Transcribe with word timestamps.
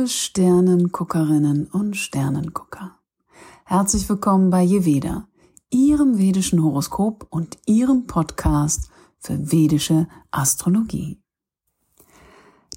Liebe 0.00 0.08
Sternenguckerinnen 0.08 1.66
und 1.66 1.94
Sternengucker, 1.94 2.92
herzlich 3.66 4.08
willkommen 4.08 4.48
bei 4.48 4.62
Jeveda, 4.62 5.28
Ihrem 5.68 6.16
vedischen 6.16 6.64
Horoskop 6.64 7.26
und 7.28 7.58
Ihrem 7.66 8.06
Podcast 8.06 8.88
für 9.18 9.52
vedische 9.52 10.08
Astrologie. 10.30 11.20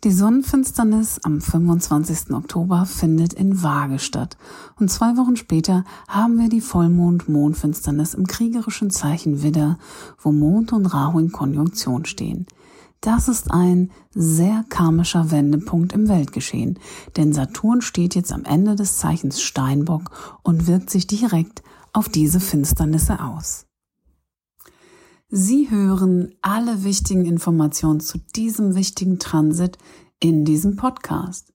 Die 0.04 0.12
Sonnenfinsternis 0.12 1.22
am 1.24 1.40
25. 1.40 2.32
Oktober 2.32 2.86
findet 2.86 3.32
in 3.32 3.64
Waage 3.64 4.00
statt 4.00 4.36
und 4.78 4.92
zwei 4.92 5.16
Wochen 5.16 5.38
später 5.38 5.86
haben 6.10 6.38
wir 6.38 6.50
die 6.50 6.60
Vollmond-Mondfinsternis 6.60 8.16
im 8.16 8.28
kriegerischen 8.28 8.90
Zeichen 8.90 9.44
Widder, 9.44 9.80
wo 10.20 10.34
Mond 10.34 10.74
und 10.74 10.88
Rahu 10.88 11.20
in 11.20 11.32
Konjunktion 11.32 12.04
stehen– 12.04 12.48
das 13.04 13.28
ist 13.28 13.52
ein 13.52 13.92
sehr 14.12 14.64
karmischer 14.70 15.30
Wendepunkt 15.30 15.92
im 15.92 16.08
Weltgeschehen, 16.08 16.80
denn 17.18 17.34
Saturn 17.34 17.82
steht 17.82 18.16
jetzt 18.16 18.32
am 18.32 18.46
Ende 18.46 18.76
des 18.76 18.98
Zeichens 18.98 19.42
Steinbock 19.42 20.12
und 20.42 20.68
wirkt 20.68 20.90
sich 20.90 21.06
direkt 21.06 21.64
auf 21.92 22.08
diese 22.08 22.40
Finsternisse 22.40 23.22
aus. 23.22 23.66
Sie 25.28 25.70
hören 25.70 26.34
alle 26.42 26.86
wichtigen 26.86 27.26
Informationen 27.26 28.00
zu 28.00 28.20
diesem 28.36 28.76
wichtigen 28.76 29.20
Transit 29.20 29.78
in 30.22 30.46
diesem 30.46 30.78
Podcast. 30.78 31.54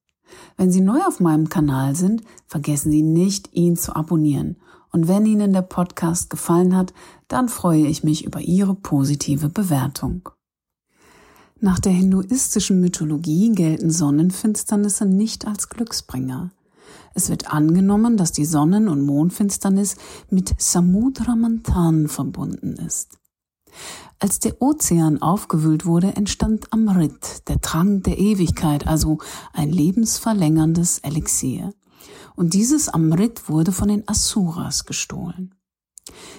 Wenn 0.58 0.70
Sie 0.70 0.82
neu 0.82 1.00
auf 1.06 1.18
meinem 1.18 1.48
Kanal 1.48 1.96
sind, 1.96 2.22
vergessen 2.46 2.90
Sie 2.90 3.02
nicht, 3.02 3.54
ihn 3.54 3.76
zu 3.76 3.96
abonnieren. 3.96 4.56
Und 4.90 5.08
wenn 5.08 5.24
Ihnen 5.24 5.54
der 5.54 5.62
Podcast 5.62 6.28
gefallen 6.28 6.76
hat, 6.76 6.92
dann 7.26 7.48
freue 7.48 7.86
ich 7.86 8.04
mich 8.04 8.26
über 8.26 8.40
Ihre 8.40 8.74
positive 8.74 9.48
Bewertung. 9.48 10.28
Nach 11.60 11.80
der 11.80 11.90
hinduistischen 11.90 12.80
Mythologie 12.80 13.50
gelten 13.50 13.90
Sonnenfinsternisse 13.90 15.06
nicht 15.06 15.44
als 15.44 15.68
Glücksbringer. 15.68 16.52
Es 17.14 17.30
wird 17.30 17.52
angenommen, 17.52 18.16
dass 18.16 18.30
die 18.30 18.44
Sonnen- 18.44 18.88
und 18.88 19.04
Mondfinsternis 19.04 19.96
mit 20.30 20.54
Samudramantan 20.56 22.06
verbunden 22.06 22.74
ist. 22.74 23.18
Als 24.20 24.38
der 24.38 24.62
Ozean 24.62 25.20
aufgewühlt 25.20 25.84
wurde, 25.84 26.14
entstand 26.14 26.72
Amrit, 26.72 27.48
der 27.48 27.60
Trank 27.60 28.04
der 28.04 28.18
Ewigkeit, 28.18 28.86
also 28.86 29.18
ein 29.52 29.70
lebensverlängerndes 29.70 31.00
Elixier. 31.00 31.72
Und 32.36 32.54
dieses 32.54 32.88
Amrit 32.88 33.48
wurde 33.48 33.72
von 33.72 33.88
den 33.88 34.06
Asuras 34.08 34.84
gestohlen. 34.84 35.56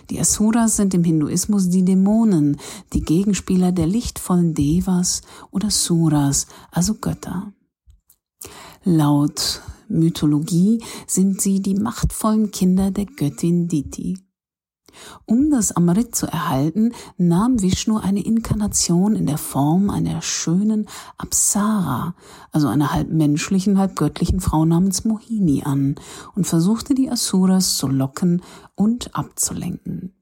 Die 0.09 0.20
Asuras 0.20 0.75
sind 0.75 0.94
im 0.94 1.03
Hinduismus 1.03 1.70
die 1.70 1.84
Dämonen, 1.84 2.58
die 2.94 3.02
Gegenspieler 3.02 3.72
der 3.72 3.88
lichtvollen 3.88 4.53
Devas 4.53 5.22
oder 5.52 5.70
Suras, 5.70 6.48
also 6.72 6.95
Götter. 6.95 7.53
Laut 8.84 9.61
Mythologie 9.88 10.84
sind 11.08 11.42
sie 11.42 11.61
die 11.61 11.76
machtvollen 11.76 12.52
Kinder 12.52 12.92
der 12.92 13.06
Göttin 13.06 13.67
Diti. 13.67 14.17
Um 15.26 15.50
das 15.50 15.72
Amrit 15.72 16.16
zu 16.16 16.28
erhalten, 16.28 16.94
nahm 17.18 17.62
Vishnu 17.62 17.98
eine 17.98 18.23
Inkarnation 18.23 19.16
in 19.16 19.26
der 19.26 19.38
Form 19.38 19.90
einer 19.90 20.22
schönen 20.22 20.88
Apsara, 21.18 22.16
also 22.52 22.67
einer 22.67 22.94
halb 22.94 23.10
menschlichen, 23.10 23.77
halb 23.77 23.95
göttlichen 23.95 24.39
Frau 24.39 24.66
namens 24.66 25.05
Mohini 25.05 25.64
an 25.64 25.95
und 26.36 26.45
versuchte 26.48 26.94
die 26.94 27.10
Asuras 27.10 27.77
zu 27.77 27.88
locken 27.88 28.42
und 28.76 29.16
abzulenken. 29.16 30.14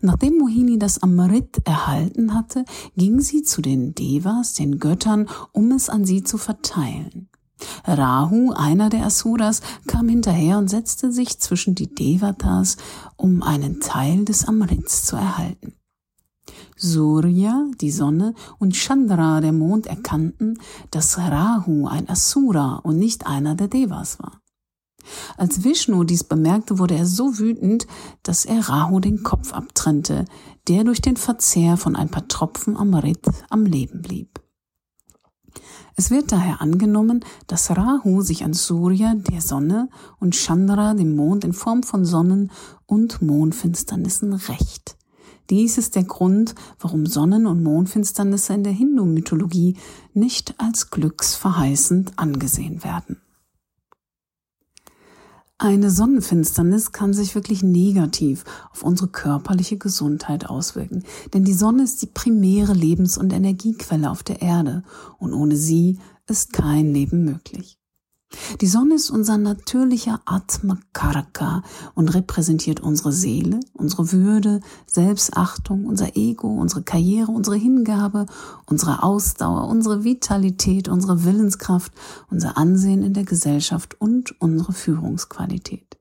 Nachdem 0.00 0.38
Mohini 0.38 0.78
das 0.78 1.02
Amrit 1.02 1.58
erhalten 1.64 2.34
hatte, 2.34 2.64
ging 2.96 3.20
sie 3.20 3.42
zu 3.42 3.62
den 3.62 3.94
Devas, 3.94 4.54
den 4.54 4.78
Göttern, 4.78 5.28
um 5.52 5.70
es 5.72 5.88
an 5.88 6.04
sie 6.04 6.24
zu 6.24 6.38
verteilen. 6.38 7.28
Rahu, 7.84 8.52
einer 8.52 8.90
der 8.90 9.06
Asuras, 9.06 9.60
kam 9.86 10.08
hinterher 10.08 10.58
und 10.58 10.68
setzte 10.68 11.12
sich 11.12 11.38
zwischen 11.38 11.74
die 11.74 11.94
Devatas, 11.94 12.76
um 13.16 13.42
einen 13.42 13.80
Teil 13.80 14.24
des 14.24 14.46
Amrits 14.46 15.04
zu 15.04 15.16
erhalten. 15.16 15.74
Surya, 16.76 17.66
die 17.80 17.90
Sonne, 17.90 18.34
und 18.58 18.74
Chandra, 18.74 19.40
der 19.40 19.52
Mond, 19.52 19.86
erkannten, 19.86 20.58
dass 20.90 21.18
Rahu 21.18 21.86
ein 21.86 22.08
Asura 22.08 22.76
und 22.82 22.98
nicht 22.98 23.26
einer 23.26 23.54
der 23.54 23.68
Devas 23.68 24.18
war. 24.18 24.40
Als 25.36 25.64
Vishnu 25.64 26.04
dies 26.04 26.24
bemerkte, 26.24 26.78
wurde 26.78 26.96
er 26.96 27.06
so 27.06 27.38
wütend, 27.38 27.86
dass 28.22 28.44
er 28.44 28.68
Rahu 28.68 29.00
den 29.00 29.22
Kopf 29.22 29.52
abtrennte, 29.52 30.24
der 30.68 30.84
durch 30.84 31.00
den 31.00 31.16
Verzehr 31.16 31.76
von 31.76 31.96
ein 31.96 32.08
paar 32.08 32.28
Tropfen 32.28 32.76
Amrit 32.76 33.26
am 33.50 33.64
Leben 33.64 34.02
blieb. 34.02 34.41
Es 35.94 36.10
wird 36.10 36.32
daher 36.32 36.60
angenommen, 36.60 37.24
dass 37.46 37.70
Rahu 37.70 38.22
sich 38.22 38.44
an 38.44 38.54
Surya, 38.54 39.14
der 39.14 39.40
Sonne, 39.40 39.88
und 40.18 40.34
Chandra, 40.34 40.94
dem 40.94 41.16
Mond, 41.16 41.44
in 41.44 41.52
Form 41.52 41.82
von 41.82 42.04
Sonnen- 42.04 42.50
und 42.86 43.22
Mondfinsternissen 43.22 44.32
rächt. 44.32 44.96
Dies 45.50 45.76
ist 45.76 45.96
der 45.96 46.04
Grund, 46.04 46.54
warum 46.80 47.06
Sonnen- 47.06 47.46
und 47.46 47.62
Mondfinsternisse 47.62 48.54
in 48.54 48.64
der 48.64 48.72
Hindu-Mythologie 48.72 49.76
nicht 50.14 50.54
als 50.58 50.90
glücksverheißend 50.90 52.18
angesehen 52.18 52.84
werden. 52.84 53.21
Eine 55.64 55.92
Sonnenfinsternis 55.92 56.90
kann 56.90 57.14
sich 57.14 57.36
wirklich 57.36 57.62
negativ 57.62 58.44
auf 58.72 58.82
unsere 58.82 59.08
körperliche 59.08 59.78
Gesundheit 59.78 60.50
auswirken, 60.50 61.04
denn 61.32 61.44
die 61.44 61.52
Sonne 61.52 61.84
ist 61.84 62.02
die 62.02 62.08
primäre 62.08 62.72
Lebens- 62.72 63.16
und 63.16 63.32
Energiequelle 63.32 64.10
auf 64.10 64.24
der 64.24 64.42
Erde 64.42 64.82
und 65.18 65.32
ohne 65.32 65.54
sie 65.54 66.00
ist 66.26 66.52
kein 66.52 66.92
Leben 66.92 67.24
möglich. 67.24 67.78
Die 68.60 68.66
Sonne 68.66 68.94
ist 68.94 69.10
unser 69.10 69.38
natürlicher 69.38 70.20
Atma 70.24 70.78
Karaka 70.92 71.62
und 71.94 72.14
repräsentiert 72.14 72.80
unsere 72.80 73.12
Seele, 73.12 73.60
unsere 73.74 74.12
Würde, 74.12 74.60
Selbstachtung, 74.86 75.86
unser 75.86 76.16
Ego, 76.16 76.48
unsere 76.48 76.82
Karriere, 76.82 77.30
unsere 77.30 77.56
Hingabe, 77.56 78.26
unsere 78.66 79.02
Ausdauer, 79.02 79.68
unsere 79.68 80.04
Vitalität, 80.04 80.88
unsere 80.88 81.24
Willenskraft, 81.24 81.92
unser 82.30 82.56
Ansehen 82.56 83.02
in 83.02 83.14
der 83.14 83.24
Gesellschaft 83.24 84.00
und 84.00 84.40
unsere 84.40 84.72
Führungsqualität. 84.72 85.98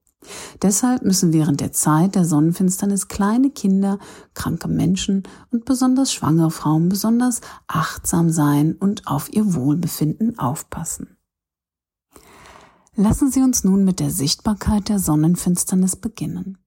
Deshalb 0.62 1.04
müssen 1.04 1.34
während 1.34 1.62
der 1.62 1.72
Zeit 1.72 2.14
der 2.16 2.26
Sonnenfinsternis 2.26 3.08
kleine 3.08 3.50
Kinder, 3.50 3.98
kranke 4.36 4.68
Menschen 4.68 5.24
und 5.50 5.66
besonders 5.66 6.14
schwangere 6.14 6.52
Frauen 6.52 6.90
besonders 6.90 7.42
achtsam 7.68 8.30
sein 8.30 8.76
und 8.80 9.08
auf 9.08 9.34
ihr 9.34 9.56
Wohlbefinden 9.56 10.38
aufpassen. 10.38 11.18
Lassen 12.98 13.32
Sie 13.32 13.42
uns 13.42 13.64
nun 13.64 13.86
mit 13.86 14.02
der 14.02 14.12
Sichtbarkeit 14.12 14.90
der 14.90 15.00
Sonnenfinsternis 15.00 15.96
beginnen. 15.96 16.58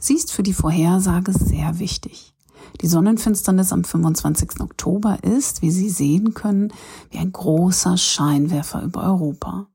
Sie 0.00 0.14
ist 0.14 0.32
für 0.32 0.42
die 0.42 0.54
Vorhersage 0.54 1.32
sehr 1.32 1.78
wichtig. 1.78 2.34
Die 2.80 2.88
Sonnenfinsternis 2.88 3.72
am 3.72 3.84
25. 3.84 4.60
Oktober 4.60 5.22
ist, 5.22 5.62
wie 5.62 5.70
Sie 5.70 5.88
sehen 5.88 6.34
können, 6.34 6.72
wie 7.10 7.18
ein 7.18 7.30
großer 7.30 7.96
Scheinwerfer 7.96 8.82
über 8.82 9.04
Europa. 9.04 9.68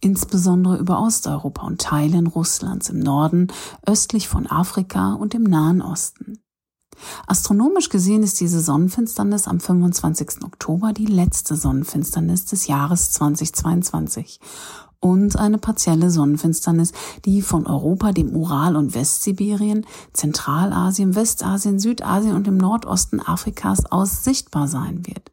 Insbesondere 0.00 0.76
über 0.76 1.00
Osteuropa 1.00 1.66
und 1.66 1.80
Teilen 1.80 2.28
Russlands 2.28 2.88
im 2.90 3.00
Norden, 3.00 3.48
östlich 3.84 4.28
von 4.28 4.46
Afrika 4.46 5.14
und 5.14 5.34
im 5.34 5.42
Nahen 5.42 5.82
Osten. 5.82 6.38
Astronomisch 7.26 7.88
gesehen 7.88 8.22
ist 8.22 8.38
diese 8.38 8.60
Sonnenfinsternis 8.60 9.48
am 9.48 9.58
25. 9.58 10.44
Oktober 10.44 10.92
die 10.92 11.06
letzte 11.06 11.56
Sonnenfinsternis 11.56 12.44
des 12.44 12.68
Jahres 12.68 13.10
2022 13.12 14.38
und 15.02 15.36
eine 15.36 15.58
partielle 15.58 16.10
Sonnenfinsternis, 16.10 16.92
die 17.24 17.42
von 17.42 17.66
Europa, 17.66 18.12
dem 18.12 18.34
Ural 18.34 18.76
und 18.76 18.94
Westsibirien, 18.94 19.84
Zentralasien, 20.12 21.16
Westasien, 21.16 21.80
Südasien 21.80 22.36
und 22.36 22.46
dem 22.46 22.56
Nordosten 22.56 23.20
Afrikas 23.20 23.84
aus 23.90 24.22
sichtbar 24.22 24.68
sein 24.68 25.04
wird. 25.04 25.32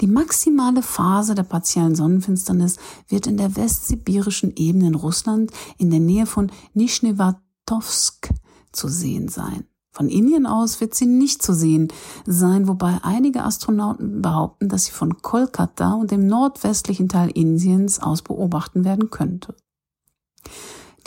Die 0.00 0.06
maximale 0.06 0.82
Phase 0.82 1.34
der 1.34 1.42
partiellen 1.44 1.94
Sonnenfinsternis 1.94 2.78
wird 3.08 3.26
in 3.26 3.36
der 3.36 3.56
westsibirischen 3.56 4.56
Ebene 4.56 4.88
in 4.88 4.94
Russland 4.94 5.52
in 5.76 5.90
der 5.90 6.00
Nähe 6.00 6.26
von 6.26 6.50
Nischnewartowsk 6.72 8.30
zu 8.72 8.88
sehen 8.88 9.28
sein. 9.28 9.66
Von 9.92 10.08
Indien 10.08 10.46
aus 10.46 10.80
wird 10.80 10.94
sie 10.94 11.04
nicht 11.04 11.42
zu 11.42 11.52
sehen 11.52 11.88
sein, 12.24 12.66
wobei 12.66 12.98
einige 13.02 13.44
Astronauten 13.44 14.22
behaupten, 14.22 14.70
dass 14.70 14.86
sie 14.86 14.92
von 14.92 15.20
Kolkata 15.20 15.92
und 15.92 16.10
dem 16.10 16.26
nordwestlichen 16.26 17.10
Teil 17.10 17.30
Indiens 17.30 18.02
aus 18.02 18.22
beobachten 18.22 18.86
werden 18.86 19.10
könnte. 19.10 19.54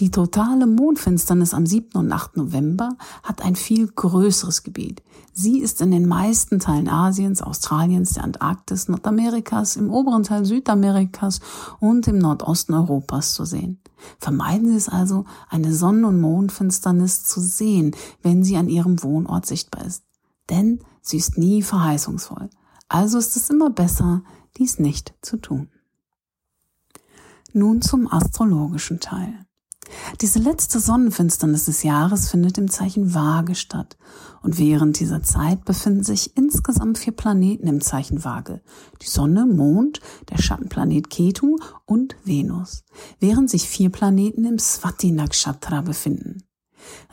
Die 0.01 0.11
totale 0.11 0.67
Mondfinsternis 0.67 1.53
am 1.53 1.65
7. 1.65 1.97
und 1.97 2.11
8. 2.11 2.35
November 2.35 2.97
hat 3.23 3.41
ein 3.41 3.55
viel 3.55 3.87
größeres 3.87 4.63
Gebiet. 4.63 5.01
Sie 5.33 5.59
ist 5.59 5.79
in 5.79 5.91
den 5.91 6.05
meisten 6.05 6.59
Teilen 6.59 6.89
Asiens, 6.89 7.41
Australiens, 7.41 8.13
der 8.13 8.25
Antarktis, 8.25 8.89
Nordamerikas, 8.89 9.77
im 9.77 9.89
oberen 9.89 10.23
Teil 10.23 10.43
Südamerikas 10.43 11.39
und 11.79 12.09
im 12.09 12.17
Nordosten 12.17 12.73
Europas 12.73 13.33
zu 13.33 13.45
sehen. 13.45 13.79
Vermeiden 14.19 14.67
Sie 14.67 14.75
es 14.75 14.89
also, 14.89 15.23
eine 15.49 15.73
Sonnen- 15.73 16.03
und 16.03 16.19
Mondfinsternis 16.19 17.23
zu 17.23 17.39
sehen, 17.39 17.95
wenn 18.21 18.43
sie 18.43 18.57
an 18.57 18.67
Ihrem 18.67 19.01
Wohnort 19.01 19.45
sichtbar 19.45 19.85
ist. 19.85 20.03
Denn 20.49 20.79
sie 21.01 21.17
ist 21.17 21.37
nie 21.37 21.61
verheißungsvoll. 21.61 22.49
Also 22.89 23.17
ist 23.17 23.37
es 23.37 23.49
immer 23.49 23.69
besser, 23.69 24.23
dies 24.57 24.77
nicht 24.77 25.13
zu 25.21 25.37
tun. 25.37 25.69
Nun 27.53 27.81
zum 27.81 28.11
astrologischen 28.11 28.99
Teil. 28.99 29.45
Diese 30.21 30.39
letzte 30.39 30.79
Sonnenfinsternis 30.79 31.65
des 31.65 31.83
Jahres 31.83 32.29
findet 32.29 32.57
im 32.57 32.69
Zeichen 32.69 33.13
Waage 33.13 33.55
statt. 33.55 33.97
Und 34.41 34.57
während 34.57 34.99
dieser 34.99 35.23
Zeit 35.23 35.65
befinden 35.65 36.03
sich 36.03 36.35
insgesamt 36.37 36.97
vier 36.97 37.13
Planeten 37.13 37.67
im 37.67 37.81
Zeichen 37.81 38.23
Waage. 38.23 38.61
Die 39.01 39.07
Sonne, 39.07 39.45
Mond, 39.45 39.99
der 40.29 40.37
Schattenplanet 40.37 41.09
Ketu 41.09 41.57
und 41.85 42.15
Venus. 42.23 42.83
Während 43.19 43.49
sich 43.49 43.67
vier 43.67 43.91
Planeten 43.91 44.45
im 44.45 44.59
Swati 44.59 45.11
Nakshatra 45.11 45.81
befinden. 45.81 46.43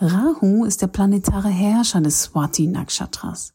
Rahu 0.01 0.65
ist 0.65 0.83
der 0.83 0.89
planetare 0.89 1.49
Herrscher 1.49 2.01
des 2.01 2.23
Swati 2.23 2.67
Nakshatras. 2.67 3.55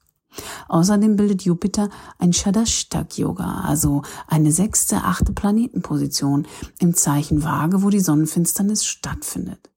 Außerdem 0.67 1.15
bildet 1.15 1.43
Jupiter 1.43 1.89
ein 2.19 2.33
Shadashtak 2.33 3.17
Yoga, 3.17 3.61
also 3.61 4.03
eine 4.27 4.51
sechste, 4.51 4.97
achte 4.97 5.33
Planetenposition 5.33 6.47
im 6.79 6.93
Zeichen 6.93 7.43
Waage, 7.43 7.83
wo 7.83 7.89
die 7.89 7.99
Sonnenfinsternis 7.99 8.85
stattfindet. 8.85 9.69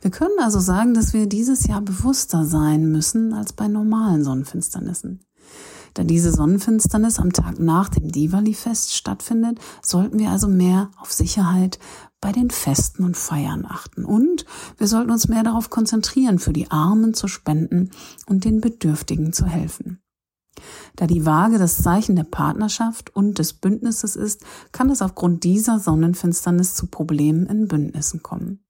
Wir 0.00 0.10
können 0.10 0.38
also 0.40 0.60
sagen, 0.60 0.94
dass 0.94 1.12
wir 1.12 1.26
dieses 1.26 1.66
Jahr 1.66 1.82
bewusster 1.82 2.44
sein 2.44 2.90
müssen 2.90 3.32
als 3.32 3.52
bei 3.52 3.68
normalen 3.68 4.24
Sonnenfinsternissen. 4.24 5.20
Da 5.94 6.04
diese 6.04 6.32
Sonnenfinsternis 6.32 7.18
am 7.18 7.32
Tag 7.32 7.58
nach 7.58 7.88
dem 7.88 8.10
Diwali-Fest 8.12 8.94
stattfindet, 8.94 9.58
sollten 9.82 10.18
wir 10.18 10.30
also 10.30 10.46
mehr 10.46 10.90
auf 11.00 11.12
Sicherheit 11.12 11.78
bei 12.20 12.32
den 12.32 12.50
Festen 12.50 13.04
und 13.04 13.16
Feiern 13.16 13.64
achten. 13.64 14.04
Und 14.04 14.44
wir 14.76 14.86
sollten 14.86 15.10
uns 15.10 15.28
mehr 15.28 15.42
darauf 15.42 15.70
konzentrieren, 15.70 16.38
für 16.38 16.52
die 16.52 16.70
Armen 16.70 17.14
zu 17.14 17.28
spenden 17.28 17.90
und 18.26 18.44
den 18.44 18.60
Bedürftigen 18.60 19.32
zu 19.32 19.46
helfen. 19.46 20.00
Da 20.96 21.06
die 21.06 21.24
Waage 21.24 21.58
das 21.58 21.82
Zeichen 21.82 22.16
der 22.16 22.24
Partnerschaft 22.24 23.14
und 23.14 23.38
des 23.38 23.52
Bündnisses 23.52 24.16
ist, 24.16 24.44
kann 24.72 24.90
es 24.90 25.02
aufgrund 25.02 25.44
dieser 25.44 25.78
Sonnenfinsternis 25.78 26.74
zu 26.74 26.86
Problemen 26.86 27.46
in 27.46 27.68
Bündnissen 27.68 28.22
kommen. 28.22 28.64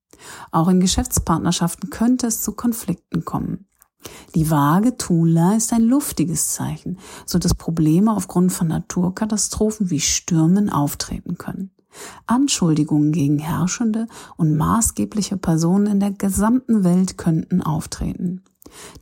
Auch 0.51 0.69
in 0.69 0.81
Geschäftspartnerschaften 0.81 1.91
könnte 1.91 2.27
es 2.27 2.43
zu 2.43 2.53
Konflikten 2.53 3.25
kommen. 3.25 3.69
Die 4.35 4.51
Waage 4.51 4.97
Tula 4.97 5.57
ist 5.57 5.73
ein 5.73 5.83
luftiges 5.83 6.53
Zeichen, 6.55 6.99
so 7.27 7.39
dass 7.39 7.55
Probleme 7.55 8.15
aufgrund 8.15 8.53
von 8.53 8.69
Naturkatastrophen 8.69 9.91
wie 9.91 10.01
Stürmen 10.01 10.71
auftreten 10.71 11.37
können. 11.37 11.73
Anschuldigungen 12.27 13.13
gegen 13.13 13.39
herrschende 13.39 14.07
und 14.37 14.57
maßgebliche 14.57 15.37
Personen 15.37 15.87
in 15.87 16.01
der 16.01 16.13
gesamten 16.13 16.85
Welt 16.85 17.19
könnten 17.19 17.63
auftreten. 17.63 18.43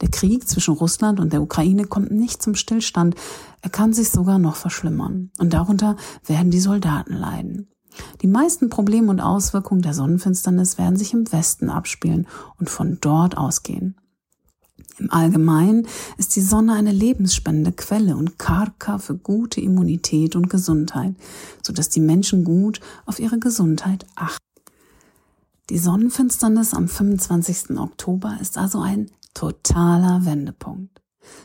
Der 0.00 0.11
Krieg 0.11 0.49
zwischen 0.49 0.75
Russland 0.75 1.19
und 1.21 1.33
der 1.33 1.43
Ukraine 1.43 1.85
kommt 1.85 2.12
nicht 2.12 2.43
zum 2.43 2.55
Stillstand, 2.55 3.15
er 3.62 3.71
kann 3.71 3.93
sich 3.93 4.11
sogar 4.11 4.38
noch 4.38 4.56
verschlimmern. 4.56 5.31
Und 5.38 5.53
darunter 5.53 5.97
werden 6.25 6.50
die 6.50 6.61
Soldaten 6.61 7.15
leiden. 7.15 7.69
Die 8.23 8.27
meisten 8.27 8.69
Probleme 8.71 9.11
und 9.11 9.21
Auswirkungen 9.21 9.83
der 9.83 9.94
Sonnenfinsternis 9.94 10.79
werden 10.79 10.97
sich 10.97 11.12
im 11.15 11.31
Westen 11.33 11.71
abspielen 11.71 12.27
und 12.59 12.71
von 12.71 12.99
dort 13.00 13.37
ausgehen. 13.37 13.97
Im 14.99 15.11
Allgemeinen 15.11 15.87
ist 16.17 16.37
die 16.37 16.41
Sonne 16.41 16.73
eine 16.73 16.93
lebensspendende 16.93 17.73
Quelle 17.73 18.17
und 18.17 18.39
Karka 18.39 18.99
für 18.99 19.17
gute 19.17 19.61
Immunität 19.61 20.37
und 20.37 20.49
Gesundheit, 20.49 21.15
so 21.63 21.73
dass 21.73 21.91
die 21.91 22.01
Menschen 22.01 22.45
gut 22.45 22.81
auf 23.05 23.19
ihre 23.19 23.39
Gesundheit 23.39 24.07
achten. 24.15 24.43
Die 25.69 25.79
Sonnenfinsternis 25.79 26.75
am 26.75 26.89
25. 26.89 27.77
Oktober 27.79 28.39
ist 28.41 28.57
also 28.57 28.81
ein 28.81 29.11
totaler 29.35 30.25
Wendepunkt. 30.25 31.03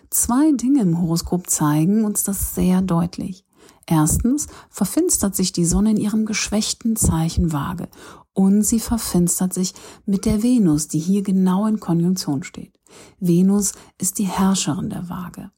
Zwei 0.09 0.51
Dinge 0.51 0.81
im 0.81 1.01
Horoskop 1.01 1.49
zeigen 1.49 2.05
uns 2.05 2.23
das 2.23 2.55
sehr 2.55 2.81
deutlich. 2.81 3.43
Erstens 3.87 4.47
verfinstert 4.69 5.35
sich 5.35 5.51
die 5.51 5.65
Sonne 5.65 5.91
in 5.91 5.97
ihrem 5.97 6.25
geschwächten 6.25 6.95
Zeichen 6.95 7.51
Waage 7.51 7.89
und 8.33 8.63
sie 8.63 8.79
verfinstert 8.79 9.53
sich 9.53 9.73
mit 10.05 10.25
der 10.25 10.43
Venus, 10.43 10.87
die 10.87 10.99
hier 10.99 11.23
genau 11.23 11.65
in 11.67 11.79
Konjunktion 11.79 12.43
steht. 12.43 12.79
Venus 13.19 13.73
ist 13.97 14.19
die 14.19 14.27
Herrscherin 14.27 14.89
der 14.89 15.09
Waage. 15.09 15.51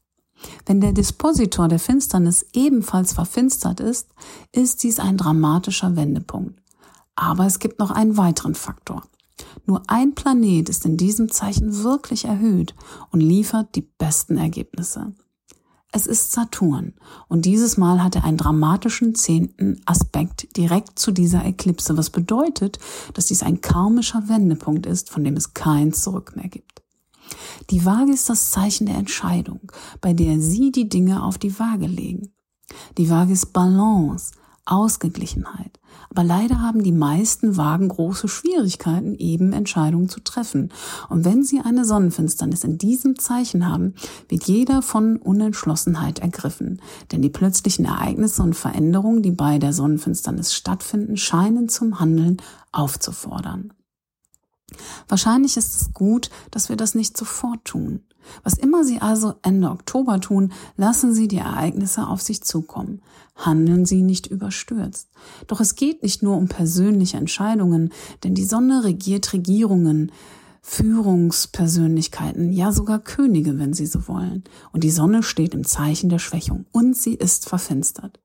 Wenn 0.65 0.81
der 0.81 0.91
Dispositor 0.91 1.67
der 1.67 1.79
Finsternis 1.79 2.45
ebenfalls 2.53 3.13
verfinstert 3.13 3.79
ist, 3.79 4.09
ist 4.51 4.83
dies 4.83 4.99
ein 4.99 5.17
dramatischer 5.17 5.95
Wendepunkt. 5.95 6.59
Aber 7.15 7.45
es 7.45 7.59
gibt 7.59 7.79
noch 7.79 7.91
einen 7.91 8.17
weiteren 8.17 8.55
Faktor. 8.55 9.03
Nur 9.65 9.83
ein 9.87 10.15
Planet 10.15 10.69
ist 10.69 10.85
in 10.85 10.97
diesem 10.97 11.31
Zeichen 11.31 11.83
wirklich 11.83 12.25
erhöht 12.25 12.75
und 13.11 13.21
liefert 13.21 13.75
die 13.75 13.81
besten 13.81 14.37
Ergebnisse. 14.37 15.13
Es 15.95 16.07
ist 16.07 16.31
Saturn 16.31 16.93
und 17.27 17.45
dieses 17.45 17.77
Mal 17.77 18.03
hat 18.03 18.15
er 18.15 18.23
einen 18.23 18.37
dramatischen 18.37 19.13
zehnten 19.13 19.79
Aspekt 19.85 20.57
direkt 20.57 20.97
zu 20.97 21.11
dieser 21.11 21.45
Eklipse, 21.45 21.95
was 21.95 22.09
bedeutet, 22.09 22.79
dass 23.13 23.27
dies 23.27 23.43
ein 23.43 23.61
karmischer 23.61 24.27
Wendepunkt 24.27 24.87
ist, 24.87 25.11
von 25.11 25.23
dem 25.23 25.37
es 25.37 25.53
kein 25.53 25.93
Zurück 25.93 26.35
mehr 26.35 26.49
gibt. 26.49 26.81
Die 27.69 27.85
Waage 27.85 28.11
ist 28.11 28.27
das 28.27 28.49
Zeichen 28.49 28.87
der 28.87 28.95
Entscheidung, 28.95 29.71
bei 30.01 30.13
der 30.13 30.39
Sie 30.39 30.71
die 30.71 30.89
Dinge 30.89 31.21
auf 31.21 31.37
die 31.37 31.59
Waage 31.59 31.85
legen. 31.85 32.33
Die 32.97 33.11
Waage 33.11 33.33
ist 33.33 33.53
Balance, 33.53 34.31
Ausgeglichenheit. 34.65 35.79
Aber 36.09 36.23
leider 36.23 36.61
haben 36.61 36.83
die 36.83 36.91
meisten 36.91 37.57
Wagen 37.57 37.89
große 37.89 38.27
Schwierigkeiten, 38.27 39.15
eben 39.15 39.51
Entscheidungen 39.51 40.09
zu 40.09 40.19
treffen. 40.19 40.71
Und 41.09 41.25
wenn 41.25 41.43
sie 41.43 41.59
eine 41.59 41.85
Sonnenfinsternis 41.85 42.63
in 42.63 42.77
diesem 42.77 43.19
Zeichen 43.19 43.67
haben, 43.67 43.95
wird 44.29 44.43
jeder 44.43 44.81
von 44.81 45.17
Unentschlossenheit 45.17 46.19
ergriffen. 46.19 46.81
Denn 47.11 47.21
die 47.21 47.29
plötzlichen 47.29 47.85
Ereignisse 47.85 48.43
und 48.43 48.55
Veränderungen, 48.55 49.21
die 49.21 49.31
bei 49.31 49.59
der 49.59 49.73
Sonnenfinsternis 49.73 50.53
stattfinden, 50.53 51.17
scheinen 51.17 51.67
zum 51.67 51.99
Handeln 51.99 52.37
aufzufordern. 52.71 53.73
Wahrscheinlich 55.07 55.57
ist 55.57 55.81
es 55.81 55.93
gut, 55.93 56.29
dass 56.51 56.69
wir 56.69 56.75
das 56.75 56.95
nicht 56.95 57.17
sofort 57.17 57.65
tun. 57.65 58.01
Was 58.43 58.53
immer 58.53 58.83
Sie 58.83 58.99
also 58.99 59.35
Ende 59.41 59.69
Oktober 59.69 60.19
tun, 60.19 60.51
lassen 60.77 61.13
Sie 61.13 61.27
die 61.27 61.37
Ereignisse 61.37 62.07
auf 62.07 62.21
sich 62.21 62.43
zukommen. 62.43 63.01
Handeln 63.35 63.85
Sie 63.85 64.01
nicht 64.01 64.27
überstürzt. 64.27 65.09
Doch 65.47 65.59
es 65.59 65.75
geht 65.75 66.03
nicht 66.03 66.23
nur 66.23 66.37
um 66.37 66.47
persönliche 66.47 67.17
Entscheidungen, 67.17 67.91
denn 68.23 68.35
die 68.35 68.45
Sonne 68.45 68.83
regiert 68.83 69.33
Regierungen, 69.33 70.11
Führungspersönlichkeiten, 70.61 72.53
ja 72.53 72.71
sogar 72.71 72.99
Könige, 72.99 73.59
wenn 73.59 73.73
Sie 73.73 73.85
so 73.85 74.07
wollen. 74.07 74.45
Und 74.71 74.83
die 74.83 74.91
Sonne 74.91 75.21
steht 75.21 75.53
im 75.53 75.65
Zeichen 75.65 76.09
der 76.09 76.19
Schwächung 76.19 76.65
und 76.71 76.97
sie 76.97 77.15
ist 77.15 77.49
verfinstert. 77.49 78.22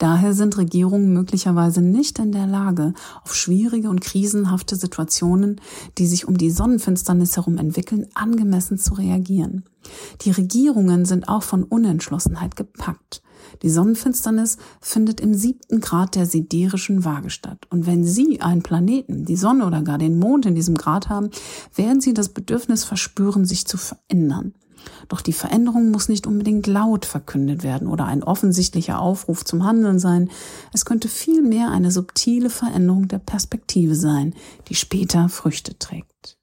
Daher 0.00 0.32
sind 0.32 0.56
Regierungen 0.56 1.12
möglicherweise 1.12 1.82
nicht 1.82 2.18
in 2.18 2.32
der 2.32 2.46
Lage, 2.46 2.94
auf 3.22 3.34
schwierige 3.34 3.90
und 3.90 4.00
krisenhafte 4.00 4.74
Situationen, 4.74 5.60
die 5.98 6.06
sich 6.06 6.26
um 6.26 6.38
die 6.38 6.50
Sonnenfinsternis 6.50 7.36
herum 7.36 7.58
entwickeln, 7.58 8.06
angemessen 8.14 8.78
zu 8.78 8.94
reagieren. 8.94 9.64
Die 10.22 10.30
Regierungen 10.30 11.04
sind 11.04 11.28
auch 11.28 11.42
von 11.42 11.64
Unentschlossenheit 11.64 12.56
gepackt. 12.56 13.20
Die 13.62 13.68
Sonnenfinsternis 13.68 14.56
findet 14.80 15.20
im 15.20 15.34
siebten 15.34 15.80
Grad 15.80 16.14
der 16.14 16.24
siderischen 16.24 17.04
Waage 17.04 17.28
statt. 17.28 17.66
Und 17.68 17.84
wenn 17.86 18.02
Sie 18.02 18.40
einen 18.40 18.62
Planeten, 18.62 19.26
die 19.26 19.36
Sonne 19.36 19.66
oder 19.66 19.82
gar 19.82 19.98
den 19.98 20.18
Mond 20.18 20.46
in 20.46 20.54
diesem 20.54 20.76
Grad 20.76 21.10
haben, 21.10 21.28
werden 21.74 22.00
Sie 22.00 22.14
das 22.14 22.30
Bedürfnis 22.30 22.84
verspüren, 22.84 23.44
sich 23.44 23.66
zu 23.66 23.76
verändern. 23.76 24.54
Doch 25.10 25.20
die 25.20 25.32
Veränderung 25.32 25.90
muss 25.90 26.08
nicht 26.08 26.28
unbedingt 26.28 26.68
laut 26.68 27.04
verkündet 27.04 27.64
werden 27.64 27.88
oder 27.88 28.06
ein 28.06 28.22
offensichtlicher 28.22 29.00
Aufruf 29.00 29.44
zum 29.44 29.64
Handeln 29.64 29.98
sein. 29.98 30.30
Es 30.72 30.84
könnte 30.84 31.08
vielmehr 31.08 31.72
eine 31.72 31.90
subtile 31.90 32.48
Veränderung 32.48 33.08
der 33.08 33.18
Perspektive 33.18 33.96
sein, 33.96 34.34
die 34.68 34.76
später 34.76 35.28
Früchte 35.28 35.76
trägt. 35.76 36.38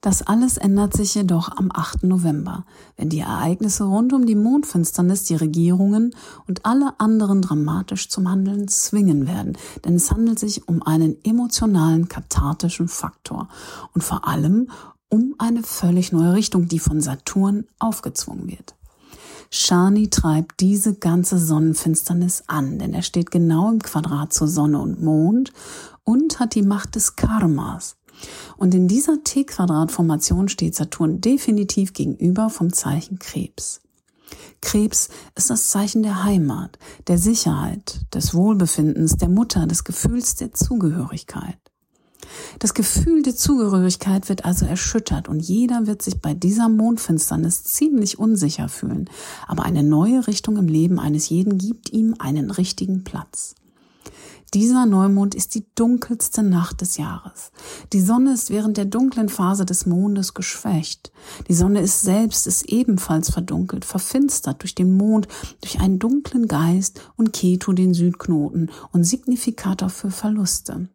Das 0.00 0.20
alles 0.20 0.58
ändert 0.58 0.94
sich 0.94 1.14
jedoch 1.14 1.56
am 1.56 1.70
8. 1.72 2.02
November, 2.02 2.66
wenn 2.96 3.08
die 3.08 3.20
Ereignisse 3.20 3.84
rund 3.84 4.12
um 4.12 4.26
die 4.26 4.34
Mondfinsternis 4.34 5.24
die 5.24 5.36
Regierungen 5.36 6.14
und 6.46 6.66
alle 6.66 6.98
anderen 6.98 7.40
dramatisch 7.40 8.10
zum 8.10 8.28
Handeln 8.28 8.68
zwingen 8.68 9.26
werden, 9.26 9.56
denn 9.84 9.94
es 9.94 10.10
handelt 10.10 10.38
sich 10.40 10.68
um 10.68 10.82
einen 10.82 11.16
emotionalen, 11.24 12.08
kathartischen 12.08 12.88
Faktor 12.88 13.48
und 13.94 14.02
vor 14.02 14.28
allem 14.28 14.68
um 15.14 15.36
eine 15.38 15.62
völlig 15.62 16.10
neue 16.10 16.32
Richtung, 16.32 16.66
die 16.66 16.80
von 16.80 17.00
Saturn 17.00 17.68
aufgezwungen 17.78 18.48
wird. 18.48 18.74
Shani 19.48 20.10
treibt 20.10 20.58
diese 20.58 20.94
ganze 20.94 21.38
Sonnenfinsternis 21.38 22.42
an, 22.48 22.80
denn 22.80 22.92
er 22.92 23.02
steht 23.02 23.30
genau 23.30 23.70
im 23.70 23.78
Quadrat 23.78 24.32
zur 24.32 24.48
Sonne 24.48 24.80
und 24.80 25.00
Mond 25.00 25.52
und 26.02 26.40
hat 26.40 26.56
die 26.56 26.62
Macht 26.62 26.96
des 26.96 27.14
Karmas. 27.14 27.94
Und 28.56 28.74
in 28.74 28.88
dieser 28.88 29.22
T-Quadrat-Formation 29.22 30.48
steht 30.48 30.74
Saturn 30.74 31.20
definitiv 31.20 31.92
gegenüber 31.92 32.50
vom 32.50 32.72
Zeichen 32.72 33.20
Krebs. 33.20 33.82
Krebs 34.62 35.10
ist 35.36 35.48
das 35.48 35.70
Zeichen 35.70 36.02
der 36.02 36.24
Heimat, 36.24 36.76
der 37.06 37.18
Sicherheit, 37.18 38.00
des 38.12 38.34
Wohlbefindens, 38.34 39.16
der 39.16 39.28
Mutter, 39.28 39.68
des 39.68 39.84
Gefühls 39.84 40.34
der 40.34 40.52
Zugehörigkeit. 40.52 41.63
Das 42.58 42.74
Gefühl 42.74 43.22
der 43.22 43.36
Zugehörigkeit 43.36 44.28
wird 44.28 44.44
also 44.44 44.66
erschüttert 44.66 45.28
und 45.28 45.40
jeder 45.40 45.86
wird 45.86 46.02
sich 46.02 46.20
bei 46.20 46.34
dieser 46.34 46.68
Mondfinsternis 46.68 47.64
ziemlich 47.64 48.18
unsicher 48.18 48.68
fühlen. 48.68 49.08
Aber 49.46 49.64
eine 49.64 49.82
neue 49.82 50.26
Richtung 50.26 50.56
im 50.56 50.68
Leben 50.68 50.98
eines 50.98 51.28
jeden 51.28 51.58
gibt 51.58 51.92
ihm 51.92 52.14
einen 52.18 52.50
richtigen 52.50 53.04
Platz. 53.04 53.54
Dieser 54.54 54.86
Neumond 54.86 55.34
ist 55.34 55.56
die 55.56 55.64
dunkelste 55.74 56.44
Nacht 56.44 56.80
des 56.80 56.96
Jahres. 56.96 57.50
Die 57.92 58.00
Sonne 58.00 58.32
ist 58.32 58.50
während 58.50 58.76
der 58.76 58.84
dunklen 58.84 59.28
Phase 59.28 59.66
des 59.66 59.84
Mondes 59.84 60.32
geschwächt. 60.32 61.10
Die 61.48 61.54
Sonne 61.54 61.80
ist 61.80 62.02
selbst 62.02 62.46
ist 62.46 62.62
ebenfalls 62.68 63.30
verdunkelt, 63.30 63.84
verfinstert 63.84 64.62
durch 64.62 64.76
den 64.76 64.96
Mond, 64.96 65.26
durch 65.60 65.80
einen 65.80 65.98
dunklen 65.98 66.46
Geist 66.46 67.00
und 67.16 67.32
Ketu 67.32 67.72
den 67.72 67.94
Südknoten 67.94 68.70
und 68.92 69.02
Signifikator 69.02 69.90
für 69.90 70.12
Verluste. 70.12 70.88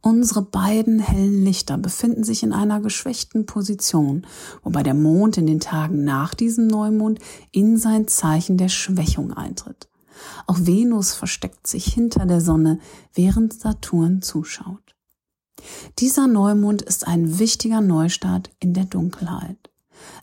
Unsere 0.00 0.42
beiden 0.42 0.98
hellen 0.98 1.44
Lichter 1.44 1.78
befinden 1.78 2.24
sich 2.24 2.42
in 2.42 2.52
einer 2.52 2.80
geschwächten 2.80 3.46
Position, 3.46 4.26
wobei 4.62 4.82
der 4.82 4.94
Mond 4.94 5.36
in 5.36 5.46
den 5.46 5.60
Tagen 5.60 6.04
nach 6.04 6.34
diesem 6.34 6.66
Neumond 6.66 7.18
in 7.52 7.76
sein 7.76 8.08
Zeichen 8.08 8.56
der 8.56 8.68
Schwächung 8.68 9.32
eintritt. 9.32 9.88
Auch 10.46 10.58
Venus 10.60 11.12
versteckt 11.12 11.66
sich 11.66 11.86
hinter 11.86 12.26
der 12.26 12.40
Sonne, 12.40 12.78
während 13.14 13.52
Saturn 13.52 14.22
zuschaut. 14.22 14.94
Dieser 15.98 16.26
Neumond 16.26 16.82
ist 16.82 17.06
ein 17.06 17.38
wichtiger 17.38 17.80
Neustart 17.80 18.50
in 18.60 18.74
der 18.74 18.84
Dunkelheit. 18.84 19.70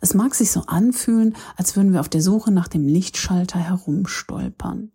Es 0.01 0.13
mag 0.13 0.35
sich 0.35 0.51
so 0.51 0.61
anfühlen, 0.61 1.35
als 1.57 1.75
würden 1.75 1.93
wir 1.93 1.99
auf 1.99 2.09
der 2.09 2.21
Suche 2.21 2.51
nach 2.51 2.67
dem 2.67 2.87
Lichtschalter 2.87 3.59
herumstolpern. 3.59 4.91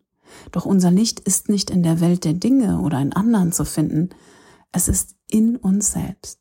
Doch 0.52 0.66
unser 0.66 0.90
Licht 0.90 1.20
ist 1.20 1.48
nicht 1.48 1.70
in 1.70 1.82
der 1.82 2.00
Welt 2.00 2.24
der 2.24 2.34
Dinge 2.34 2.80
oder 2.80 3.00
in 3.00 3.12
anderen 3.12 3.52
zu 3.52 3.64
finden, 3.64 4.10
es 4.72 4.88
ist 4.88 5.16
in 5.28 5.56
uns 5.56 5.92
selbst. 5.92 6.40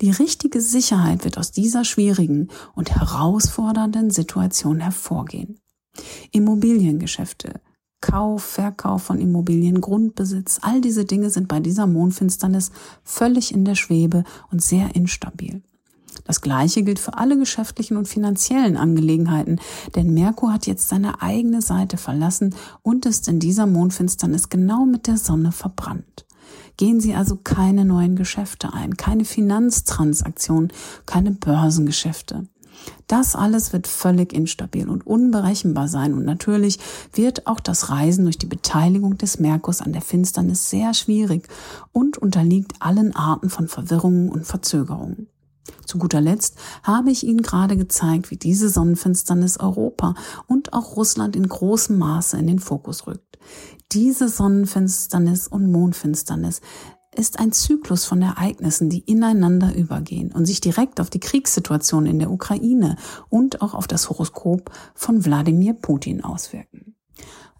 Die 0.00 0.10
richtige 0.10 0.60
Sicherheit 0.60 1.24
wird 1.24 1.38
aus 1.38 1.50
dieser 1.50 1.84
schwierigen 1.84 2.48
und 2.74 2.94
herausfordernden 2.94 4.10
Situation 4.10 4.80
hervorgehen. 4.80 5.60
Immobiliengeschäfte, 6.30 7.60
Kauf, 8.00 8.44
Verkauf 8.44 9.02
von 9.04 9.18
Immobilien, 9.18 9.80
Grundbesitz, 9.80 10.58
all 10.62 10.80
diese 10.80 11.06
Dinge 11.06 11.30
sind 11.30 11.48
bei 11.48 11.60
dieser 11.60 11.86
Mondfinsternis 11.86 12.70
völlig 13.02 13.54
in 13.54 13.64
der 13.64 13.76
Schwebe 13.76 14.24
und 14.50 14.62
sehr 14.62 14.94
instabil. 14.94 15.62
Das 16.24 16.40
Gleiche 16.40 16.82
gilt 16.82 16.98
für 16.98 17.16
alle 17.16 17.38
geschäftlichen 17.38 17.96
und 17.96 18.06
finanziellen 18.06 18.76
Angelegenheiten, 18.76 19.58
denn 19.94 20.14
Merkur 20.14 20.52
hat 20.52 20.66
jetzt 20.66 20.88
seine 20.88 21.22
eigene 21.22 21.62
Seite 21.62 21.96
verlassen 21.96 22.54
und 22.82 23.06
ist 23.06 23.26
in 23.28 23.40
dieser 23.40 23.66
Mondfinsternis 23.66 24.48
genau 24.48 24.86
mit 24.86 25.06
der 25.06 25.16
Sonne 25.16 25.50
verbrannt. 25.50 26.23
Gehen 26.76 27.00
Sie 27.00 27.14
also 27.14 27.36
keine 27.36 27.84
neuen 27.84 28.16
Geschäfte 28.16 28.72
ein, 28.72 28.96
keine 28.96 29.24
Finanztransaktionen, 29.24 30.72
keine 31.06 31.30
Börsengeschäfte. 31.30 32.48
Das 33.06 33.36
alles 33.36 33.72
wird 33.72 33.86
völlig 33.86 34.32
instabil 34.32 34.88
und 34.88 35.06
unberechenbar 35.06 35.88
sein 35.88 36.14
und 36.14 36.24
natürlich 36.24 36.78
wird 37.12 37.46
auch 37.46 37.60
das 37.60 37.90
Reisen 37.90 38.24
durch 38.24 38.38
die 38.38 38.46
Beteiligung 38.46 39.16
des 39.16 39.38
Merkurs 39.38 39.80
an 39.80 39.92
der 39.92 40.02
Finsternis 40.02 40.70
sehr 40.70 40.94
schwierig 40.94 41.48
und 41.92 42.18
unterliegt 42.18 42.74
allen 42.80 43.14
Arten 43.14 43.50
von 43.50 43.68
Verwirrungen 43.68 44.28
und 44.28 44.46
Verzögerungen. 44.46 45.28
Zu 45.86 45.98
guter 45.98 46.20
Letzt 46.20 46.56
habe 46.82 47.10
ich 47.10 47.24
Ihnen 47.24 47.42
gerade 47.42 47.76
gezeigt, 47.76 48.30
wie 48.30 48.36
diese 48.36 48.68
Sonnenfinsternis 48.68 49.58
Europa 49.58 50.14
und 50.46 50.72
auch 50.72 50.96
Russland 50.96 51.36
in 51.36 51.48
großem 51.48 51.98
Maße 51.98 52.36
in 52.36 52.46
den 52.46 52.58
Fokus 52.58 53.06
rückt. 53.06 53.38
Diese 53.94 54.28
Sonnenfinsternis 54.28 55.46
und 55.46 55.70
Mondfinsternis 55.70 56.60
ist 57.14 57.38
ein 57.38 57.52
Zyklus 57.52 58.04
von 58.04 58.22
Ereignissen, 58.22 58.90
die 58.90 58.98
ineinander 58.98 59.72
übergehen 59.72 60.32
und 60.32 60.46
sich 60.46 60.60
direkt 60.60 60.98
auf 60.98 61.10
die 61.10 61.20
Kriegssituation 61.20 62.04
in 62.04 62.18
der 62.18 62.32
Ukraine 62.32 62.96
und 63.28 63.62
auch 63.62 63.72
auf 63.72 63.86
das 63.86 64.10
Horoskop 64.10 64.72
von 64.96 65.24
Wladimir 65.24 65.74
Putin 65.74 66.24
auswirken. 66.24 66.96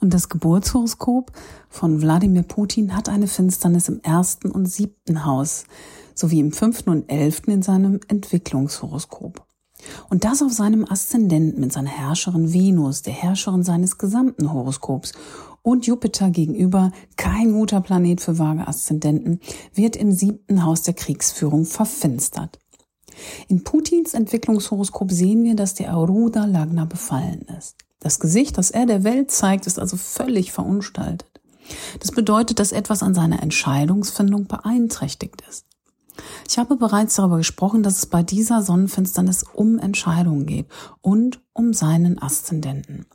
Und 0.01 0.13
das 0.13 0.29
Geburtshoroskop 0.29 1.31
von 1.69 2.03
Wladimir 2.03 2.43
Putin 2.43 2.97
hat 2.97 3.09
eine 3.09 3.29
Finsternis 3.29 3.89
im 3.89 4.01
ersten 4.01 4.51
und 4.51 4.67
siebten 4.67 5.25
Haus 5.25 5.67
sowie 6.17 6.41
im 6.41 6.51
fünften 6.51 6.91
und 6.91 7.09
elften 7.13 7.53
in 7.53 7.63
seinem 7.63 8.01
Entwicklungshoroskop. 8.09 9.47
Und 10.11 10.25
das 10.25 10.43
auf 10.43 10.53
seinem 10.53 10.85
Aszendenten 10.85 11.61
mit 11.61 11.73
seiner 11.73 11.91
Herrscherin 11.91 12.53
Venus, 12.53 13.03
der 13.03 13.13
Herrscherin 13.13 13.63
seines 13.63 13.99
gesamten 13.99 14.53
Horoskops 14.53 15.13
und 15.65 15.87
Jupiter 15.87 16.31
gegenüber 16.31 16.93
kein 17.17 17.53
guter 17.53 17.81
Planet 17.81 18.21
für 18.21 18.39
vage 18.39 18.69
Aszendenten, 18.69 19.41
wird 19.73 19.97
im 19.97 20.13
siebten 20.13 20.65
Haus 20.65 20.83
der 20.83 20.95
Kriegsführung 20.95 21.65
verfinstert. 21.65 22.59
In 23.49 23.65
Putins 23.65 24.13
Entwicklungshoroskop 24.13 25.11
sehen 25.11 25.43
wir, 25.43 25.57
dass 25.57 25.75
der 25.75 25.93
Aruda 25.93 26.45
Lagna 26.45 26.85
befallen 26.85 27.47
ist. 27.59 27.77
Das 27.99 28.21
Gesicht, 28.21 28.59
das 28.59 28.71
er 28.71 28.85
der 28.85 29.05
Welt 29.05 29.31
zeigt, 29.31 29.67
ist 29.67 29.79
also 29.79 29.97
völlig 29.97 30.53
verunstaltet. 30.53 31.41
Das 31.99 32.13
bedeutet, 32.13 32.59
dass 32.59 32.73
etwas 32.73 33.03
an 33.03 33.15
seiner 33.15 33.43
Entscheidungsfindung 33.43 34.47
beeinträchtigt 34.47 35.43
ist. 35.49 35.65
Ich 36.47 36.59
habe 36.59 36.77
bereits 36.77 37.15
darüber 37.15 37.39
gesprochen, 37.39 37.83
dass 37.83 37.97
es 37.97 38.07
bei 38.07 38.23
dieser 38.23 38.61
Sonnenfinsternis 38.61 39.45
um 39.55 39.79
Entscheidungen 39.79 40.45
geht 40.45 40.67
und 41.01 41.41
um 41.55 41.73
seinen 41.73 42.21
Aszendenten. 42.21 43.07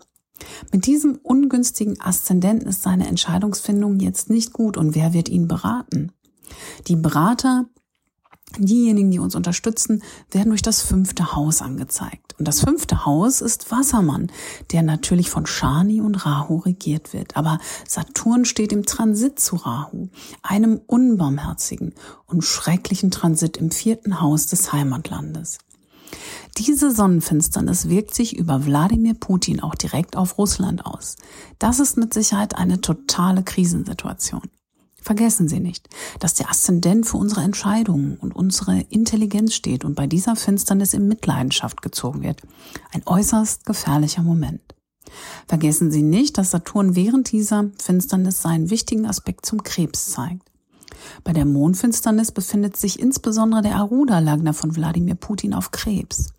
Mit 0.71 0.85
diesem 0.85 1.19
ungünstigen 1.23 1.99
Aszendenten 2.01 2.67
ist 2.67 2.83
seine 2.83 3.07
Entscheidungsfindung 3.07 3.99
jetzt 3.99 4.29
nicht 4.29 4.53
gut 4.53 4.77
und 4.77 4.95
wer 4.95 5.13
wird 5.13 5.29
ihn 5.29 5.47
beraten? 5.47 6.11
Die 6.87 6.95
Berater, 6.95 7.65
diejenigen, 8.57 9.11
die 9.11 9.19
uns 9.19 9.35
unterstützen, 9.35 10.03
werden 10.31 10.49
durch 10.49 10.61
das 10.61 10.81
fünfte 10.81 11.35
Haus 11.35 11.61
angezeigt. 11.61 12.35
Und 12.39 12.47
das 12.47 12.61
fünfte 12.61 13.05
Haus 13.05 13.41
ist 13.41 13.69
Wassermann, 13.69 14.31
der 14.71 14.81
natürlich 14.81 15.29
von 15.29 15.45
Shani 15.45 16.01
und 16.01 16.25
Rahu 16.25 16.57
regiert 16.57 17.13
wird. 17.13 17.35
Aber 17.35 17.59
Saturn 17.87 18.45
steht 18.45 18.71
im 18.71 18.85
Transit 18.85 19.39
zu 19.39 19.57
Rahu, 19.57 20.07
einem 20.41 20.79
unbarmherzigen 20.87 21.93
und 22.25 22.43
schrecklichen 22.43 23.11
Transit 23.11 23.57
im 23.57 23.71
vierten 23.71 24.21
Haus 24.21 24.47
des 24.47 24.71
Heimatlandes. 24.71 25.59
Diese 26.57 26.91
Sonnenfinsternis 26.91 27.87
wirkt 27.87 28.13
sich 28.13 28.37
über 28.37 28.65
Wladimir 28.65 29.13
Putin 29.13 29.61
auch 29.61 29.75
direkt 29.75 30.17
auf 30.17 30.37
Russland 30.37 30.85
aus. 30.85 31.15
Das 31.57 31.79
ist 31.79 31.97
mit 31.97 32.13
Sicherheit 32.13 32.55
eine 32.55 32.81
totale 32.81 33.43
Krisensituation. 33.43 34.49
Vergessen 35.01 35.47
Sie 35.47 35.61
nicht, 35.61 35.87
dass 36.19 36.33
der 36.33 36.49
Aszendent 36.49 37.05
für 37.05 37.17
unsere 37.17 37.41
Entscheidungen 37.41 38.17
und 38.17 38.35
unsere 38.35 38.81
Intelligenz 38.89 39.53
steht 39.53 39.85
und 39.85 39.95
bei 39.95 40.07
dieser 40.07 40.35
Finsternis 40.35 40.93
in 40.93 41.07
Mitleidenschaft 41.07 41.81
gezogen 41.81 42.21
wird. 42.21 42.41
Ein 42.91 43.03
äußerst 43.05 43.65
gefährlicher 43.65 44.23
Moment. 44.23 44.61
Vergessen 45.47 45.91
Sie 45.91 46.03
nicht, 46.03 46.37
dass 46.37 46.51
Saturn 46.51 46.95
während 46.95 47.31
dieser 47.31 47.71
Finsternis 47.81 48.41
seinen 48.41 48.69
wichtigen 48.69 49.05
Aspekt 49.05 49.45
zum 49.45 49.63
Krebs 49.63 50.11
zeigt. 50.11 50.43
Bei 51.23 51.33
der 51.33 51.45
Mondfinsternis 51.45 52.31
befindet 52.31 52.77
sich 52.77 52.99
insbesondere 52.99 53.61
der 53.61 53.77
Aruda-Lagner 53.77 54.53
von 54.53 54.75
Wladimir 54.75 55.15
Putin 55.15 55.53
auf 55.53 55.71
Krebs. 55.71 56.33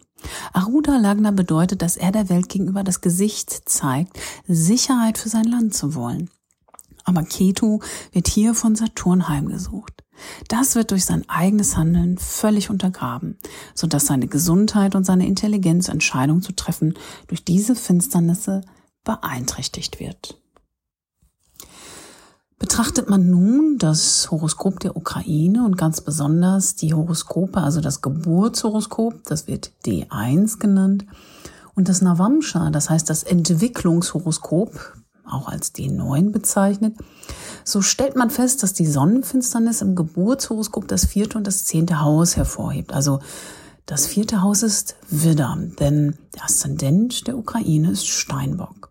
Aruda 0.52 0.96
Lagna 0.98 1.30
bedeutet, 1.30 1.82
dass 1.82 1.96
er 1.96 2.12
der 2.12 2.28
Welt 2.28 2.48
gegenüber 2.48 2.84
das 2.84 3.00
Gesicht 3.00 3.68
zeigt, 3.68 4.18
Sicherheit 4.46 5.18
für 5.18 5.28
sein 5.28 5.44
Land 5.44 5.74
zu 5.74 5.94
wollen. 5.94 6.30
Aber 7.04 7.22
Ketu 7.22 7.80
wird 8.12 8.28
hier 8.28 8.54
von 8.54 8.76
Saturn 8.76 9.28
heimgesucht. 9.28 10.04
Das 10.48 10.74
wird 10.74 10.90
durch 10.90 11.04
sein 11.04 11.28
eigenes 11.28 11.76
Handeln 11.76 12.18
völlig 12.18 12.70
untergraben, 12.70 13.38
so 13.74 13.86
dass 13.86 14.06
seine 14.06 14.26
Gesundheit 14.26 14.94
und 14.94 15.04
seine 15.04 15.26
Intelligenz, 15.26 15.88
Entscheidungen 15.88 16.42
zu 16.42 16.52
treffen, 16.52 16.94
durch 17.26 17.44
diese 17.44 17.74
Finsternisse 17.74 18.60
beeinträchtigt 19.04 19.98
wird. 19.98 20.39
Betrachtet 22.61 23.09
man 23.09 23.31
nun 23.31 23.79
das 23.79 24.31
Horoskop 24.31 24.81
der 24.81 24.95
Ukraine 24.95 25.64
und 25.64 25.79
ganz 25.79 26.02
besonders 26.02 26.76
die 26.76 26.93
Horoskope, 26.93 27.59
also 27.59 27.81
das 27.81 28.02
Geburtshoroskop, 28.02 29.25
das 29.25 29.47
wird 29.47 29.73
D1 29.87 30.59
genannt, 30.59 31.07
und 31.75 31.88
das 31.88 32.02
Navamsha, 32.02 32.69
das 32.69 32.90
heißt 32.90 33.09
das 33.09 33.23
Entwicklungshoroskop, 33.23 34.95
auch 35.25 35.49
als 35.49 35.75
D9 35.75 36.33
bezeichnet, 36.33 36.97
so 37.64 37.81
stellt 37.81 38.14
man 38.14 38.29
fest, 38.29 38.62
dass 38.62 38.75
die 38.75 38.87
Sonnenfinsternis 38.87 39.81
im 39.81 39.97
Geburtshoroskop 39.97 40.87
das 40.87 41.07
vierte 41.07 41.38
und 41.38 41.47
das 41.47 41.64
zehnte 41.64 42.02
Haus 42.02 42.37
hervorhebt. 42.37 42.93
Also 42.93 43.21
das 43.87 44.07
vierte 44.07 44.43
Haus 44.43 44.62
ist 44.62 44.97
Widder, 45.09 45.57
denn 45.81 46.19
der 46.35 46.45
Aszendent 46.45 47.26
der 47.26 47.38
Ukraine 47.38 47.93
ist 47.93 48.07
Steinbock. 48.07 48.89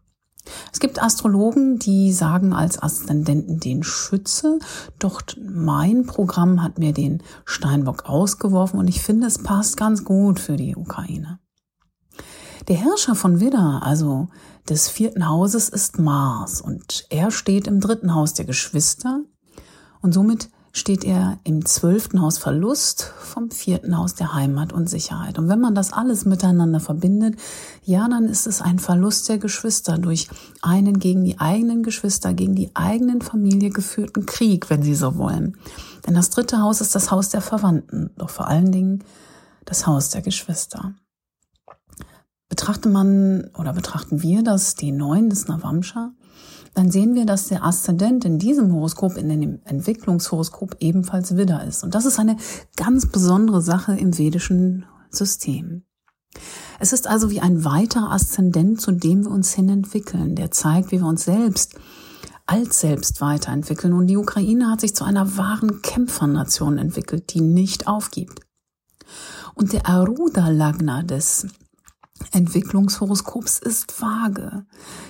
Es 0.72 0.80
gibt 0.80 1.02
Astrologen, 1.02 1.80
die 1.80 2.12
sagen 2.14 2.54
als 2.54 2.82
Aszendenten 2.82 3.60
den 3.60 3.84
Schütze, 3.84 4.60
doch 4.98 5.22
mein 5.42 6.06
Programm 6.06 6.64
hat 6.64 6.80
mir 6.80 6.94
den 6.94 7.24
Steinbock 7.46 8.06
ausgeworfen 8.06 8.80
und 8.80 8.88
ich 8.88 9.02
finde, 9.02 9.28
es 9.28 9.40
passt 9.40 9.78
ganz 9.78 10.04
gut 10.04 10.40
für 10.40 10.58
die 10.58 10.76
Ukraine. 10.76 11.40
Der 12.68 12.78
Herrscher 12.78 13.16
von 13.16 13.40
Widder, 13.40 13.82
also 13.84 14.28
des 14.68 14.90
vierten 14.90 15.28
Hauses, 15.28 15.70
ist 15.70 15.98
Mars 15.98 16.62
und 16.62 17.06
er 17.10 17.32
steht 17.32 17.68
im 17.68 17.80
dritten 17.80 18.14
Haus 18.14 18.34
der 18.34 18.46
Geschwister 18.46 19.22
und 20.02 20.14
somit 20.14 20.50
steht 20.72 21.04
er 21.04 21.40
im 21.44 21.66
zwölften 21.66 22.22
Haus 22.22 22.38
Verlust, 22.38 23.14
vom 23.20 23.52
vierten 23.52 23.98
Haus 23.98 24.16
der 24.16 24.34
Heimat 24.34 24.72
und 24.74 24.90
Sicherheit. 24.90 25.40
Und 25.40 25.50
wenn 25.50 25.60
man 25.60 25.76
das 25.76 25.94
alles 25.94 26.26
miteinander 26.26 26.80
verbindet, 26.80 27.36
ja, 27.84 28.08
dann 28.08 28.26
ist 28.26 28.48
es 28.48 28.62
ein 28.62 28.80
Verlust 28.80 29.30
der 29.30 29.38
Geschwister 29.38 29.98
durch 29.98 30.28
einen 30.62 31.00
gegen 31.00 31.24
die 31.24 31.40
eigenen 31.40 31.84
Geschwister, 31.84 32.34
gegen 32.34 32.56
die 32.56 32.76
eigenen 32.76 33.22
Familie 33.22 33.70
geführten 33.70 34.26
Krieg, 34.26 34.70
wenn 34.70 34.84
Sie 34.84 34.96
so 34.96 35.18
wollen. 35.18 35.58
Denn 36.06 36.14
das 36.14 36.30
dritte 36.30 36.62
Haus 36.62 36.82
ist 36.82 36.96
das 36.96 37.12
Haus 37.12 37.30
der 37.30 37.42
Verwandten, 37.42 38.12
doch 38.18 38.30
vor 38.30 38.48
allen 38.48 38.72
Dingen 38.72 39.04
das 39.66 39.88
Haus 39.88 40.10
der 40.10 40.22
Geschwister. 40.22 40.94
Betrachte 42.48 42.90
man 42.90 43.52
oder 43.58 43.74
betrachten 43.74 44.24
wir 44.24 44.44
das, 44.44 44.76
die 44.76 44.92
Neun 44.92 45.30
des 45.30 45.48
Navamsha, 45.48 46.14
dann 46.80 46.92
sehen 46.92 47.14
wir, 47.14 47.26
dass 47.26 47.50
der 47.50 47.66
Aszendent 47.66 48.24
in 48.24 48.40
diesem 48.40 48.74
Horoskop, 48.74 49.18
in 49.18 49.28
dem 49.28 49.60
Entwicklungshoroskop 49.66 50.78
ebenfalls 50.80 51.36
Widder 51.36 51.66
ist. 51.66 51.84
Und 51.84 51.94
das 51.94 52.06
ist 52.06 52.20
eine 52.20 52.38
ganz 52.78 53.06
besondere 53.06 53.62
Sache 53.62 53.98
im 53.98 54.18
vedischen 54.18 54.86
System. 55.10 55.84
Es 56.80 56.94
ist 56.94 57.06
also 57.06 57.32
wie 57.32 57.42
ein 57.42 57.66
weiterer 57.66 58.14
Aszendent, 58.14 58.80
zu 58.80 58.94
dem 58.94 59.26
wir 59.26 59.32
uns 59.32 59.54
hin 59.54 59.68
entwickeln, 59.68 60.36
der 60.36 60.52
zeigt, 60.52 60.94
wie 60.94 61.02
wir 61.02 61.06
uns 61.06 61.26
selbst 61.26 61.76
als 62.46 62.80
selbst 62.80 63.20
weiterentwickeln. 63.20 63.92
Und 63.92 64.08
die 64.08 64.16
Ukraine 64.16 64.72
hat 64.72 64.80
sich 64.80 64.96
zu 64.96 65.04
einer 65.04 65.36
wahren 65.36 65.82
Kämpfernation 65.82 66.78
entwickelt, 66.78 67.34
die 67.34 67.42
nicht 67.42 67.90
aufgibt. 67.90 68.40
Und 69.54 69.74
der 69.74 69.86
Aruda 69.86 70.48
Lagna 70.48 71.04
des 71.04 71.46
Entwicklungshoroskops 72.32 73.60
ist 73.60 74.02
vage. 74.02 74.66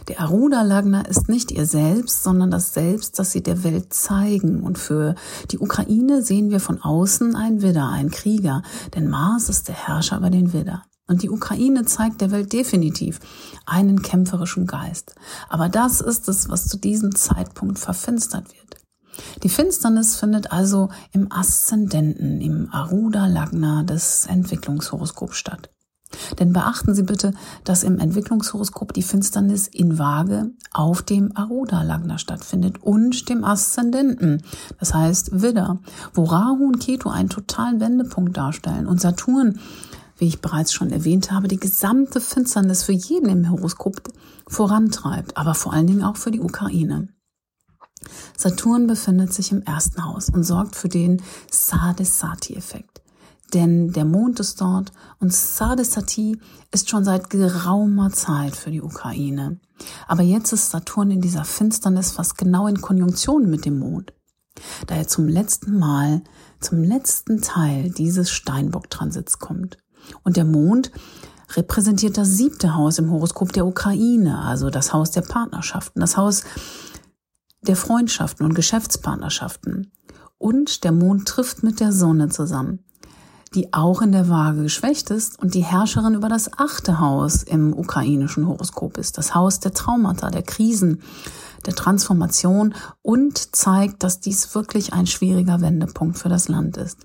Der 0.08 0.22
Aruda 0.22 0.62
Lagna 0.62 1.02
ist 1.02 1.30
nicht 1.30 1.52
ihr 1.52 1.66
Selbst, 1.66 2.24
sondern 2.24 2.52
das 2.52 2.74
Selbst, 2.74 3.20
das 3.20 3.32
sie 3.32 3.44
der 3.44 3.64
Welt 3.64 3.94
zeigen. 3.94 4.64
Und 4.64 4.78
für 4.78 5.16
die 5.52 5.60
Ukraine 5.60 6.22
sehen 6.22 6.50
wir 6.50 6.60
von 6.60 6.82
außen 6.82 7.36
ein 7.36 7.62
Widder, 7.62 7.90
ein 7.90 8.10
Krieger, 8.10 8.64
denn 8.96 9.10
Mars 9.10 9.50
ist 9.50 9.68
der 9.68 9.76
Herrscher 9.76 10.18
über 10.18 10.30
den 10.30 10.54
Widder. 10.54 10.84
Und 11.08 11.24
die 11.24 11.30
Ukraine 11.30 11.86
zeigt 11.86 12.22
der 12.22 12.30
Welt 12.30 12.54
definitiv 12.54 13.20
einen 13.66 14.04
kämpferischen 14.04 14.68
Geist. 14.68 15.16
Aber 15.50 15.68
das 15.68 16.02
ist 16.02 16.30
es, 16.30 16.50
was 16.50 16.68
zu 16.68 16.78
diesem 16.78 17.16
Zeitpunkt 17.16 17.80
verfinstert 17.80 18.46
wird. 18.54 18.76
Die 19.44 19.50
Finsternis 19.50 20.16
findet 20.16 20.52
also 20.52 20.90
im 21.12 21.32
Aszendenten, 21.32 22.40
im 22.42 22.70
Aruda 22.72 23.26
Lagna 23.26 23.84
des 23.84 24.28
Entwicklungshoroskops 24.28 25.36
statt. 25.36 25.72
Denn 26.40 26.54
beachten 26.54 26.96
Sie 26.96 27.04
bitte, 27.04 27.34
dass 27.64 27.84
im 27.84 28.00
Entwicklungshoroskop 28.00 28.94
die 28.94 29.04
Finsternis 29.04 29.68
in 29.68 30.00
Waage 30.00 30.52
auf 30.72 31.02
dem 31.02 31.36
Aruda-Lagna 31.36 32.18
stattfindet 32.18 32.82
und 32.82 33.30
dem 33.30 33.44
Aszendenten, 33.44 34.42
das 34.80 34.94
heißt 34.94 35.42
Widder, 35.42 35.80
wo 36.14 36.24
Rahu 36.24 36.66
und 36.68 36.80
Ketu 36.80 37.10
einen 37.10 37.30
totalen 37.30 37.80
Wendepunkt 37.80 38.36
darstellen 38.36 38.88
und 38.88 39.02
Saturn, 39.02 39.60
wie 40.18 40.28
ich 40.28 40.42
bereits 40.42 40.74
schon 40.74 40.92
erwähnt 40.92 41.32
habe, 41.32 41.48
die 41.48 41.60
gesamte 41.60 42.20
Finsternis 42.20 42.84
für 42.84 42.92
jeden 42.92 43.30
im 43.30 43.50
Horoskop 43.50 44.02
vorantreibt, 44.48 45.38
aber 45.38 45.54
vor 45.54 45.74
allen 45.74 45.88
Dingen 45.88 46.04
auch 46.04 46.18
für 46.18 46.32
die 46.32 46.42
Ukraine. 46.42 47.10
Saturn 48.38 48.88
befindet 48.88 49.34
sich 49.34 49.52
im 49.52 49.62
ersten 49.62 50.06
Haus 50.06 50.30
und 50.30 50.44
sorgt 50.44 50.76
für 50.76 50.90
den 50.90 51.22
Sadesati-Effekt 51.52 52.99
denn 53.54 53.92
der 53.92 54.06
Mond 54.06 54.40
ist 54.40 54.62
dort 54.62 54.92
und 55.20 55.34
Sadesati 55.34 56.40
ist 56.72 56.90
schon 56.90 57.04
seit 57.04 57.30
geraumer 57.30 58.12
Zeit 58.12 58.56
für 58.56 58.72
die 58.72 58.82
Ukraine. 58.82 59.60
Aber 60.08 60.24
jetzt 60.24 60.52
ist 60.52 60.72
Saturn 60.72 61.12
in 61.12 61.22
dieser 61.22 61.46
Finsternis 61.46 62.12
fast 62.12 62.38
genau 62.38 62.68
in 62.68 62.82
Konjunktion 62.82 63.50
mit 63.50 63.66
dem 63.66 63.80
Mond, 63.80 64.14
da 64.88 64.96
er 64.96 65.08
zum 65.08 65.28
letzten 65.28 65.78
Mal, 65.78 66.22
zum 66.60 66.84
letzten 66.84 67.42
Teil 67.42 67.92
dieses 67.92 68.30
Steinbock-Transits 68.30 69.40
kommt. 69.40 69.78
Und 70.24 70.38
der 70.38 70.46
Mond 70.46 70.92
repräsentiert 71.56 72.18
das 72.18 72.30
siebte 72.30 72.76
Haus 72.76 73.00
im 73.00 73.12
Horoskop 73.12 73.54
der 73.54 73.66
Ukraine, 73.66 74.40
also 74.40 74.70
das 74.70 74.94
Haus 74.94 75.12
der 75.12 75.22
Partnerschaften, 75.22 76.00
das 76.00 76.18
Haus 76.18 76.44
der 77.62 77.76
Freundschaften 77.76 78.46
und 78.46 78.54
Geschäftspartnerschaften. 78.54 79.92
Und 80.38 80.84
der 80.84 80.92
Mond 80.92 81.28
trifft 81.28 81.64
mit 81.64 81.80
der 81.80 81.92
Sonne 81.92 82.30
zusammen 82.30 82.80
die 83.56 83.74
auch 83.74 84.02
in 84.02 84.12
der 84.12 84.30
Waage 84.30 84.64
geschwächt 84.64 85.10
ist 85.10 85.40
und 85.40 85.54
die 85.54 85.64
Herrscherin 85.64 86.14
über 86.14 86.30
das 86.30 86.52
achte 86.58 87.00
Haus 87.00 87.44
im 87.44 87.74
ukrainischen 87.74 88.48
Horoskop 88.48 88.98
ist, 88.98 89.18
das 89.18 89.34
Haus 89.34 89.60
der 89.60 89.74
Traumata, 89.74 90.30
der 90.30 90.44
Krisen, 90.44 91.02
der 91.66 91.76
Transformation 91.76 92.76
und 93.02 93.56
zeigt, 93.56 94.04
dass 94.04 94.20
dies 94.20 94.54
wirklich 94.56 94.94
ein 94.94 95.08
schwieriger 95.08 95.62
Wendepunkt 95.62 96.18
für 96.18 96.30
das 96.30 96.48
Land 96.48 96.78
ist. 96.78 96.98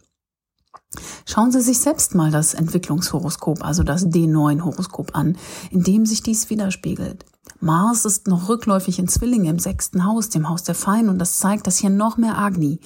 Schauen 1.26 1.50
Sie 1.50 1.60
sich 1.60 1.80
selbst 1.80 2.14
mal 2.14 2.30
das 2.30 2.54
Entwicklungshoroskop, 2.54 3.64
also 3.64 3.82
das 3.82 4.06
D9-Horoskop 4.06 5.14
an, 5.14 5.36
in 5.70 5.82
dem 5.82 6.06
sich 6.06 6.22
dies 6.22 6.50
widerspiegelt. 6.50 7.24
Mars 7.60 8.04
ist 8.04 8.28
noch 8.28 8.48
rückläufig 8.48 8.98
in 8.98 9.08
Zwillinge 9.08 9.50
im 9.50 9.58
sechsten 9.58 10.04
Haus, 10.04 10.28
dem 10.28 10.48
Haus 10.48 10.62
der 10.62 10.74
Fein, 10.74 11.08
und 11.08 11.18
das 11.18 11.38
zeigt, 11.38 11.66
dass 11.66 11.78
hier 11.78 11.90
noch 11.90 12.16
mehr 12.16 12.38
Agni, 12.38 12.78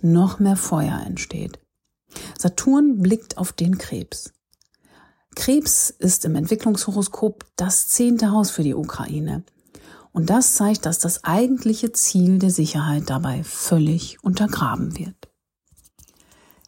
noch 0.00 0.38
mehr 0.38 0.56
Feuer 0.56 1.00
entsteht. 1.04 1.58
Saturn 2.38 2.98
blickt 2.98 3.38
auf 3.38 3.52
den 3.52 3.78
Krebs. 3.78 4.32
Krebs 5.34 5.90
ist 5.90 6.24
im 6.24 6.34
Entwicklungshoroskop 6.34 7.44
das 7.56 7.88
zehnte 7.88 8.32
Haus 8.32 8.50
für 8.50 8.62
die 8.62 8.74
Ukraine. 8.74 9.44
Und 10.12 10.30
das 10.30 10.54
zeigt, 10.54 10.86
dass 10.86 10.98
das 10.98 11.24
eigentliche 11.24 11.92
Ziel 11.92 12.38
der 12.38 12.50
Sicherheit 12.50 13.10
dabei 13.10 13.44
völlig 13.44 14.24
untergraben 14.24 14.98
wird. 14.98 15.28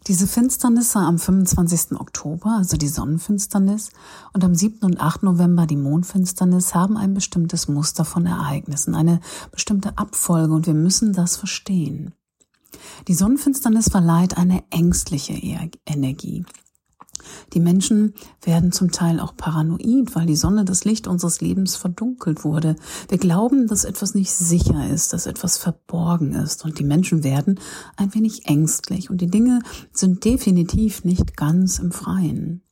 Diese 0.06 0.26
Finsternisse 0.26 0.98
am 0.98 1.18
25. 1.18 1.98
Oktober, 2.00 2.56
also 2.58 2.76
die 2.76 2.88
Sonnenfinsternis, 2.88 3.90
und 4.32 4.44
am 4.44 4.54
7. 4.54 4.80
und 4.82 5.00
8. 5.00 5.22
November 5.22 5.66
die 5.66 5.76
Mondfinsternis 5.76 6.74
haben 6.74 6.96
ein 6.96 7.14
bestimmtes 7.14 7.68
Muster 7.68 8.06
von 8.06 8.24
Ereignissen, 8.24 8.94
eine 8.94 9.20
bestimmte 9.50 9.96
Abfolge 9.98 10.52
und 10.52 10.66
wir 10.66 10.74
müssen 10.74 11.12
das 11.12 11.37
verstehen. 11.37 12.14
Die 13.07 13.14
Sonnenfinsternis 13.14 13.88
verleiht 13.88 14.37
eine 14.37 14.62
ängstliche 14.70 15.35
Energie. 15.87 16.44
Die 17.52 17.61
Menschen 17.61 18.14
werden 18.42 18.72
zum 18.72 18.90
Teil 18.90 19.20
auch 19.20 19.37
paranoid, 19.37 20.14
weil 20.14 20.26
die 20.26 20.37
Sonne 20.37 20.64
das 20.64 20.85
Licht 20.85 21.07
unseres 21.07 21.40
Lebens 21.40 21.76
verdunkelt 21.76 22.44
wurde. 22.44 22.76
Wir 23.09 23.18
glauben, 23.18 23.66
dass 23.66 23.85
etwas 23.85 24.14
nicht 24.14 24.31
sicher 24.31 24.88
ist, 24.88 25.12
dass 25.12 25.26
etwas 25.26 25.59
verborgen 25.59 26.33
ist 26.35 26.64
und 26.64 26.78
die 26.78 26.85
Menschen 26.85 27.24
werden 27.24 27.61
ein 27.96 28.14
wenig 28.14 28.46
ängstlich 28.46 29.11
und 29.11 29.20
die 29.20 29.31
Dinge 29.31 29.61
sind 29.92 30.24
definitiv 30.24 31.04
nicht 31.04 31.37
ganz 31.37 31.78
im 31.78 31.92
Freien. 31.92 32.62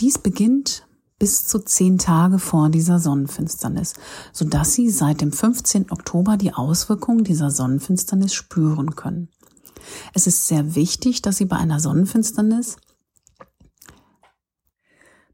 Dies 0.00 0.18
beginnt 0.18 0.86
bis 1.22 1.46
zu 1.46 1.60
zehn 1.60 1.98
Tage 1.98 2.40
vor 2.40 2.68
dieser 2.68 2.98
Sonnenfinsternis, 2.98 3.94
sodass 4.32 4.72
Sie 4.72 4.90
seit 4.90 5.20
dem 5.20 5.30
15. 5.30 5.92
Oktober 5.92 6.36
die 6.36 6.52
Auswirkungen 6.52 7.22
dieser 7.22 7.52
Sonnenfinsternis 7.52 8.34
spüren 8.34 8.96
können. 8.96 9.28
Es 10.14 10.26
ist 10.26 10.48
sehr 10.48 10.74
wichtig, 10.74 11.22
dass 11.22 11.36
Sie 11.36 11.44
bei 11.44 11.56
einer 11.56 11.78
Sonnenfinsternis 11.78 12.76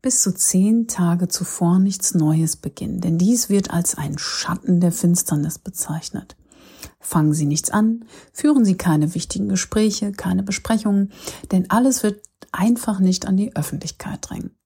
bis 0.02 0.20
zu 0.20 0.34
zehn 0.34 0.88
Tage 0.88 1.28
zuvor 1.28 1.78
nichts 1.78 2.12
Neues 2.12 2.56
beginnen, 2.56 3.00
denn 3.00 3.16
dies 3.16 3.48
wird 3.48 3.70
als 3.70 3.96
ein 3.96 4.18
Schatten 4.18 4.80
der 4.80 4.92
Finsternis 4.92 5.58
bezeichnet. 5.58 6.36
Fangen 7.00 7.32
Sie 7.32 7.46
nichts 7.46 7.70
an, 7.70 8.04
führen 8.34 8.66
Sie 8.66 8.76
keine 8.76 9.14
wichtigen 9.14 9.48
Gespräche, 9.48 10.12
keine 10.12 10.42
Besprechungen, 10.42 11.12
denn 11.50 11.70
alles 11.70 12.02
wird 12.02 12.20
einfach 12.52 13.00
nicht 13.00 13.26
an 13.26 13.38
die 13.38 13.56
Öffentlichkeit 13.56 14.18
drängen. 14.20 14.57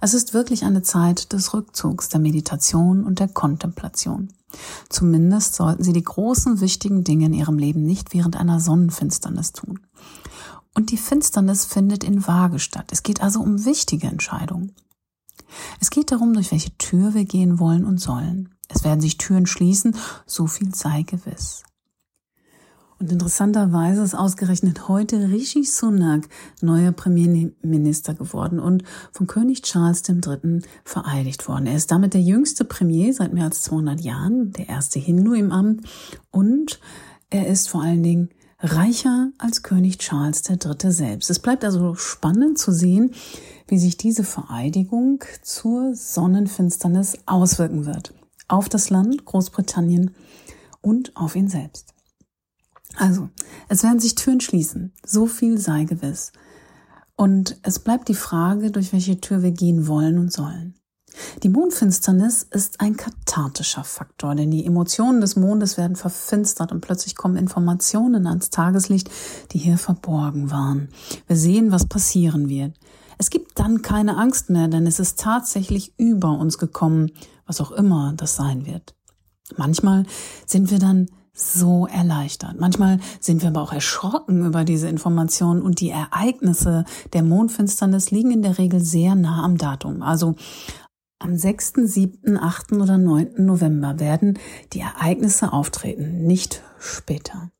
Es 0.00 0.14
ist 0.14 0.34
wirklich 0.34 0.64
eine 0.64 0.82
Zeit 0.82 1.32
des 1.32 1.54
Rückzugs, 1.54 2.08
der 2.08 2.20
Meditation 2.20 3.04
und 3.04 3.18
der 3.18 3.28
Kontemplation. 3.28 4.32
Zumindest 4.88 5.54
sollten 5.54 5.82
Sie 5.82 5.92
die 5.92 6.02
großen, 6.02 6.60
wichtigen 6.60 7.04
Dinge 7.04 7.26
in 7.26 7.34
Ihrem 7.34 7.58
Leben 7.58 7.82
nicht 7.82 8.14
während 8.14 8.36
einer 8.36 8.60
Sonnenfinsternis 8.60 9.52
tun. 9.52 9.80
Und 10.74 10.90
die 10.90 10.96
Finsternis 10.96 11.64
findet 11.64 12.04
in 12.04 12.26
Waage 12.26 12.58
statt. 12.58 12.90
Es 12.92 13.02
geht 13.02 13.22
also 13.22 13.40
um 13.40 13.64
wichtige 13.64 14.06
Entscheidungen. 14.06 14.72
Es 15.80 15.90
geht 15.90 16.12
darum, 16.12 16.34
durch 16.34 16.52
welche 16.52 16.76
Tür 16.76 17.14
wir 17.14 17.24
gehen 17.24 17.58
wollen 17.58 17.84
und 17.84 17.98
sollen. 17.98 18.54
Es 18.68 18.84
werden 18.84 19.00
sich 19.00 19.16
Türen 19.16 19.46
schließen, 19.46 19.96
so 20.26 20.46
viel 20.46 20.74
sei 20.74 21.02
gewiss. 21.02 21.62
Und 22.98 23.12
interessanterweise 23.12 24.02
ist 24.02 24.14
ausgerechnet 24.14 24.88
heute 24.88 25.28
Rishi 25.30 25.64
Sunak 25.64 26.28
neuer 26.62 26.92
Premierminister 26.92 28.14
geworden 28.14 28.58
und 28.58 28.84
von 29.12 29.26
König 29.26 29.62
Charles 29.62 30.02
III. 30.08 30.62
vereidigt 30.82 31.46
worden. 31.46 31.66
Er 31.66 31.76
ist 31.76 31.90
damit 31.90 32.14
der 32.14 32.22
jüngste 32.22 32.64
Premier 32.64 33.12
seit 33.12 33.34
mehr 33.34 33.44
als 33.44 33.60
200 33.62 34.00
Jahren, 34.00 34.52
der 34.52 34.70
erste 34.70 34.98
Hindu 34.98 35.34
im 35.34 35.52
Amt 35.52 35.86
und 36.30 36.80
er 37.28 37.48
ist 37.48 37.68
vor 37.68 37.82
allen 37.82 38.02
Dingen 38.02 38.30
reicher 38.60 39.30
als 39.36 39.62
König 39.62 39.98
Charles 39.98 40.42
III. 40.48 40.90
selbst. 40.90 41.28
Es 41.28 41.38
bleibt 41.38 41.66
also 41.66 41.94
spannend 41.96 42.58
zu 42.58 42.72
sehen, 42.72 43.12
wie 43.68 43.78
sich 43.78 43.98
diese 43.98 44.24
Vereidigung 44.24 45.22
zur 45.42 45.94
Sonnenfinsternis 45.94 47.18
auswirken 47.26 47.84
wird. 47.84 48.14
Auf 48.48 48.70
das 48.70 48.88
Land 48.88 49.26
Großbritannien 49.26 50.12
und 50.80 51.14
auf 51.16 51.36
ihn 51.36 51.48
selbst. 51.48 51.95
Also, 52.96 53.28
es 53.68 53.82
werden 53.82 54.00
sich 54.00 54.14
Türen 54.14 54.40
schließen. 54.40 54.92
So 55.04 55.26
viel 55.26 55.58
sei 55.58 55.84
gewiss. 55.84 56.32
Und 57.14 57.58
es 57.62 57.78
bleibt 57.78 58.08
die 58.08 58.14
Frage, 58.14 58.70
durch 58.70 58.92
welche 58.92 59.20
Tür 59.20 59.42
wir 59.42 59.52
gehen 59.52 59.86
wollen 59.86 60.18
und 60.18 60.32
sollen. 60.32 60.74
Die 61.42 61.48
Mondfinsternis 61.48 62.42
ist 62.42 62.80
ein 62.80 62.96
kathartischer 62.96 63.84
Faktor, 63.84 64.34
denn 64.34 64.50
die 64.50 64.66
Emotionen 64.66 65.20
des 65.20 65.36
Mondes 65.36 65.78
werden 65.78 65.96
verfinstert 65.96 66.72
und 66.72 66.82
plötzlich 66.82 67.14
kommen 67.14 67.36
Informationen 67.36 68.26
ans 68.26 68.50
Tageslicht, 68.50 69.10
die 69.52 69.58
hier 69.58 69.78
verborgen 69.78 70.50
waren. 70.50 70.88
Wir 71.26 71.36
sehen, 71.36 71.72
was 71.72 71.86
passieren 71.86 72.48
wird. 72.50 72.78
Es 73.18 73.30
gibt 73.30 73.58
dann 73.58 73.80
keine 73.80 74.18
Angst 74.18 74.50
mehr, 74.50 74.68
denn 74.68 74.86
es 74.86 75.00
ist 75.00 75.18
tatsächlich 75.18 75.94
über 75.96 76.38
uns 76.38 76.58
gekommen, 76.58 77.10
was 77.46 77.62
auch 77.62 77.72
immer 77.72 78.12
das 78.14 78.36
sein 78.36 78.66
wird. 78.66 78.94
Manchmal 79.56 80.04
sind 80.44 80.70
wir 80.70 80.78
dann 80.78 81.08
so 81.36 81.86
erleichtert. 81.86 82.58
Manchmal 82.58 82.98
sind 83.20 83.42
wir 83.42 83.48
aber 83.50 83.62
auch 83.62 83.72
erschrocken 83.72 84.44
über 84.46 84.64
diese 84.64 84.88
Informationen 84.88 85.60
und 85.60 85.80
die 85.80 85.90
Ereignisse 85.90 86.84
der 87.12 87.22
Mondfinsternis 87.22 88.10
liegen 88.10 88.30
in 88.30 88.42
der 88.42 88.58
Regel 88.58 88.80
sehr 88.80 89.14
nah 89.14 89.44
am 89.44 89.58
Datum. 89.58 90.02
Also 90.02 90.34
am 91.18 91.36
6., 91.36 91.74
7., 91.76 92.38
8. 92.38 92.72
oder 92.72 92.98
9. 92.98 93.44
November 93.44 94.00
werden 94.00 94.38
die 94.72 94.80
Ereignisse 94.80 95.52
auftreten, 95.52 96.26
nicht 96.26 96.62
später. 96.78 97.50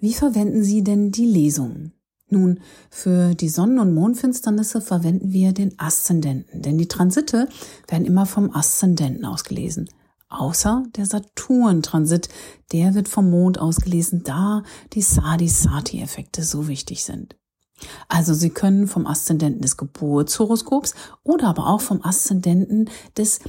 Wie 0.00 0.14
verwenden 0.14 0.64
Sie 0.64 0.82
denn 0.82 1.12
die 1.12 1.26
Lesungen? 1.26 1.92
Nun, 2.28 2.60
für 2.90 3.34
die 3.34 3.48
Sonnen- 3.48 3.78
und 3.78 3.94
Mondfinsternisse 3.94 4.80
verwenden 4.80 5.32
wir 5.32 5.52
den 5.52 5.78
Aszendenten, 5.78 6.62
denn 6.62 6.78
die 6.78 6.88
Transite 6.88 7.48
werden 7.88 8.06
immer 8.06 8.26
vom 8.26 8.54
Aszendenten 8.54 9.24
ausgelesen 9.24 9.88
außer 10.32 10.84
der 10.96 11.06
Saturn-Transit. 11.06 12.28
Der 12.72 12.94
wird 12.94 13.08
vom 13.08 13.30
Mond 13.30 13.58
ausgelesen, 13.58 14.22
da 14.24 14.62
die 14.92 15.02
Sadi-Sati-Effekte 15.02 16.42
so 16.42 16.68
wichtig 16.68 17.04
sind. 17.04 17.36
Also 18.08 18.34
Sie 18.34 18.50
können 18.50 18.86
vom 18.86 19.06
Aszendenten 19.06 19.62
des 19.62 19.76
Geburtshoroskops 19.76 20.94
oder 21.22 21.48
aber 21.48 21.66
auch 21.66 21.80
vom 21.80 22.02
Aszendenten 22.02 22.88
des 23.16 23.40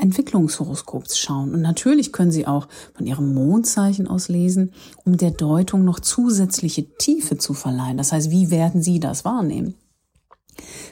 Entwicklungshoroskops 0.00 1.18
schauen. 1.18 1.54
Und 1.54 1.62
natürlich 1.62 2.12
können 2.12 2.30
Sie 2.30 2.46
auch 2.46 2.68
von 2.94 3.06
Ihrem 3.06 3.34
Mondzeichen 3.34 4.06
aus 4.06 4.28
lesen, 4.28 4.72
um 5.04 5.16
der 5.16 5.30
Deutung 5.30 5.84
noch 5.84 6.00
zusätzliche 6.00 6.94
Tiefe 6.96 7.38
zu 7.38 7.54
verleihen. 7.54 7.96
Das 7.96 8.12
heißt, 8.12 8.30
wie 8.30 8.50
werden 8.50 8.82
Sie 8.82 9.00
das 9.00 9.24
wahrnehmen? 9.24 9.74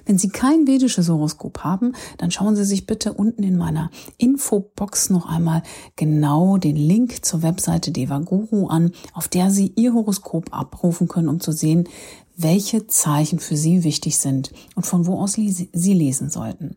Wenn 0.05 0.18
Sie 0.18 0.29
kein 0.29 0.66
vedisches 0.66 1.09
Horoskop 1.09 1.61
haben, 1.61 1.92
dann 2.18 2.31
schauen 2.31 2.57
Sie 2.57 2.64
sich 2.64 2.87
bitte 2.87 3.12
unten 3.12 3.42
in 3.42 3.57
meiner 3.57 3.90
Infobox 4.18 5.11
noch 5.11 5.26
einmal 5.26 5.62
genau 5.96 6.57
den 6.57 6.76
Link 6.76 7.24
zur 7.24 7.42
Webseite 7.42 7.92
Devaguru 7.92 8.66
an, 8.68 8.92
auf 9.12 9.29
der 9.29 9.50
Sie 9.50 9.72
Ihr 9.76 9.94
Horoskop 9.94 10.52
abrufen 10.52 11.09
können, 11.09 11.29
um 11.29 11.40
zu 11.40 11.52
sehen, 11.52 11.88
welche 12.37 12.87
Zeichen 12.87 13.38
für 13.38 13.57
Sie 13.57 13.85
wichtig 13.85 14.18
sind 14.18 14.52
und 14.74 14.85
von 14.85 15.07
wo 15.07 15.18
aus 15.18 15.33
Sie 15.33 15.94
lesen 15.94 16.31
sollten. 16.31 16.76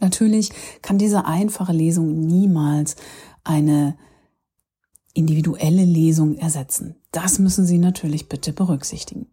Natürlich 0.00 0.50
kann 0.82 0.98
diese 0.98 1.24
einfache 1.24 1.72
Lesung 1.72 2.20
niemals 2.20 2.96
eine 3.44 3.96
individuelle 5.12 5.84
Lesung 5.84 6.36
ersetzen. 6.36 6.96
Das 7.12 7.38
müssen 7.38 7.66
Sie 7.66 7.78
natürlich 7.78 8.28
bitte 8.28 8.52
berücksichtigen. 8.52 9.26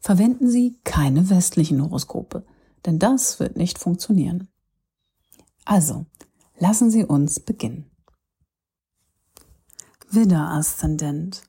Verwenden 0.00 0.48
Sie 0.48 0.78
keine 0.84 1.30
westlichen 1.30 1.82
Horoskope, 1.82 2.44
denn 2.86 2.98
das 2.98 3.40
wird 3.40 3.56
nicht 3.56 3.78
funktionieren. 3.78 4.48
Also, 5.64 6.06
lassen 6.58 6.90
Sie 6.90 7.04
uns 7.04 7.40
beginnen. 7.40 7.90
Widder-Aszendent. 10.10 11.42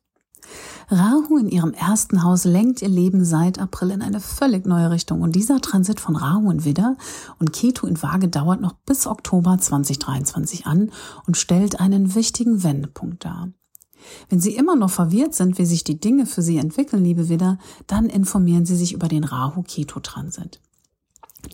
Rahu 0.92 1.38
in 1.38 1.50
ihrem 1.50 1.74
ersten 1.74 2.24
Haus 2.24 2.46
lenkt 2.46 2.82
ihr 2.82 2.90
Leben 2.90 3.24
seit 3.24 3.60
April 3.60 3.92
in 3.92 4.02
eine 4.02 4.20
völlig 4.20 4.66
neue 4.66 4.90
Richtung 4.90 5.22
und 5.22 5.36
dieser 5.36 5.62
Transit 5.62 6.00
von 6.00 6.16
Rahu 6.16 6.50
in 6.50 6.66
Widder 6.66 6.98
und 7.38 7.54
Ketu 7.54 7.86
in 7.86 8.02
Waage 8.02 8.28
dauert 8.28 8.60
noch 8.60 8.74
bis 8.86 9.06
Oktober 9.06 9.58
2023 9.60 10.66
an 10.66 10.92
und 11.28 11.38
stellt 11.38 11.80
einen 11.80 12.16
wichtigen 12.16 12.64
Wendepunkt 12.64 13.24
dar. 13.24 13.50
Wenn 14.30 14.40
Sie 14.40 14.56
immer 14.56 14.76
noch 14.76 14.90
verwirrt 14.90 15.36
sind, 15.36 15.58
wie 15.58 15.66
sich 15.66 15.84
die 15.84 16.00
Dinge 16.00 16.26
für 16.26 16.42
Sie 16.42 16.58
entwickeln, 16.58 17.04
liebe 17.04 17.30
Widder, 17.30 17.58
dann 17.88 18.08
informieren 18.08 18.66
Sie 18.66 18.76
sich 18.76 18.94
über 18.94 19.08
den 19.08 19.24
Rahu-Ketu-Transit. 19.24 20.60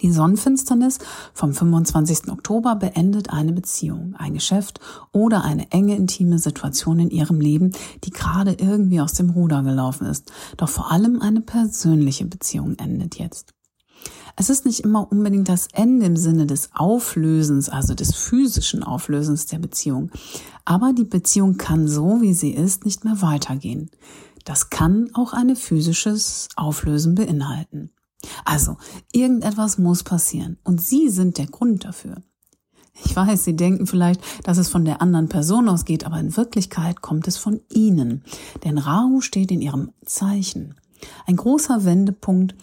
Die 0.02 0.12
Sonnenfinsternis 0.12 1.00
vom 1.34 1.54
25. 1.54 2.30
Oktober 2.30 2.76
beendet 2.76 3.30
eine 3.30 3.54
Beziehung, 3.54 4.16
ein 4.18 4.34
Geschäft 4.34 4.80
oder 5.12 5.44
eine 5.44 5.72
enge 5.72 5.96
intime 5.96 6.40
Situation 6.40 7.00
in 7.00 7.12
Ihrem 7.12 7.40
Leben, 7.40 7.72
die 8.04 8.10
gerade 8.10 8.54
irgendwie 8.54 9.00
aus 9.00 9.14
dem 9.14 9.30
Ruder 9.30 9.64
gelaufen 9.64 10.08
ist. 10.08 10.32
Doch 10.58 10.70
vor 10.70 10.92
allem 10.92 11.22
eine 11.22 11.42
persönliche 11.42 12.26
Beziehung 12.26 12.76
endet 12.78 13.16
jetzt. 13.16 13.55
Es 14.38 14.50
ist 14.50 14.66
nicht 14.66 14.82
immer 14.82 15.10
unbedingt 15.12 15.48
das 15.48 15.68
Ende 15.72 16.06
im 16.06 16.18
Sinne 16.18 16.46
des 16.46 16.70
Auflösens, 16.74 17.70
also 17.70 17.94
des 17.94 18.16
physischen 18.16 18.84
Auflösens 18.84 19.46
der 19.46 19.60
Beziehung. 19.60 20.12
Aber 20.66 20.92
die 20.92 21.06
Beziehung 21.06 21.58
kann 21.58 21.88
so, 21.88 22.22
wie 22.22 22.34
sie 22.34 22.52
ist, 22.52 22.84
nicht 22.86 23.06
mehr 23.06 23.22
weitergehen. 23.22 23.90
Das 24.44 24.70
kann 24.70 25.10
auch 25.14 25.34
eine 25.34 25.56
physisches 25.56 26.50
Auflösen 26.56 27.16
beinhalten. 27.16 27.92
Also, 28.44 28.78
irgendetwas 29.12 29.78
muss 29.78 30.04
passieren 30.04 30.58
und 30.64 30.82
Sie 30.82 31.10
sind 31.10 31.38
der 31.38 31.48
Grund 31.48 31.86
dafür. 31.86 32.22
Ich 33.04 33.16
weiß, 33.16 33.44
Sie 33.44 33.56
denken 33.56 33.88
vielleicht, 33.88 34.22
dass 34.44 34.58
es 34.58 34.70
von 34.70 34.86
der 34.86 35.02
anderen 35.02 35.30
Person 35.30 35.70
ausgeht, 35.70 36.06
aber 36.06 36.20
in 36.20 36.36
Wirklichkeit 36.36 37.02
kommt 37.02 37.28
es 37.28 37.38
von 37.38 37.62
Ihnen. 37.72 38.24
Denn 38.64 38.78
Rahu 38.78 39.22
steht 39.22 39.52
in 39.52 39.62
Ihrem 39.62 39.92
Zeichen. 40.06 40.76
Ein 41.26 41.36
großer 41.36 41.86
Wendepunkt 41.86 42.56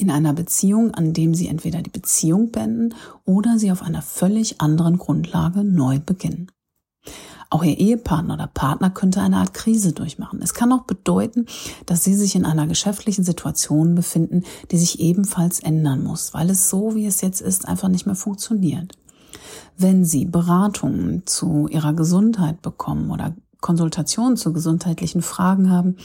in 0.00 0.10
einer 0.10 0.32
Beziehung, 0.32 0.94
an 0.94 1.12
dem 1.12 1.34
sie 1.34 1.48
entweder 1.48 1.82
die 1.82 1.90
Beziehung 1.90 2.50
beenden 2.50 2.94
oder 3.24 3.58
sie 3.58 3.70
auf 3.70 3.82
einer 3.82 4.02
völlig 4.02 4.60
anderen 4.60 4.98
Grundlage 4.98 5.64
neu 5.64 5.98
beginnen. 5.98 6.50
Auch 7.52 7.64
ihr 7.64 7.78
Ehepartner 7.78 8.34
oder 8.34 8.46
Partner 8.46 8.90
könnte 8.90 9.20
eine 9.20 9.38
Art 9.38 9.54
Krise 9.54 9.92
durchmachen. 9.92 10.40
Es 10.40 10.54
kann 10.54 10.72
auch 10.72 10.84
bedeuten, 10.84 11.46
dass 11.84 12.04
sie 12.04 12.14
sich 12.14 12.36
in 12.36 12.44
einer 12.44 12.68
geschäftlichen 12.68 13.24
Situation 13.24 13.96
befinden, 13.96 14.44
die 14.70 14.78
sich 14.78 15.00
ebenfalls 15.00 15.58
ändern 15.58 16.04
muss, 16.04 16.32
weil 16.32 16.48
es 16.48 16.70
so, 16.70 16.94
wie 16.94 17.06
es 17.06 17.20
jetzt 17.22 17.40
ist, 17.40 17.66
einfach 17.66 17.88
nicht 17.88 18.06
mehr 18.06 18.14
funktioniert. 18.14 18.96
Wenn 19.76 20.04
Sie 20.04 20.26
Beratungen 20.26 21.26
zu 21.26 21.66
Ihrer 21.68 21.92
Gesundheit 21.92 22.62
bekommen 22.62 23.10
oder 23.10 23.34
Konsultationen 23.60 24.36
zu 24.36 24.52
gesundheitlichen 24.52 25.22
Fragen 25.22 25.70
haben, 25.70 25.96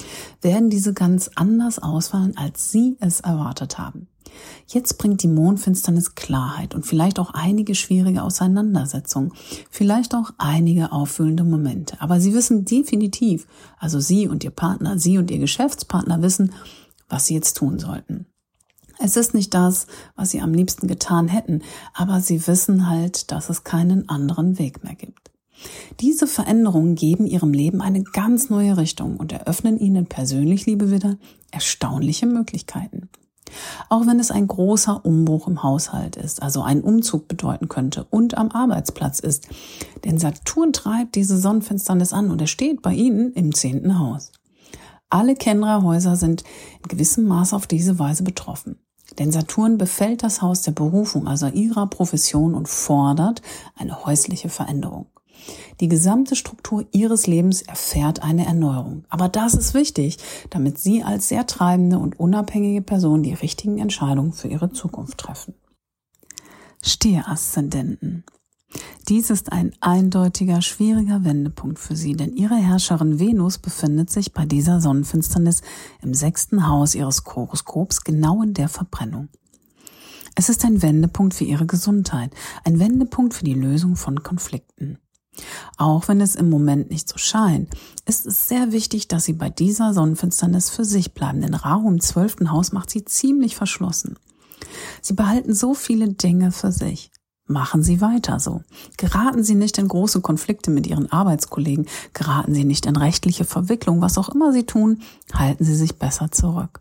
werden 0.41 0.69
diese 0.69 0.93
ganz 0.93 1.29
anders 1.35 1.79
ausfallen, 1.79 2.35
als 2.37 2.71
Sie 2.71 2.97
es 2.99 3.21
erwartet 3.21 3.77
haben. 3.77 4.07
Jetzt 4.67 4.97
bringt 4.97 5.23
die 5.23 5.27
Mondfinsternis 5.27 6.15
Klarheit 6.15 6.75
und 6.75 6.85
vielleicht 6.85 7.19
auch 7.19 7.31
einige 7.33 7.75
schwierige 7.75 8.23
Auseinandersetzungen, 8.23 9.31
vielleicht 9.69 10.15
auch 10.15 10.31
einige 10.37 10.91
auffüllende 10.91 11.43
Momente. 11.43 12.01
Aber 12.01 12.19
Sie 12.19 12.33
wissen 12.33 12.65
definitiv, 12.65 13.47
also 13.77 13.99
Sie 13.99 14.27
und 14.27 14.43
Ihr 14.43 14.51
Partner, 14.51 14.97
Sie 14.99 15.17
und 15.17 15.31
Ihr 15.31 15.39
Geschäftspartner 15.39 16.21
wissen, 16.21 16.53
was 17.07 17.27
Sie 17.27 17.33
jetzt 17.33 17.57
tun 17.57 17.79
sollten. 17.79 18.25
Es 18.99 19.17
ist 19.17 19.33
nicht 19.33 19.53
das, 19.53 19.87
was 20.15 20.31
Sie 20.31 20.41
am 20.41 20.53
liebsten 20.53 20.87
getan 20.87 21.27
hätten, 21.27 21.61
aber 21.93 22.21
Sie 22.21 22.47
wissen 22.47 22.89
halt, 22.89 23.31
dass 23.31 23.49
es 23.49 23.63
keinen 23.63 24.09
anderen 24.09 24.57
Weg 24.57 24.83
mehr 24.83 24.95
gibt. 24.95 25.31
Diese 25.99 26.27
Veränderungen 26.27 26.95
geben 26.95 27.25
ihrem 27.25 27.53
Leben 27.53 27.81
eine 27.81 28.03
ganz 28.03 28.49
neue 28.49 28.77
Richtung 28.77 29.17
und 29.17 29.31
eröffnen 29.31 29.77
ihnen 29.77 30.07
persönlich, 30.07 30.65
liebe 30.65 30.91
Widder, 30.91 31.17
erstaunliche 31.51 32.25
Möglichkeiten. 32.25 33.09
Auch 33.89 34.07
wenn 34.07 34.19
es 34.19 34.31
ein 34.31 34.47
großer 34.47 35.05
Umbruch 35.05 35.47
im 35.47 35.63
Haushalt 35.63 36.15
ist, 36.15 36.41
also 36.41 36.61
ein 36.61 36.81
Umzug 36.81 37.27
bedeuten 37.27 37.69
könnte 37.69 38.05
und 38.09 38.37
am 38.37 38.51
Arbeitsplatz 38.51 39.19
ist. 39.19 39.47
Denn 40.03 40.17
Saturn 40.17 40.73
treibt 40.73 41.15
diese 41.15 41.37
Sonnenfinsternis 41.37 42.11
an 42.11 42.31
und 42.31 42.41
er 42.41 42.47
steht 42.47 42.81
bei 42.81 42.93
Ihnen 42.93 43.33
im 43.33 43.53
zehnten 43.53 43.99
Haus. 43.99 44.31
Alle 45.09 45.35
Kendra-Häuser 45.35 46.15
sind 46.15 46.43
in 46.81 46.87
gewissem 46.89 47.25
Maß 47.25 47.53
auf 47.53 47.67
diese 47.67 47.99
Weise 47.99 48.23
betroffen. 48.23 48.79
Denn 49.19 49.31
Saturn 49.31 49.77
befällt 49.77 50.23
das 50.23 50.41
Haus 50.41 50.63
der 50.63 50.71
Berufung, 50.71 51.27
also 51.27 51.47
ihrer 51.47 51.87
Profession 51.87 52.55
und 52.55 52.67
fordert 52.67 53.41
eine 53.75 54.03
häusliche 54.03 54.49
Veränderung. 54.49 55.07
Die 55.79 55.87
gesamte 55.87 56.35
Struktur 56.35 56.85
ihres 56.91 57.27
Lebens 57.27 57.61
erfährt 57.61 58.23
eine 58.23 58.45
Erneuerung. 58.45 59.05
Aber 59.09 59.29
das 59.29 59.53
ist 59.53 59.73
wichtig, 59.73 60.17
damit 60.49 60.79
Sie 60.79 61.03
als 61.03 61.27
sehr 61.27 61.45
treibende 61.47 61.99
und 61.99 62.19
unabhängige 62.19 62.81
Person 62.81 63.23
die 63.23 63.33
richtigen 63.33 63.77
Entscheidungen 63.77 64.33
für 64.33 64.47
Ihre 64.47 64.71
Zukunft 64.71 65.17
treffen. 65.17 65.53
Stieraszendenten. 66.81 68.23
Dies 69.07 69.29
ist 69.29 69.51
ein 69.51 69.73
eindeutiger, 69.79 70.61
schwieriger 70.61 71.23
Wendepunkt 71.23 71.79
für 71.79 71.95
Sie, 71.95 72.15
denn 72.15 72.35
Ihre 72.35 72.55
Herrscherin 72.55 73.19
Venus 73.19 73.57
befindet 73.57 74.09
sich 74.09 74.33
bei 74.33 74.45
dieser 74.45 74.81
Sonnenfinsternis 74.81 75.61
im 76.01 76.13
sechsten 76.13 76.67
Haus 76.67 76.95
Ihres 76.95 77.23
Horoskops 77.25 78.03
genau 78.03 78.41
in 78.41 78.53
der 78.53 78.69
Verbrennung. 78.69 79.29
Es 80.35 80.49
ist 80.49 80.65
ein 80.65 80.81
Wendepunkt 80.81 81.33
für 81.33 81.45
Ihre 81.45 81.65
Gesundheit, 81.65 82.31
ein 82.63 82.79
Wendepunkt 82.79 83.33
für 83.33 83.45
die 83.45 83.53
Lösung 83.53 83.95
von 83.95 84.21
Konflikten. 84.21 84.97
Auch 85.77 86.07
wenn 86.07 86.21
es 86.21 86.35
im 86.35 86.49
Moment 86.49 86.89
nicht 86.89 87.09
so 87.09 87.17
scheint, 87.17 87.69
ist 88.05 88.25
es 88.25 88.47
sehr 88.47 88.71
wichtig, 88.71 89.07
dass 89.07 89.25
Sie 89.25 89.33
bei 89.33 89.49
dieser 89.49 89.93
Sonnenfinsternis 89.93 90.69
für 90.69 90.85
sich 90.85 91.13
bleiben, 91.13 91.41
denn 91.41 91.53
Rahu 91.53 91.89
im 91.89 91.99
zwölften 91.99 92.51
Haus 92.51 92.71
macht 92.71 92.89
Sie 92.89 93.05
ziemlich 93.05 93.55
verschlossen. 93.55 94.17
Sie 95.01 95.13
behalten 95.13 95.53
so 95.53 95.73
viele 95.73 96.09
Dinge 96.09 96.51
für 96.51 96.71
sich. 96.71 97.11
Machen 97.47 97.83
Sie 97.83 98.01
weiter 98.01 98.39
so. 98.39 98.63
Geraten 98.97 99.43
Sie 99.43 99.53
nicht 99.53 99.77
in 99.77 99.87
große 99.87 100.21
Konflikte 100.21 100.71
mit 100.71 100.87
Ihren 100.87 101.11
Arbeitskollegen, 101.11 101.85
geraten 102.13 102.55
Sie 102.55 102.63
nicht 102.63 102.87
in 102.87 102.95
rechtliche 102.95 103.45
Verwicklung, 103.45 104.01
was 104.01 104.17
auch 104.17 104.29
immer 104.29 104.51
Sie 104.51 104.63
tun, 104.63 105.01
halten 105.31 105.63
Sie 105.63 105.75
sich 105.75 105.99
besser 105.99 106.31
zurück. 106.31 106.79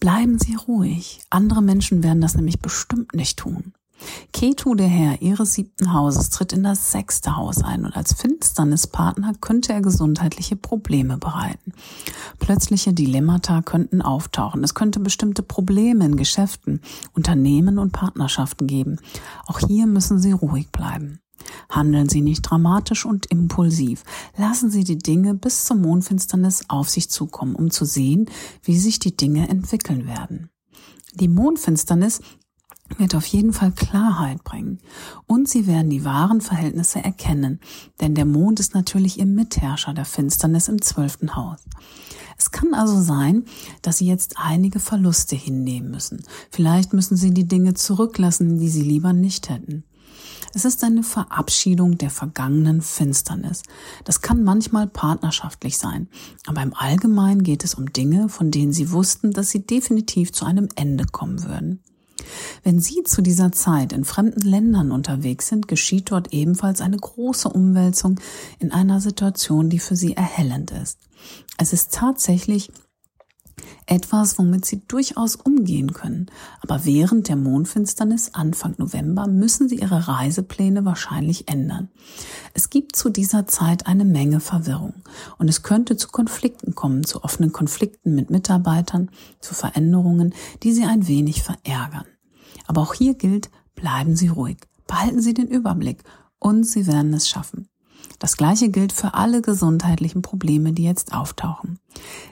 Bleiben 0.00 0.38
Sie 0.38 0.54
ruhig. 0.54 1.20
Andere 1.28 1.62
Menschen 1.62 2.02
werden 2.02 2.22
das 2.22 2.36
nämlich 2.36 2.60
bestimmt 2.60 3.14
nicht 3.14 3.38
tun. 3.38 3.74
Ketu, 4.32 4.74
der 4.74 4.88
Herr 4.88 5.22
ihres 5.22 5.54
siebten 5.54 5.92
Hauses, 5.92 6.30
tritt 6.30 6.52
in 6.52 6.62
das 6.62 6.92
sechste 6.92 7.36
Haus 7.36 7.62
ein 7.62 7.84
und 7.84 7.96
als 7.96 8.12
Finsternispartner 8.12 9.32
könnte 9.40 9.72
er 9.72 9.80
gesundheitliche 9.80 10.56
Probleme 10.56 11.16
bereiten. 11.16 11.72
Plötzliche 12.38 12.92
Dilemmata 12.92 13.62
könnten 13.62 14.02
auftauchen. 14.02 14.62
Es 14.62 14.74
könnte 14.74 15.00
bestimmte 15.00 15.42
Probleme 15.42 16.04
in 16.04 16.16
Geschäften, 16.16 16.80
Unternehmen 17.14 17.78
und 17.78 17.92
Partnerschaften 17.92 18.66
geben. 18.66 18.98
Auch 19.46 19.60
hier 19.60 19.86
müssen 19.86 20.18
Sie 20.18 20.32
ruhig 20.32 20.70
bleiben. 20.70 21.20
Handeln 21.70 22.08
Sie 22.08 22.20
nicht 22.20 22.42
dramatisch 22.42 23.04
und 23.04 23.26
impulsiv. 23.26 24.02
Lassen 24.36 24.70
Sie 24.70 24.84
die 24.84 24.98
Dinge 24.98 25.34
bis 25.34 25.66
zur 25.66 25.76
Mondfinsternis 25.76 26.64
auf 26.68 26.88
sich 26.88 27.10
zukommen, 27.10 27.54
um 27.54 27.70
zu 27.70 27.84
sehen, 27.84 28.28
wie 28.62 28.78
sich 28.78 28.98
die 28.98 29.16
Dinge 29.16 29.48
entwickeln 29.48 30.06
werden. 30.06 30.50
Die 31.14 31.28
Mondfinsternis 31.28 32.20
wird 32.98 33.14
auf 33.14 33.26
jeden 33.26 33.52
Fall 33.52 33.72
Klarheit 33.72 34.44
bringen. 34.44 34.78
Und 35.26 35.48
sie 35.48 35.66
werden 35.66 35.90
die 35.90 36.04
wahren 36.04 36.40
Verhältnisse 36.40 37.02
erkennen, 37.02 37.60
denn 38.00 38.14
der 38.14 38.24
Mond 38.24 38.60
ist 38.60 38.74
natürlich 38.74 39.18
ihr 39.18 39.26
Mitherrscher 39.26 39.94
der 39.94 40.04
Finsternis 40.04 40.68
im 40.68 40.80
zwölften 40.82 41.36
Haus. 41.36 41.60
Es 42.38 42.50
kann 42.50 42.74
also 42.74 43.00
sein, 43.00 43.44
dass 43.82 43.98
Sie 43.98 44.06
jetzt 44.06 44.34
einige 44.36 44.78
Verluste 44.78 45.34
hinnehmen 45.34 45.90
müssen. 45.90 46.22
Vielleicht 46.50 46.92
müssen 46.92 47.16
Sie 47.16 47.32
die 47.32 47.48
Dinge 47.48 47.74
zurücklassen, 47.74 48.58
die 48.58 48.68
Sie 48.68 48.82
lieber 48.82 49.12
nicht 49.12 49.48
hätten. 49.48 49.84
Es 50.54 50.64
ist 50.64 50.84
eine 50.84 51.02
Verabschiedung 51.02 51.98
der 51.98 52.10
vergangenen 52.10 52.80
Finsternis. 52.80 53.62
Das 54.04 54.22
kann 54.22 54.42
manchmal 54.42 54.86
partnerschaftlich 54.86 55.76
sein, 55.76 56.08
aber 56.46 56.62
im 56.62 56.72
Allgemeinen 56.74 57.42
geht 57.42 57.64
es 57.64 57.74
um 57.74 57.92
Dinge, 57.92 58.28
von 58.28 58.50
denen 58.50 58.72
Sie 58.72 58.90
wussten, 58.90 59.32
dass 59.32 59.50
sie 59.50 59.66
definitiv 59.66 60.32
zu 60.32 60.44
einem 60.44 60.68
Ende 60.74 61.04
kommen 61.04 61.44
würden. 61.44 61.80
Wenn 62.62 62.80
Sie 62.80 63.02
zu 63.04 63.22
dieser 63.22 63.52
Zeit 63.52 63.92
in 63.92 64.04
fremden 64.04 64.40
Ländern 64.40 64.90
unterwegs 64.90 65.48
sind, 65.48 65.68
geschieht 65.68 66.10
dort 66.10 66.32
ebenfalls 66.32 66.80
eine 66.80 66.96
große 66.96 67.48
Umwälzung 67.48 68.20
in 68.58 68.72
einer 68.72 69.00
Situation, 69.00 69.70
die 69.70 69.78
für 69.78 69.96
Sie 69.96 70.14
erhellend 70.14 70.70
ist. 70.70 70.98
Es 71.58 71.72
ist 71.72 71.92
tatsächlich 71.92 72.70
etwas, 73.86 74.38
womit 74.38 74.64
Sie 74.64 74.82
durchaus 74.86 75.36
umgehen 75.36 75.92
können. 75.92 76.26
Aber 76.60 76.84
während 76.84 77.28
der 77.28 77.36
Mondfinsternis 77.36 78.30
Anfang 78.34 78.74
November 78.78 79.26
müssen 79.26 79.68
Sie 79.68 79.76
Ihre 79.76 80.08
Reisepläne 80.08 80.84
wahrscheinlich 80.84 81.48
ändern. 81.48 81.88
Es 82.52 82.70
gibt 82.70 82.96
zu 82.96 83.10
dieser 83.10 83.46
Zeit 83.46 83.86
eine 83.86 84.04
Menge 84.04 84.40
Verwirrung 84.40 84.94
und 85.38 85.48
es 85.48 85.62
könnte 85.62 85.96
zu 85.96 86.08
Konflikten 86.08 86.74
kommen, 86.74 87.04
zu 87.04 87.22
offenen 87.22 87.52
Konflikten 87.52 88.14
mit 88.14 88.30
Mitarbeitern, 88.30 89.10
zu 89.40 89.54
Veränderungen, 89.54 90.34
die 90.62 90.72
Sie 90.72 90.84
ein 90.84 91.06
wenig 91.06 91.42
verärgern. 91.42 92.06
Aber 92.66 92.82
auch 92.82 92.94
hier 92.94 93.14
gilt, 93.14 93.50
bleiben 93.74 94.16
Sie 94.16 94.28
ruhig, 94.28 94.58
behalten 94.86 95.20
Sie 95.20 95.34
den 95.34 95.48
Überblick 95.48 96.02
und 96.38 96.64
Sie 96.64 96.86
werden 96.86 97.14
es 97.14 97.28
schaffen. 97.28 97.68
Das 98.18 98.36
gleiche 98.36 98.70
gilt 98.70 98.92
für 98.92 99.14
alle 99.14 99.42
gesundheitlichen 99.42 100.22
Probleme, 100.22 100.72
die 100.72 100.84
jetzt 100.84 101.12
auftauchen. 101.12 101.78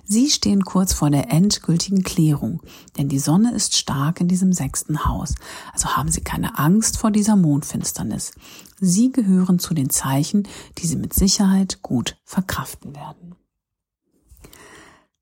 Sie 0.05 0.31
stehen 0.31 0.65
kurz 0.65 0.93
vor 0.93 1.11
der 1.11 1.31
endgültigen 1.33 2.03
Klärung, 2.03 2.61
denn 2.97 3.09
die 3.09 3.19
Sonne 3.19 3.53
ist 3.53 3.77
stark 3.77 4.21
in 4.21 4.29
diesem 4.29 4.53
sechsten 4.53 5.05
Haus. 5.05 5.35
Also 5.73 5.91
haben 5.91 6.11
Sie 6.11 6.23
keine 6.23 6.59
Angst 6.59 6.99
vor 6.99 7.11
dieser 7.11 7.37
Mondfinsternis. 7.37 8.33
Sie 8.81 9.13
gehören 9.13 9.59
zu 9.59 9.75
den 9.75 9.91
Zeichen, 9.91 10.49
die 10.79 10.87
Sie 10.87 10.97
mit 10.97 11.15
Sicherheit 11.15 11.83
gut 11.83 12.17
verkraften 12.25 12.95
werden. 12.95 13.35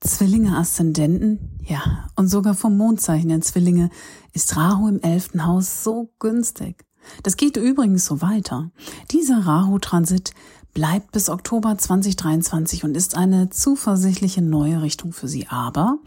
Zwillinge 0.00 0.56
Aszendenten, 0.56 1.60
ja, 1.64 2.08
und 2.16 2.26
sogar 2.26 2.54
vom 2.54 2.76
Mondzeichen 2.76 3.28
der 3.28 3.40
Zwillinge 3.40 3.88
ist 4.32 4.56
Rahu 4.56 4.88
im 4.88 5.00
elften 5.00 5.46
Haus 5.46 5.84
so 5.84 6.12
günstig. 6.18 6.84
Das 7.22 7.36
geht 7.36 7.56
übrigens 7.56 8.04
so 8.04 8.20
weiter. 8.20 8.70
Dieser 9.10 9.46
Rahu-Transit 9.46 10.32
bleibt 10.74 11.12
bis 11.12 11.28
Oktober 11.28 11.76
2023 11.76 12.84
und 12.84 12.96
ist 12.96 13.16
eine 13.16 13.50
zuversichtliche 13.50 14.42
neue 14.42 14.82
Richtung 14.82 15.12
für 15.12 15.28
Sie. 15.28 15.46
Aber 15.48 15.98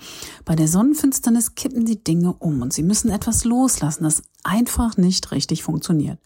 bei 0.44 0.56
der 0.56 0.68
Sonnenfinsternis 0.68 1.56
kippen 1.56 1.86
die 1.86 2.04
Dinge 2.04 2.34
um 2.34 2.62
und 2.62 2.74
Sie 2.74 2.84
müssen 2.84 3.12
etwas 3.12 3.46
loslassen, 3.46 4.04
das 4.04 4.24
einfach 4.44 4.98
nicht 4.98 5.32
richtig 5.32 5.64
funktioniert. 5.64 6.20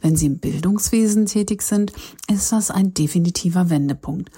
Wenn 0.00 0.16
Sie 0.16 0.26
im 0.26 0.38
Bildungswesen 0.38 1.26
tätig 1.26 1.62
sind, 1.62 1.92
ist 2.28 2.50
das 2.50 2.70
ein 2.70 2.94
definitiver 2.94 3.70
Wendepunkt. 3.70 4.30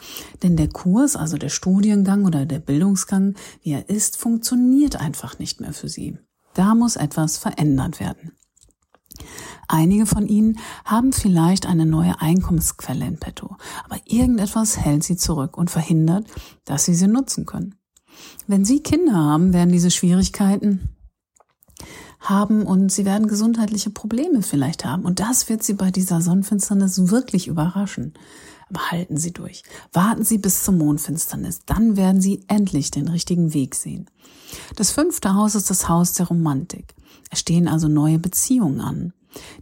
Denn 0.42 0.56
der 0.56 0.68
Kurs, 0.68 1.16
also 1.16 1.38
der 1.38 1.48
Studiengang 1.48 2.24
oder 2.24 2.44
der 2.44 2.58
Bildungsgang, 2.58 3.34
wie 3.62 3.72
er 3.72 3.88
ist, 3.88 4.18
funktioniert 4.18 4.96
einfach 4.96 5.38
nicht 5.38 5.60
mehr 5.60 5.72
für 5.72 5.88
Sie. 5.88 6.18
Da 6.54 6.74
muss 6.74 6.96
etwas 6.96 7.38
verändert 7.38 8.00
werden. 8.00 8.32
Einige 9.68 10.06
von 10.06 10.26
Ihnen 10.26 10.58
haben 10.84 11.12
vielleicht 11.12 11.66
eine 11.66 11.86
neue 11.86 12.20
Einkommensquelle 12.20 13.06
in 13.06 13.18
petto, 13.18 13.56
aber 13.84 13.98
irgendetwas 14.04 14.78
hält 14.78 15.04
Sie 15.04 15.16
zurück 15.16 15.56
und 15.56 15.70
verhindert, 15.70 16.26
dass 16.64 16.84
Sie 16.84 16.94
sie 16.94 17.08
nutzen 17.08 17.46
können. 17.46 17.74
Wenn 18.46 18.64
Sie 18.64 18.82
Kinder 18.82 19.14
haben, 19.14 19.52
werden 19.52 19.72
diese 19.72 19.90
Schwierigkeiten 19.90 20.94
haben 22.24 22.64
und 22.64 22.90
sie 22.90 23.04
werden 23.04 23.28
gesundheitliche 23.28 23.90
Probleme 23.90 24.42
vielleicht 24.42 24.84
haben. 24.84 25.04
Und 25.04 25.20
das 25.20 25.48
wird 25.48 25.62
sie 25.62 25.74
bei 25.74 25.90
dieser 25.90 26.20
Sonnenfinsternis 26.20 27.10
wirklich 27.10 27.48
überraschen. 27.48 28.14
Aber 28.68 28.90
halten 28.90 29.16
Sie 29.16 29.32
durch. 29.32 29.62
Warten 29.92 30.24
Sie 30.24 30.38
bis 30.38 30.64
zur 30.64 30.74
Mondfinsternis. 30.74 31.60
Dann 31.66 31.96
werden 31.96 32.20
Sie 32.20 32.44
endlich 32.48 32.90
den 32.90 33.08
richtigen 33.08 33.54
Weg 33.54 33.74
sehen. 33.74 34.06
Das 34.76 34.90
fünfte 34.90 35.34
Haus 35.34 35.54
ist 35.54 35.70
das 35.70 35.88
Haus 35.88 36.12
der 36.12 36.26
Romantik. 36.26 36.94
Es 37.30 37.40
stehen 37.40 37.68
also 37.68 37.88
neue 37.88 38.18
Beziehungen 38.18 38.80
an. 38.80 39.12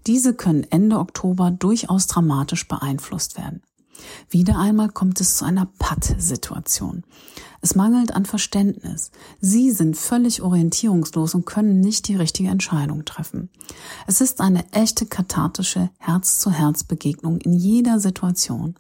Diese 0.07 0.35
können 0.35 0.65
Ende 0.71 0.99
Oktober 0.99 1.51
durchaus 1.51 2.07
dramatisch 2.07 2.69
beeinflusst 2.69 3.37
werden. 3.37 3.63
Wieder 4.29 4.59
einmal 4.59 4.89
kommt 4.89 5.21
es 5.21 5.37
zu 5.37 5.45
einer 5.45 5.67
Patt-Situation. 5.79 7.05
Es 7.61 7.75
mangelt 7.75 8.15
an 8.15 8.27
Verständnis. 8.27 9.13
Sie 9.41 9.71
sind 9.71 9.97
völlig 9.97 10.43
orientierungslos 10.43 11.35
und 11.35 11.47
können 11.47 11.81
nicht 11.81 12.09
die 12.09 12.17
richtige 12.17 12.49
Entscheidung 12.49 13.05
treffen. 13.05 13.51
Es 14.07 14.21
ist 14.21 14.41
eine 14.41 14.71
echte 14.73 15.07
kathartische 15.07 15.91
Herz-zu-Herz-Begegnung 15.99 17.39
in 17.39 17.53
jeder 17.53 18.01
Situation. 18.01 18.75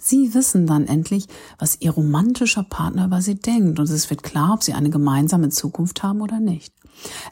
Sie 0.00 0.34
wissen 0.34 0.66
dann 0.66 0.86
endlich, 0.86 1.26
was 1.58 1.80
Ihr 1.80 1.90
romantischer 1.90 2.62
Partner 2.62 3.06
über 3.06 3.20
Sie 3.20 3.34
denkt 3.34 3.78
und 3.78 3.88
es 3.90 4.10
wird 4.10 4.22
klar, 4.22 4.54
ob 4.54 4.62
Sie 4.62 4.72
eine 4.72 4.90
gemeinsame 4.90 5.50
Zukunft 5.50 6.02
haben 6.02 6.20
oder 6.20 6.40
nicht. 6.40 6.72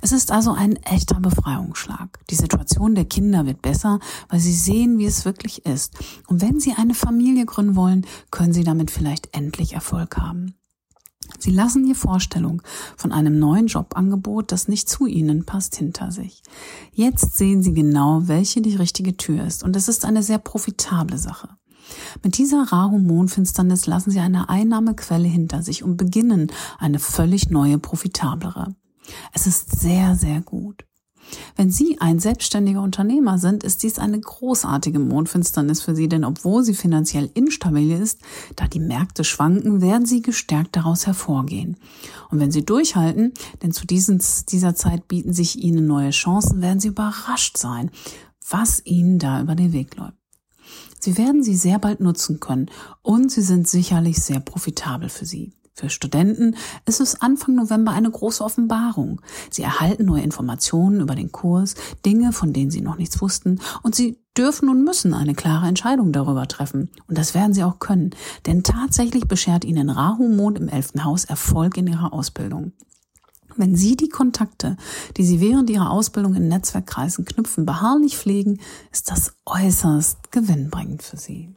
Es 0.00 0.12
ist 0.12 0.30
also 0.30 0.52
ein 0.52 0.76
echter 0.76 1.20
Befreiungsschlag. 1.20 2.18
Die 2.30 2.36
Situation 2.36 2.94
der 2.94 3.04
Kinder 3.04 3.46
wird 3.46 3.62
besser, 3.62 3.98
weil 4.28 4.40
sie 4.40 4.52
sehen, 4.52 4.98
wie 4.98 5.06
es 5.06 5.24
wirklich 5.24 5.66
ist. 5.66 5.94
Und 6.28 6.40
wenn 6.40 6.60
sie 6.60 6.74
eine 6.76 6.94
Familie 6.94 7.46
gründen 7.46 7.76
wollen, 7.76 8.06
können 8.30 8.52
sie 8.52 8.64
damit 8.64 8.90
vielleicht 8.90 9.34
endlich 9.36 9.72
Erfolg 9.72 10.16
haben. 10.16 10.54
Sie 11.38 11.50
lassen 11.50 11.84
die 11.84 11.94
Vorstellung 11.94 12.62
von 12.96 13.10
einem 13.10 13.38
neuen 13.38 13.66
Jobangebot, 13.66 14.52
das 14.52 14.68
nicht 14.68 14.88
zu 14.88 15.06
ihnen 15.06 15.44
passt, 15.44 15.74
hinter 15.74 16.12
sich. 16.12 16.42
Jetzt 16.92 17.36
sehen 17.36 17.62
sie 17.62 17.74
genau, 17.74 18.22
welche 18.28 18.62
die 18.62 18.76
richtige 18.76 19.16
Tür 19.16 19.44
ist. 19.44 19.64
Und 19.64 19.74
es 19.74 19.88
ist 19.88 20.04
eine 20.04 20.22
sehr 20.22 20.38
profitable 20.38 21.18
Sache. 21.18 21.48
Mit 22.22 22.38
dieser 22.38 22.64
Rahu-Mondfinsternis 22.64 23.86
lassen 23.86 24.10
sie 24.10 24.20
eine 24.20 24.48
Einnahmequelle 24.48 25.28
hinter 25.28 25.62
sich 25.62 25.82
und 25.82 25.96
beginnen 25.96 26.52
eine 26.78 26.98
völlig 26.98 27.50
neue, 27.50 27.78
profitablere. 27.78 28.74
Es 29.32 29.46
ist 29.46 29.78
sehr, 29.78 30.16
sehr 30.16 30.40
gut. 30.40 30.84
Wenn 31.56 31.70
Sie 31.70 32.00
ein 32.00 32.18
selbstständiger 32.18 32.82
Unternehmer 32.82 33.38
sind, 33.38 33.64
ist 33.64 33.82
dies 33.82 33.98
eine 33.98 34.20
großartige 34.20 34.98
Mondfinsternis 34.98 35.82
für 35.82 35.94
Sie, 35.94 36.08
denn 36.08 36.24
obwohl 36.24 36.62
sie 36.62 36.74
finanziell 36.74 37.30
instabil 37.34 37.92
ist, 37.92 38.20
da 38.54 38.68
die 38.68 38.80
Märkte 38.80 39.24
schwanken, 39.24 39.80
werden 39.80 40.06
Sie 40.06 40.22
gestärkt 40.22 40.76
daraus 40.76 41.06
hervorgehen. 41.06 41.76
Und 42.30 42.40
wenn 42.40 42.52
Sie 42.52 42.64
durchhalten, 42.64 43.32
denn 43.62 43.72
zu 43.72 43.86
diesen, 43.86 44.22
dieser 44.50 44.74
Zeit 44.74 45.08
bieten 45.08 45.32
sich 45.32 45.62
Ihnen 45.62 45.86
neue 45.86 46.10
Chancen, 46.10 46.62
werden 46.62 46.80
Sie 46.80 46.88
überrascht 46.88 47.56
sein, 47.56 47.90
was 48.48 48.82
Ihnen 48.84 49.18
da 49.18 49.40
über 49.40 49.54
den 49.54 49.72
Weg 49.72 49.96
läuft. 49.96 50.15
Sie 50.98 51.18
werden 51.18 51.42
sie 51.42 51.56
sehr 51.56 51.78
bald 51.78 52.00
nutzen 52.00 52.40
können 52.40 52.70
und 53.02 53.30
sie 53.30 53.42
sind 53.42 53.68
sicherlich 53.68 54.22
sehr 54.22 54.40
profitabel 54.40 55.08
für 55.08 55.24
Sie. 55.26 55.52
Für 55.78 55.90
Studenten 55.90 56.56
ist 56.86 57.02
es 57.02 57.20
Anfang 57.20 57.54
November 57.54 57.92
eine 57.92 58.10
große 58.10 58.42
Offenbarung. 58.42 59.20
Sie 59.50 59.62
erhalten 59.62 60.06
neue 60.06 60.22
Informationen 60.22 61.00
über 61.00 61.14
den 61.14 61.32
Kurs, 61.32 61.74
Dinge, 62.06 62.32
von 62.32 62.54
denen 62.54 62.70
sie 62.70 62.80
noch 62.80 62.96
nichts 62.96 63.20
wussten, 63.20 63.60
und 63.82 63.94
sie 63.94 64.18
dürfen 64.38 64.70
und 64.70 64.84
müssen 64.84 65.12
eine 65.12 65.34
klare 65.34 65.66
Entscheidung 65.66 66.12
darüber 66.12 66.48
treffen. 66.48 66.88
Und 67.08 67.18
das 67.18 67.34
werden 67.34 67.52
sie 67.52 67.62
auch 67.62 67.78
können, 67.78 68.10
denn 68.46 68.62
tatsächlich 68.62 69.28
beschert 69.28 69.66
ihnen 69.66 69.90
Rahu 69.90 70.28
Mond 70.28 70.58
im 70.58 70.68
elften 70.68 71.04
Haus 71.04 71.26
Erfolg 71.26 71.76
in 71.76 71.86
ihrer 71.88 72.14
Ausbildung. 72.14 72.72
Wenn 73.56 73.76
Sie 73.76 73.96
die 73.96 74.08
Kontakte, 74.08 74.76
die 75.16 75.24
Sie 75.24 75.40
während 75.40 75.70
Ihrer 75.70 75.90
Ausbildung 75.90 76.34
in 76.34 76.48
Netzwerkkreisen 76.48 77.24
knüpfen, 77.24 77.66
beharrlich 77.66 78.16
pflegen, 78.16 78.60
ist 78.92 79.10
das 79.10 79.34
äußerst 79.46 80.30
gewinnbringend 80.30 81.02
für 81.02 81.16
Sie. 81.16 81.54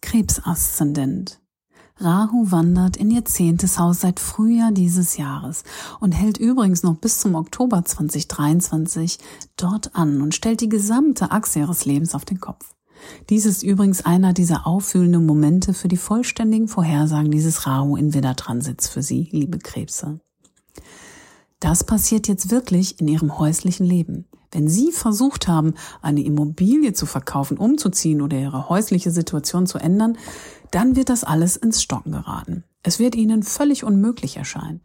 Krebsaszendent. 0.00 1.40
Rahu 2.00 2.52
wandert 2.52 2.96
in 2.96 3.10
ihr 3.10 3.24
zehntes 3.24 3.78
Haus 3.78 4.00
seit 4.00 4.20
Frühjahr 4.20 4.70
dieses 4.70 5.16
Jahres 5.16 5.64
und 5.98 6.12
hält 6.12 6.38
übrigens 6.38 6.84
noch 6.84 6.94
bis 6.94 7.18
zum 7.18 7.34
Oktober 7.34 7.84
2023 7.84 9.18
dort 9.56 9.96
an 9.96 10.22
und 10.22 10.34
stellt 10.34 10.60
die 10.60 10.68
gesamte 10.68 11.32
Achse 11.32 11.58
ihres 11.58 11.84
Lebens 11.86 12.14
auf 12.14 12.24
den 12.24 12.38
Kopf. 12.38 12.72
Dies 13.30 13.46
ist 13.46 13.64
übrigens 13.64 14.04
einer 14.04 14.32
dieser 14.32 14.66
auffühlenden 14.66 15.26
Momente 15.26 15.74
für 15.74 15.88
die 15.88 15.96
vollständigen 15.96 16.68
Vorhersagen 16.68 17.30
dieses 17.30 17.66
Rahu 17.66 17.96
in 17.96 18.14
Widder-Transits 18.14 18.88
für 18.88 19.02
Sie, 19.02 19.28
liebe 19.32 19.58
Krebse. 19.58 20.20
Das 21.60 21.82
passiert 21.84 22.28
jetzt 22.28 22.50
wirklich 22.50 23.00
in 23.00 23.08
Ihrem 23.08 23.38
häuslichen 23.38 23.84
Leben. 23.84 24.26
Wenn 24.52 24.68
Sie 24.68 24.92
versucht 24.92 25.48
haben, 25.48 25.74
eine 26.00 26.22
Immobilie 26.22 26.92
zu 26.92 27.04
verkaufen, 27.04 27.58
umzuziehen 27.58 28.22
oder 28.22 28.38
Ihre 28.38 28.68
häusliche 28.68 29.10
Situation 29.10 29.66
zu 29.66 29.78
ändern, 29.78 30.16
dann 30.70 30.96
wird 30.96 31.08
das 31.08 31.24
alles 31.24 31.56
ins 31.56 31.82
Stocken 31.82 32.12
geraten. 32.12 32.64
Es 32.82 32.98
wird 32.98 33.14
Ihnen 33.14 33.42
völlig 33.42 33.84
unmöglich 33.84 34.36
erscheinen. 34.36 34.80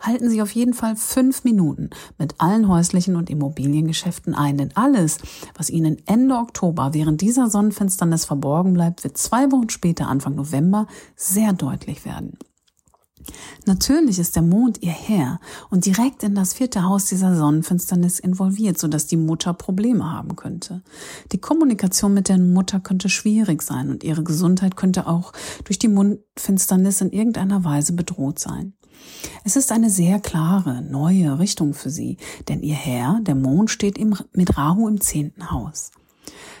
Halten 0.00 0.28
Sie 0.28 0.42
auf 0.42 0.50
jeden 0.54 0.74
Fall 0.74 0.96
fünf 0.96 1.44
Minuten 1.44 1.90
mit 2.18 2.34
allen 2.38 2.68
häuslichen 2.68 3.16
und 3.16 3.30
Immobiliengeschäften 3.30 4.34
ein, 4.34 4.58
denn 4.58 4.76
alles, 4.76 5.18
was 5.56 5.70
Ihnen 5.70 5.96
Ende 6.06 6.34
Oktober 6.34 6.92
während 6.92 7.20
dieser 7.20 7.48
Sonnenfinsternis 7.48 8.24
verborgen 8.24 8.74
bleibt, 8.74 9.04
wird 9.04 9.16
zwei 9.16 9.50
Wochen 9.52 9.70
später, 9.70 10.08
Anfang 10.08 10.34
November, 10.34 10.86
sehr 11.16 11.52
deutlich 11.52 12.04
werden. 12.04 12.36
Natürlich 13.66 14.18
ist 14.18 14.36
der 14.36 14.42
Mond 14.42 14.82
ihr 14.82 14.92
Herr 14.92 15.40
und 15.70 15.86
direkt 15.86 16.22
in 16.22 16.34
das 16.34 16.54
vierte 16.54 16.82
Haus 16.82 17.06
dieser 17.06 17.36
Sonnenfinsternis 17.36 18.18
involviert, 18.18 18.78
sodass 18.78 19.06
die 19.06 19.16
Mutter 19.16 19.54
Probleme 19.54 20.10
haben 20.10 20.36
könnte. 20.36 20.82
Die 21.32 21.38
Kommunikation 21.38 22.14
mit 22.14 22.28
der 22.28 22.38
Mutter 22.38 22.80
könnte 22.80 23.08
schwierig 23.08 23.62
sein 23.62 23.90
und 23.90 24.04
ihre 24.04 24.22
Gesundheit 24.22 24.76
könnte 24.76 25.06
auch 25.06 25.32
durch 25.64 25.78
die 25.78 25.88
Mondfinsternis 25.88 27.00
in 27.00 27.10
irgendeiner 27.10 27.64
Weise 27.64 27.92
bedroht 27.92 28.38
sein. 28.38 28.74
Es 29.44 29.56
ist 29.56 29.72
eine 29.72 29.90
sehr 29.90 30.20
klare, 30.20 30.82
neue 30.82 31.38
Richtung 31.38 31.74
für 31.74 31.90
sie, 31.90 32.18
denn 32.48 32.62
ihr 32.62 32.74
Herr, 32.74 33.20
der 33.22 33.34
Mond, 33.34 33.70
steht 33.70 33.98
im, 33.98 34.16
mit 34.32 34.56
Rahu 34.56 34.88
im 34.88 35.00
zehnten 35.00 35.50
Haus. 35.50 35.90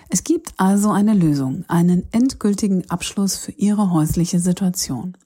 Es 0.08 0.24
gibt 0.24 0.52
also 0.58 0.90
eine 0.90 1.14
Lösung, 1.14 1.64
einen 1.68 2.06
endgültigen 2.12 2.88
Abschluss 2.90 3.36
für 3.36 3.52
ihre 3.52 3.92
häusliche 3.92 4.40
Situation. 4.40 5.16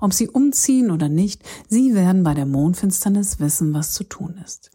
Ob 0.00 0.12
sie 0.12 0.28
umziehen 0.28 0.90
oder 0.90 1.08
nicht, 1.08 1.42
sie 1.68 1.94
werden 1.94 2.22
bei 2.22 2.34
der 2.34 2.46
Mondfinsternis 2.46 3.40
wissen, 3.40 3.74
was 3.74 3.92
zu 3.92 4.04
tun 4.04 4.40
ist. 4.44 4.70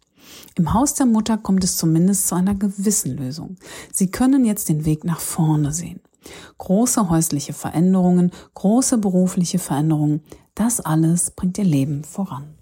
Im 0.55 0.73
Haus 0.73 0.93
der 0.93 1.05
Mutter 1.05 1.37
kommt 1.37 1.63
es 1.63 1.77
zumindest 1.77 2.27
zu 2.27 2.35
einer 2.35 2.55
gewissen 2.55 3.17
Lösung. 3.17 3.57
Sie 3.93 4.11
können 4.11 4.45
jetzt 4.45 4.69
den 4.69 4.85
Weg 4.85 5.03
nach 5.03 5.19
vorne 5.19 5.71
sehen. 5.71 5.99
Große 6.57 7.09
häusliche 7.09 7.53
Veränderungen, 7.53 8.31
große 8.55 8.97
berufliche 8.97 9.59
Veränderungen, 9.59 10.21
das 10.55 10.79
alles 10.79 11.31
bringt 11.31 11.57
ihr 11.57 11.65
Leben 11.65 12.03
voran. 12.03 12.55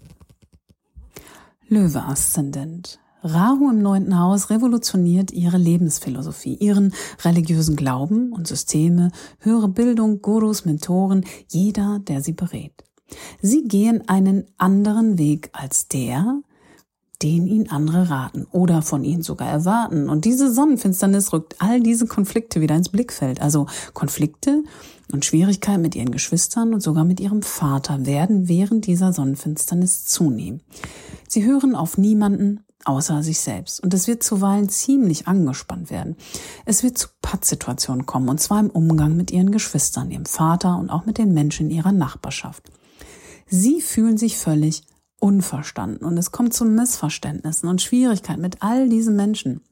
Löwe 1.68 2.02
Aszendent. 2.02 2.98
Rahu 3.24 3.70
im 3.70 3.80
neunten 3.80 4.18
Haus 4.18 4.50
revolutioniert 4.50 5.32
ihre 5.32 5.56
Lebensphilosophie, 5.56 6.56
ihren 6.56 6.92
religiösen 7.24 7.74
Glauben 7.74 8.32
und 8.32 8.46
Systeme, 8.46 9.10
höhere 9.38 9.68
Bildung, 9.68 10.20
Gurus, 10.20 10.66
Mentoren, 10.66 11.24
jeder, 11.48 12.00
der 12.00 12.20
sie 12.20 12.32
berät. 12.32 12.84
Sie 13.40 13.64
gehen 13.64 14.08
einen 14.08 14.44
anderen 14.58 15.16
Weg 15.16 15.48
als 15.52 15.88
der, 15.88 16.42
den 17.22 17.46
ihnen 17.46 17.70
andere 17.70 18.10
raten 18.10 18.46
oder 18.50 18.82
von 18.82 19.04
ihnen 19.04 19.22
sogar 19.22 19.48
erwarten. 19.48 20.10
Und 20.10 20.26
diese 20.26 20.52
Sonnenfinsternis 20.52 21.32
rückt 21.32 21.56
all 21.60 21.80
diese 21.80 22.06
Konflikte 22.06 22.60
wieder 22.60 22.76
ins 22.76 22.90
Blickfeld. 22.90 23.40
Also 23.40 23.66
Konflikte 23.94 24.62
und 25.12 25.24
Schwierigkeiten 25.24 25.80
mit 25.80 25.94
ihren 25.94 26.10
Geschwistern 26.10 26.74
und 26.74 26.82
sogar 26.82 27.04
mit 27.04 27.20
ihrem 27.20 27.40
Vater 27.40 28.04
werden 28.04 28.48
während 28.48 28.86
dieser 28.86 29.14
Sonnenfinsternis 29.14 30.04
zunehmen. 30.04 30.60
Sie 31.26 31.44
hören 31.44 31.74
auf 31.74 31.96
niemanden, 31.96 32.60
außer 32.86 33.22
sich 33.22 33.40
selbst. 33.40 33.82
Und 33.82 33.94
es 33.94 34.06
wird 34.06 34.22
zuweilen 34.22 34.68
ziemlich 34.68 35.26
angespannt 35.28 35.90
werden. 35.90 36.16
Es 36.64 36.82
wird 36.82 36.98
zu 36.98 37.08
Pattsituationen 37.22 38.06
kommen, 38.06 38.28
und 38.28 38.40
zwar 38.40 38.60
im 38.60 38.70
Umgang 38.70 39.16
mit 39.16 39.30
ihren 39.30 39.52
Geschwistern, 39.52 40.10
ihrem 40.10 40.26
Vater 40.26 40.78
und 40.78 40.90
auch 40.90 41.06
mit 41.06 41.18
den 41.18 41.32
Menschen 41.34 41.70
in 41.70 41.76
ihrer 41.76 41.92
Nachbarschaft. 41.92 42.70
Sie 43.46 43.80
fühlen 43.80 44.16
sich 44.16 44.38
völlig 44.38 44.82
unverstanden 45.20 46.04
und 46.04 46.18
es 46.18 46.32
kommt 46.32 46.54
zu 46.54 46.64
Missverständnissen 46.64 47.68
und 47.68 47.80
Schwierigkeiten 47.80 48.40
mit 48.40 48.58
all 48.60 48.88
diesen 48.88 49.16
Menschen. 49.16 49.62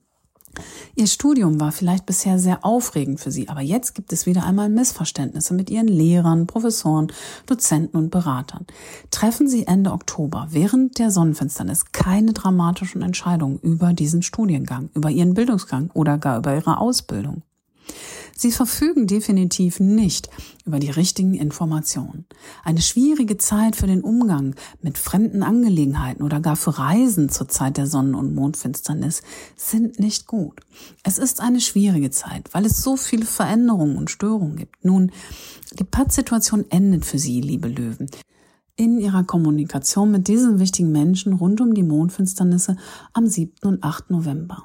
Ihr 0.94 1.06
Studium 1.06 1.60
war 1.60 1.72
vielleicht 1.72 2.04
bisher 2.06 2.38
sehr 2.38 2.64
aufregend 2.64 3.20
für 3.20 3.30
Sie, 3.30 3.48
aber 3.48 3.60
jetzt 3.62 3.94
gibt 3.94 4.12
es 4.12 4.26
wieder 4.26 4.44
einmal 4.44 4.68
Missverständnisse 4.68 5.54
mit 5.54 5.70
Ihren 5.70 5.88
Lehrern, 5.88 6.46
Professoren, 6.46 7.10
Dozenten 7.46 7.96
und 7.96 8.10
Beratern. 8.10 8.66
Treffen 9.10 9.48
Sie 9.48 9.66
Ende 9.66 9.92
Oktober 9.92 10.48
während 10.50 10.98
der 10.98 11.10
Sonnenfinsternis 11.10 11.92
keine 11.92 12.32
dramatischen 12.32 13.02
Entscheidungen 13.02 13.58
über 13.60 13.92
diesen 13.94 14.22
Studiengang, 14.22 14.90
über 14.94 15.10
Ihren 15.10 15.34
Bildungsgang 15.34 15.90
oder 15.94 16.18
gar 16.18 16.38
über 16.38 16.54
Ihre 16.54 16.78
Ausbildung. 16.78 17.42
Sie 18.42 18.50
verfügen 18.50 19.06
definitiv 19.06 19.78
nicht 19.78 20.28
über 20.64 20.80
die 20.80 20.90
richtigen 20.90 21.34
Informationen. 21.34 22.26
Eine 22.64 22.82
schwierige 22.82 23.38
Zeit 23.38 23.76
für 23.76 23.86
den 23.86 24.00
Umgang 24.00 24.56
mit 24.80 24.98
fremden 24.98 25.44
Angelegenheiten 25.44 26.24
oder 26.24 26.40
gar 26.40 26.56
für 26.56 26.76
Reisen 26.76 27.28
zur 27.28 27.46
Zeit 27.46 27.76
der 27.76 27.86
Sonnen- 27.86 28.16
und 28.16 28.34
Mondfinsternis 28.34 29.22
sind 29.54 30.00
nicht 30.00 30.26
gut. 30.26 30.58
Es 31.04 31.18
ist 31.18 31.40
eine 31.40 31.60
schwierige 31.60 32.10
Zeit, 32.10 32.52
weil 32.52 32.66
es 32.66 32.82
so 32.82 32.96
viele 32.96 33.26
Veränderungen 33.26 33.96
und 33.96 34.10
Störungen 34.10 34.56
gibt. 34.56 34.84
Nun, 34.84 35.12
die 35.78 35.84
Pattsituation 35.84 36.64
endet 36.68 37.04
für 37.04 37.20
Sie, 37.20 37.40
liebe 37.40 37.68
Löwen 37.68 38.08
in 38.74 38.98
ihrer 38.98 39.22
Kommunikation 39.22 40.10
mit 40.10 40.26
diesen 40.26 40.58
wichtigen 40.58 40.90
Menschen 40.90 41.34
rund 41.34 41.60
um 41.60 41.74
die 41.74 41.84
Mondfinsternisse 41.84 42.76
am 43.12 43.28
7. 43.28 43.52
und 43.62 43.84
8. 43.84 44.10
November. 44.10 44.64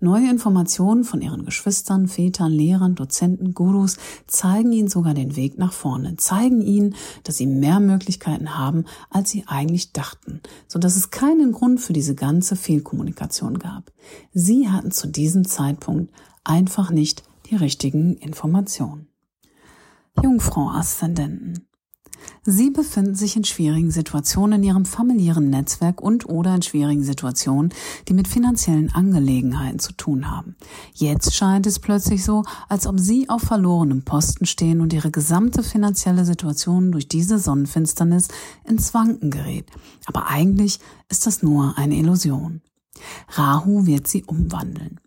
Neue 0.00 0.28
Informationen 0.28 1.04
von 1.04 1.20
ihren 1.20 1.44
Geschwistern, 1.44 2.08
Vätern, 2.08 2.52
Lehrern, 2.52 2.94
Dozenten, 2.94 3.54
Gurus 3.54 3.96
zeigen 4.26 4.72
ihnen 4.72 4.88
sogar 4.88 5.14
den 5.14 5.36
Weg 5.36 5.58
nach 5.58 5.72
vorne, 5.72 6.16
zeigen 6.16 6.60
ihnen, 6.60 6.94
dass 7.22 7.36
sie 7.36 7.46
mehr 7.46 7.80
Möglichkeiten 7.80 8.56
haben, 8.56 8.84
als 9.10 9.30
sie 9.30 9.44
eigentlich 9.46 9.92
dachten, 9.92 10.40
so 10.68 10.78
dass 10.78 10.96
es 10.96 11.10
keinen 11.10 11.52
Grund 11.52 11.80
für 11.80 11.92
diese 11.92 12.14
ganze 12.14 12.56
Fehlkommunikation 12.56 13.58
gab. 13.58 13.92
Sie 14.32 14.68
hatten 14.68 14.90
zu 14.90 15.08
diesem 15.08 15.46
Zeitpunkt 15.46 16.12
einfach 16.44 16.90
nicht 16.90 17.22
die 17.50 17.56
richtigen 17.56 18.16
Informationen. 18.16 19.08
Jungfrau 20.22 20.68
Aszendenten. 20.68 21.66
Sie 22.44 22.70
befinden 22.70 23.14
sich 23.14 23.36
in 23.36 23.44
schwierigen 23.44 23.90
Situationen 23.90 24.60
in 24.60 24.68
ihrem 24.68 24.84
familiären 24.84 25.50
Netzwerk 25.50 26.00
und 26.00 26.28
oder 26.28 26.54
in 26.54 26.62
schwierigen 26.62 27.02
Situationen, 27.02 27.72
die 28.08 28.14
mit 28.14 28.28
finanziellen 28.28 28.94
Angelegenheiten 28.94 29.78
zu 29.78 29.92
tun 29.92 30.30
haben. 30.30 30.56
Jetzt 30.92 31.34
scheint 31.34 31.66
es 31.66 31.78
plötzlich 31.78 32.24
so, 32.24 32.44
als 32.68 32.86
ob 32.86 33.00
Sie 33.00 33.28
auf 33.28 33.42
verlorenem 33.42 34.02
Posten 34.02 34.46
stehen 34.46 34.80
und 34.80 34.92
Ihre 34.92 35.10
gesamte 35.10 35.62
finanzielle 35.62 36.24
Situation 36.24 36.92
durch 36.92 37.08
diese 37.08 37.38
Sonnenfinsternis 37.38 38.28
ins 38.64 38.94
Wanken 38.94 39.30
gerät. 39.30 39.66
Aber 40.06 40.28
eigentlich 40.28 40.80
ist 41.08 41.26
das 41.26 41.42
nur 41.42 41.78
eine 41.78 41.96
Illusion. 41.96 42.60
Rahu 43.36 43.86
wird 43.86 44.06
sie 44.06 44.24
umwandeln. 44.24 45.00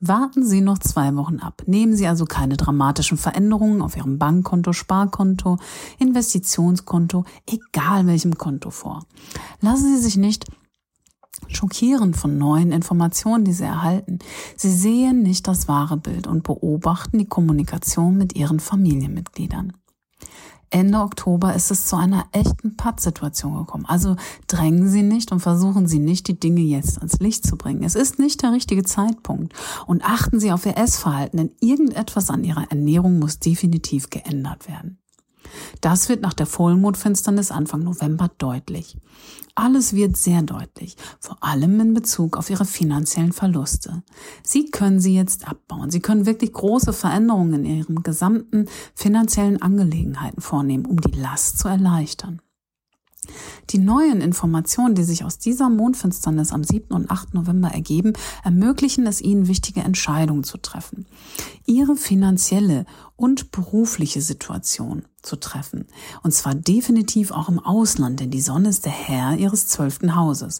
Warten 0.00 0.44
Sie 0.44 0.60
noch 0.60 0.78
zwei 0.78 1.14
Wochen 1.16 1.38
ab. 1.38 1.62
Nehmen 1.66 1.96
Sie 1.96 2.06
also 2.06 2.24
keine 2.24 2.56
dramatischen 2.56 3.18
Veränderungen 3.18 3.82
auf 3.82 3.96
Ihrem 3.96 4.18
Bankkonto, 4.18 4.72
Sparkonto, 4.72 5.58
Investitionskonto, 5.98 7.24
egal 7.46 8.06
welchem 8.06 8.36
Konto 8.38 8.70
vor. 8.70 9.04
Lassen 9.60 9.94
Sie 9.94 10.02
sich 10.02 10.16
nicht 10.16 10.46
schockieren 11.48 12.14
von 12.14 12.38
neuen 12.38 12.72
Informationen, 12.72 13.44
die 13.44 13.52
Sie 13.52 13.64
erhalten. 13.64 14.18
Sie 14.56 14.70
sehen 14.70 15.22
nicht 15.22 15.48
das 15.48 15.68
wahre 15.68 15.96
Bild 15.96 16.26
und 16.26 16.44
beobachten 16.44 17.18
die 17.18 17.26
Kommunikation 17.26 18.16
mit 18.16 18.36
Ihren 18.36 18.60
Familienmitgliedern. 18.60 19.72
Ende 20.72 20.98
Oktober 21.00 21.54
ist 21.54 21.70
es 21.70 21.86
zu 21.86 21.96
einer 21.96 22.24
echten 22.32 22.76
Pattsituation 22.76 23.58
gekommen. 23.58 23.84
Also 23.86 24.16
drängen 24.46 24.88
Sie 24.88 25.02
nicht 25.02 25.30
und 25.30 25.40
versuchen 25.40 25.86
Sie 25.86 25.98
nicht, 25.98 26.28
die 26.28 26.40
Dinge 26.40 26.62
jetzt 26.62 26.98
ans 26.98 27.18
Licht 27.20 27.46
zu 27.46 27.56
bringen. 27.56 27.82
Es 27.82 27.94
ist 27.94 28.18
nicht 28.18 28.42
der 28.42 28.52
richtige 28.52 28.82
Zeitpunkt. 28.82 29.52
Und 29.86 30.02
achten 30.02 30.40
Sie 30.40 30.50
auf 30.50 30.64
Ihr 30.64 30.78
Essverhalten, 30.78 31.36
denn 31.36 31.50
irgendetwas 31.60 32.30
an 32.30 32.42
Ihrer 32.42 32.70
Ernährung 32.70 33.18
muss 33.18 33.38
definitiv 33.38 34.08
geändert 34.08 34.66
werden. 34.66 35.01
Das 35.80 36.08
wird 36.08 36.22
nach 36.22 36.34
der 36.34 36.46
Vollmondfinsternis 36.46 37.50
Anfang 37.50 37.82
November 37.82 38.30
deutlich. 38.38 38.96
Alles 39.54 39.94
wird 39.94 40.16
sehr 40.16 40.42
deutlich, 40.42 40.96
vor 41.20 41.36
allem 41.40 41.78
in 41.80 41.94
Bezug 41.94 42.36
auf 42.38 42.48
ihre 42.48 42.64
finanziellen 42.64 43.32
Verluste. 43.32 44.02
Sie 44.42 44.70
können 44.70 45.00
sie 45.00 45.14
jetzt 45.14 45.46
abbauen. 45.46 45.90
Sie 45.90 46.00
können 46.00 46.24
wirklich 46.24 46.52
große 46.52 46.92
Veränderungen 46.92 47.64
in 47.64 47.78
ihren 47.78 48.02
gesamten 48.02 48.66
finanziellen 48.94 49.60
Angelegenheiten 49.60 50.40
vornehmen, 50.40 50.86
um 50.86 51.00
die 51.00 51.18
Last 51.18 51.58
zu 51.58 51.68
erleichtern. 51.68 52.40
Die 53.70 53.78
neuen 53.78 54.20
Informationen, 54.20 54.94
die 54.94 55.04
sich 55.04 55.24
aus 55.24 55.38
dieser 55.38 55.68
Mondfinsternis 55.68 56.52
am 56.52 56.64
7. 56.64 56.92
und 56.94 57.10
8. 57.10 57.34
November 57.34 57.68
ergeben, 57.68 58.12
ermöglichen 58.42 59.06
es 59.06 59.20
Ihnen, 59.20 59.48
wichtige 59.48 59.80
Entscheidungen 59.80 60.44
zu 60.44 60.58
treffen. 60.58 61.06
Ihre 61.64 61.96
finanzielle 61.96 62.84
und 63.16 63.52
berufliche 63.52 64.20
Situation 64.20 65.04
zu 65.22 65.36
treffen. 65.36 65.86
Und 66.22 66.34
zwar 66.34 66.54
definitiv 66.54 67.30
auch 67.30 67.48
im 67.48 67.60
Ausland, 67.60 68.20
denn 68.20 68.30
die 68.30 68.40
Sonne 68.40 68.68
ist 68.68 68.84
der 68.84 68.92
Herr 68.92 69.36
Ihres 69.36 69.68
zwölften 69.68 70.16
Hauses. 70.16 70.58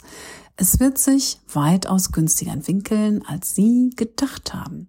Es 0.56 0.78
wird 0.78 0.98
sich 0.98 1.40
weitaus 1.52 2.12
günstiger 2.12 2.52
entwickeln, 2.52 3.24
als 3.26 3.54
Sie 3.54 3.90
gedacht 3.96 4.54
haben. 4.54 4.88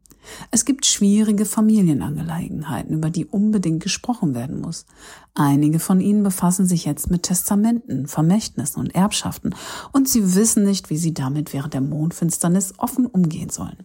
Es 0.51 0.65
gibt 0.65 0.85
schwierige 0.85 1.45
Familienangelegenheiten, 1.45 2.93
über 2.93 3.09
die 3.09 3.25
unbedingt 3.25 3.83
gesprochen 3.83 4.35
werden 4.35 4.61
muss. 4.61 4.85
Einige 5.33 5.79
von 5.79 5.99
ihnen 6.01 6.23
befassen 6.23 6.65
sich 6.65 6.85
jetzt 6.85 7.09
mit 7.09 7.23
Testamenten, 7.23 8.07
Vermächtnissen 8.07 8.81
und 8.81 8.95
Erbschaften 8.95 9.55
und 9.91 10.07
sie 10.07 10.35
wissen 10.35 10.63
nicht, 10.63 10.89
wie 10.89 10.97
sie 10.97 11.13
damit 11.13 11.53
während 11.53 11.73
der 11.73 11.81
Mondfinsternis 11.81 12.73
offen 12.77 13.05
umgehen 13.05 13.49
sollen. 13.49 13.77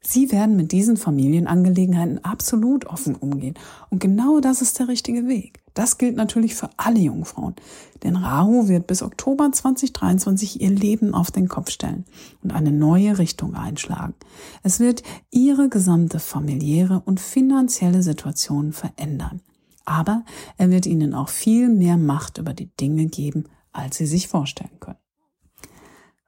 Sie 0.00 0.30
werden 0.30 0.56
mit 0.56 0.70
diesen 0.70 0.96
Familienangelegenheiten 0.96 2.24
absolut 2.24 2.86
offen 2.86 3.16
umgehen. 3.16 3.54
Und 3.90 3.98
genau 3.98 4.38
das 4.38 4.62
ist 4.62 4.78
der 4.78 4.86
richtige 4.86 5.26
Weg. 5.26 5.60
Das 5.76 5.98
gilt 5.98 6.16
natürlich 6.16 6.54
für 6.54 6.70
alle 6.78 7.00
Jungfrauen. 7.00 7.54
Denn 8.02 8.16
Rahu 8.16 8.66
wird 8.66 8.86
bis 8.86 9.02
Oktober 9.02 9.52
2023 9.52 10.62
ihr 10.62 10.70
Leben 10.70 11.12
auf 11.12 11.30
den 11.30 11.48
Kopf 11.48 11.70
stellen 11.70 12.06
und 12.42 12.50
eine 12.50 12.72
neue 12.72 13.18
Richtung 13.18 13.54
einschlagen. 13.54 14.14
Es 14.62 14.80
wird 14.80 15.02
ihre 15.30 15.68
gesamte 15.68 16.18
familiäre 16.18 17.02
und 17.04 17.20
finanzielle 17.20 18.02
Situation 18.02 18.72
verändern. 18.72 19.42
Aber 19.84 20.24
er 20.56 20.70
wird 20.70 20.86
ihnen 20.86 21.12
auch 21.12 21.28
viel 21.28 21.68
mehr 21.68 21.98
Macht 21.98 22.38
über 22.38 22.54
die 22.54 22.74
Dinge 22.80 23.04
geben, 23.04 23.44
als 23.70 23.98
sie 23.98 24.06
sich 24.06 24.28
vorstellen 24.28 24.80
können. 24.80 24.98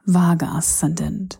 Vage 0.04 0.46
Aszendent. 0.46 1.38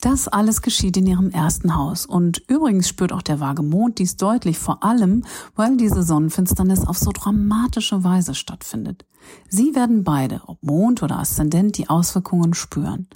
Das 0.00 0.28
alles 0.28 0.62
geschieht 0.62 0.96
in 0.96 1.06
ihrem 1.06 1.30
ersten 1.30 1.76
Haus. 1.76 2.06
Und 2.06 2.42
übrigens 2.48 2.88
spürt 2.88 3.12
auch 3.12 3.22
der 3.22 3.38
vage 3.38 3.62
Mond 3.62 3.98
dies 3.98 4.16
deutlich, 4.16 4.58
vor 4.58 4.82
allem, 4.82 5.24
weil 5.56 5.76
diese 5.76 6.02
Sonnenfinsternis 6.02 6.86
auf 6.86 6.96
so 6.96 7.10
dramatische 7.12 8.02
Weise 8.02 8.34
stattfindet. 8.34 9.04
Sie 9.48 9.74
werden 9.74 10.04
beide, 10.04 10.42
ob 10.46 10.62
Mond 10.62 11.02
oder 11.02 11.18
Aszendent, 11.18 11.76
die 11.76 11.88
Auswirkungen 11.88 12.54
spüren. 12.54 13.08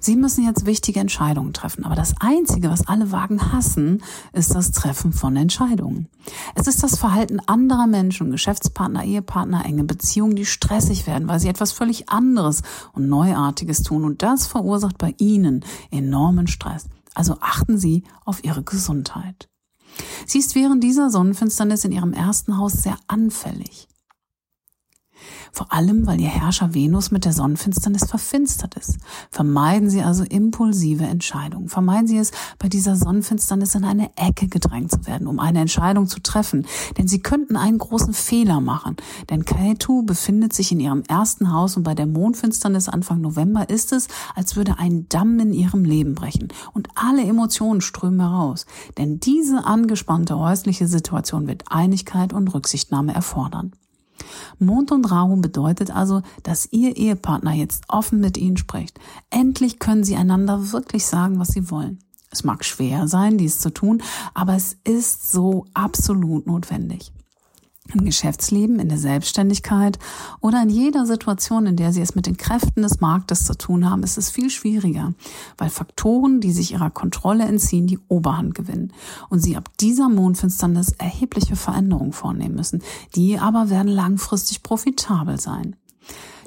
Sie 0.00 0.16
müssen 0.16 0.44
jetzt 0.44 0.64
wichtige 0.64 1.00
Entscheidungen 1.00 1.52
treffen, 1.52 1.84
aber 1.84 1.94
das 1.94 2.14
Einzige, 2.18 2.70
was 2.70 2.86
alle 2.86 3.12
Wagen 3.12 3.52
hassen, 3.52 4.02
ist 4.32 4.54
das 4.54 4.70
Treffen 4.72 5.12
von 5.12 5.36
Entscheidungen. 5.36 6.08
Es 6.54 6.66
ist 6.66 6.82
das 6.82 6.98
Verhalten 6.98 7.40
anderer 7.40 7.86
Menschen, 7.86 8.30
Geschäftspartner, 8.30 9.04
Ehepartner, 9.04 9.66
enge 9.66 9.84
Beziehungen, 9.84 10.34
die 10.34 10.46
stressig 10.46 11.06
werden, 11.06 11.28
weil 11.28 11.40
sie 11.40 11.48
etwas 11.48 11.72
völlig 11.72 12.08
anderes 12.08 12.62
und 12.92 13.08
Neuartiges 13.08 13.82
tun 13.82 14.04
und 14.04 14.22
das 14.22 14.46
verursacht 14.46 14.98
bei 14.98 15.14
ihnen 15.18 15.64
enormen 16.32 16.46
Stress. 16.46 16.86
Also 17.14 17.36
achten 17.40 17.78
Sie 17.78 18.04
auf 18.24 18.42
Ihre 18.42 18.62
Gesundheit. 18.62 19.48
Sie 20.26 20.38
ist 20.38 20.54
während 20.54 20.82
dieser 20.82 21.10
Sonnenfinsternis 21.10 21.84
in 21.84 21.92
ihrem 21.92 22.14
ersten 22.14 22.56
Haus 22.56 22.72
sehr 22.72 22.96
anfällig. 23.08 23.88
Vor 25.52 25.72
allem, 25.72 26.06
weil 26.06 26.20
ihr 26.20 26.28
Herrscher 26.28 26.74
Venus 26.74 27.10
mit 27.10 27.24
der 27.24 27.32
Sonnenfinsternis 27.32 28.04
verfinstert 28.04 28.74
ist. 28.76 28.98
Vermeiden 29.30 29.90
Sie 29.90 30.02
also 30.02 30.24
impulsive 30.24 31.04
Entscheidungen. 31.04 31.68
Vermeiden 31.68 32.06
Sie 32.06 32.18
es, 32.18 32.32
bei 32.58 32.68
dieser 32.68 32.96
Sonnenfinsternis 32.96 33.74
in 33.74 33.84
eine 33.84 34.10
Ecke 34.16 34.48
gedrängt 34.48 34.92
zu 34.92 35.06
werden, 35.06 35.26
um 35.26 35.38
eine 35.38 35.60
Entscheidung 35.60 36.06
zu 36.06 36.20
treffen. 36.20 36.66
Denn 36.96 37.08
Sie 37.08 37.20
könnten 37.20 37.56
einen 37.56 37.78
großen 37.78 38.14
Fehler 38.14 38.60
machen. 38.60 38.96
Denn 39.30 39.44
Ketu 39.44 40.02
befindet 40.02 40.52
sich 40.52 40.72
in 40.72 40.80
Ihrem 40.80 41.02
ersten 41.08 41.52
Haus 41.52 41.76
und 41.76 41.82
bei 41.82 41.94
der 41.94 42.06
Mondfinsternis 42.06 42.88
Anfang 42.88 43.20
November 43.20 43.68
ist 43.68 43.92
es, 43.92 44.08
als 44.34 44.56
würde 44.56 44.78
ein 44.78 45.06
Damm 45.08 45.38
in 45.38 45.52
Ihrem 45.52 45.84
Leben 45.84 46.14
brechen 46.14 46.48
und 46.72 46.88
alle 46.94 47.22
Emotionen 47.22 47.80
strömen 47.80 48.20
heraus. 48.20 48.66
Denn 48.98 49.20
diese 49.20 49.64
angespannte 49.64 50.38
häusliche 50.38 50.86
Situation 50.86 51.46
wird 51.46 51.64
Einigkeit 51.68 52.32
und 52.32 52.52
Rücksichtnahme 52.54 53.14
erfordern. 53.14 53.72
Mond 54.58 54.92
und 54.92 55.10
Rahu 55.10 55.36
bedeutet 55.36 55.90
also, 55.90 56.22
dass 56.42 56.68
Ihr 56.70 56.96
Ehepartner 56.96 57.52
jetzt 57.52 57.84
offen 57.88 58.20
mit 58.20 58.36
Ihnen 58.36 58.56
spricht. 58.56 58.98
Endlich 59.30 59.78
können 59.78 60.04
Sie 60.04 60.16
einander 60.16 60.72
wirklich 60.72 61.06
sagen, 61.06 61.38
was 61.38 61.48
Sie 61.48 61.70
wollen. 61.70 61.98
Es 62.30 62.44
mag 62.44 62.64
schwer 62.64 63.08
sein, 63.08 63.36
dies 63.36 63.58
zu 63.58 63.70
tun, 63.70 64.02
aber 64.32 64.54
es 64.54 64.76
ist 64.84 65.30
so 65.30 65.66
absolut 65.74 66.46
notwendig 66.46 67.12
im 67.94 68.04
Geschäftsleben, 68.04 68.78
in 68.78 68.88
der 68.88 68.98
Selbstständigkeit 68.98 69.98
oder 70.40 70.62
in 70.62 70.70
jeder 70.70 71.06
Situation, 71.06 71.66
in 71.66 71.76
der 71.76 71.92
sie 71.92 72.00
es 72.00 72.14
mit 72.14 72.26
den 72.26 72.36
Kräften 72.36 72.82
des 72.82 73.00
Marktes 73.00 73.44
zu 73.44 73.54
tun 73.56 73.88
haben, 73.88 74.02
ist 74.02 74.18
es 74.18 74.30
viel 74.30 74.50
schwieriger, 74.50 75.14
weil 75.58 75.70
Faktoren, 75.70 76.40
die 76.40 76.52
sich 76.52 76.72
ihrer 76.72 76.90
Kontrolle 76.90 77.44
entziehen, 77.44 77.86
die 77.86 77.98
Oberhand 78.08 78.54
gewinnen 78.54 78.92
und 79.28 79.40
sie 79.40 79.56
ab 79.56 79.68
dieser 79.80 80.08
Mondfinsternis 80.08 80.92
erhebliche 80.98 81.56
Veränderungen 81.56 82.12
vornehmen 82.12 82.56
müssen. 82.56 82.82
Die 83.14 83.38
aber 83.38 83.70
werden 83.70 83.92
langfristig 83.92 84.62
profitabel 84.62 85.38
sein. 85.40 85.76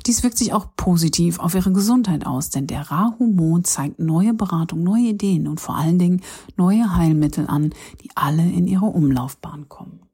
Dies 0.06 0.22
wirkt 0.22 0.38
sich 0.38 0.54
auch 0.54 0.68
positiv 0.78 1.40
auf 1.40 1.56
ihre 1.56 1.72
Gesundheit 1.72 2.28
aus, 2.28 2.52
denn 2.52 2.68
der 2.68 2.92
Rahu-Mond 2.92 3.66
zeigt 3.66 4.00
neue 4.00 4.36
Beratung, 4.36 4.84
neue 4.84 5.10
Ideen 5.10 5.48
und 5.48 5.60
vor 5.60 5.76
allen 5.76 5.98
Dingen 5.98 6.22
neue 6.58 6.96
Heilmittel 6.96 7.48
an, 7.48 7.74
die 8.04 8.10
alle 8.14 8.44
in 8.44 8.68
ihre 8.68 8.86
Umlaufbahn 8.86 9.68
kommen. 9.68 10.05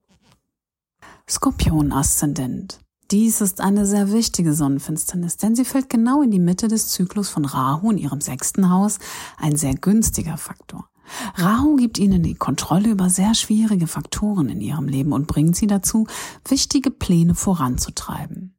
Skorpion-Aszendent. 1.32 2.80
Dies 3.10 3.40
ist 3.40 3.62
eine 3.62 3.86
sehr 3.86 4.12
wichtige 4.12 4.54
Sonnenfinsternis, 4.54 5.38
denn 5.38 5.56
sie 5.56 5.64
fällt 5.64 5.90
genau 5.90 6.22
in 6.22 6.30
die 6.30 6.40
Mitte 6.40 6.68
des 6.68 6.90
Zyklus 6.90 7.30
von 7.30 7.46
Rahu 7.46 7.90
in 7.92 7.98
ihrem 7.98 8.20
sechsten 8.20 8.70
Haus, 8.70 9.00
ein 9.38 9.56
sehr 9.56 9.76
günstiger 9.76 10.38
Faktor. 10.38 10.90
Rahu 11.36 11.78
gibt 11.78 12.00
ihnen 12.00 12.22
die 12.22 12.36
Kontrolle 12.36 12.90
über 12.90 13.10
sehr 13.10 13.34
schwierige 13.34 13.88
Faktoren 13.88 14.50
in 14.50 14.60
ihrem 14.60 14.88
Leben 14.88 15.14
und 15.14 15.28
bringt 15.28 15.56
sie 15.56 15.68
dazu, 15.68 16.06
wichtige 16.48 16.92
Pläne 16.92 17.34
voranzutreiben. 17.34 18.56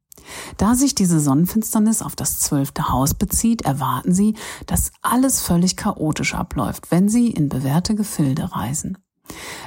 Da 0.57 0.75
sich 0.75 0.95
diese 0.95 1.21
Sonnenfinsternis 1.21 2.01
auf 2.01 2.17
das 2.17 2.41
zwölfte 2.41 2.89
Haus 2.89 3.13
bezieht, 3.13 3.63
erwarten 3.63 4.15
sie, 4.15 4.35
dass 4.67 4.93
alles 5.03 5.43
völlig 5.43 5.77
chaotisch 5.77 6.35
abläuft, 6.35 6.91
wenn 6.91 7.09
sie 7.09 7.29
in 7.29 7.49
bewährte 7.49 7.95
Gefilde 7.95 8.51
reisen. 8.53 8.99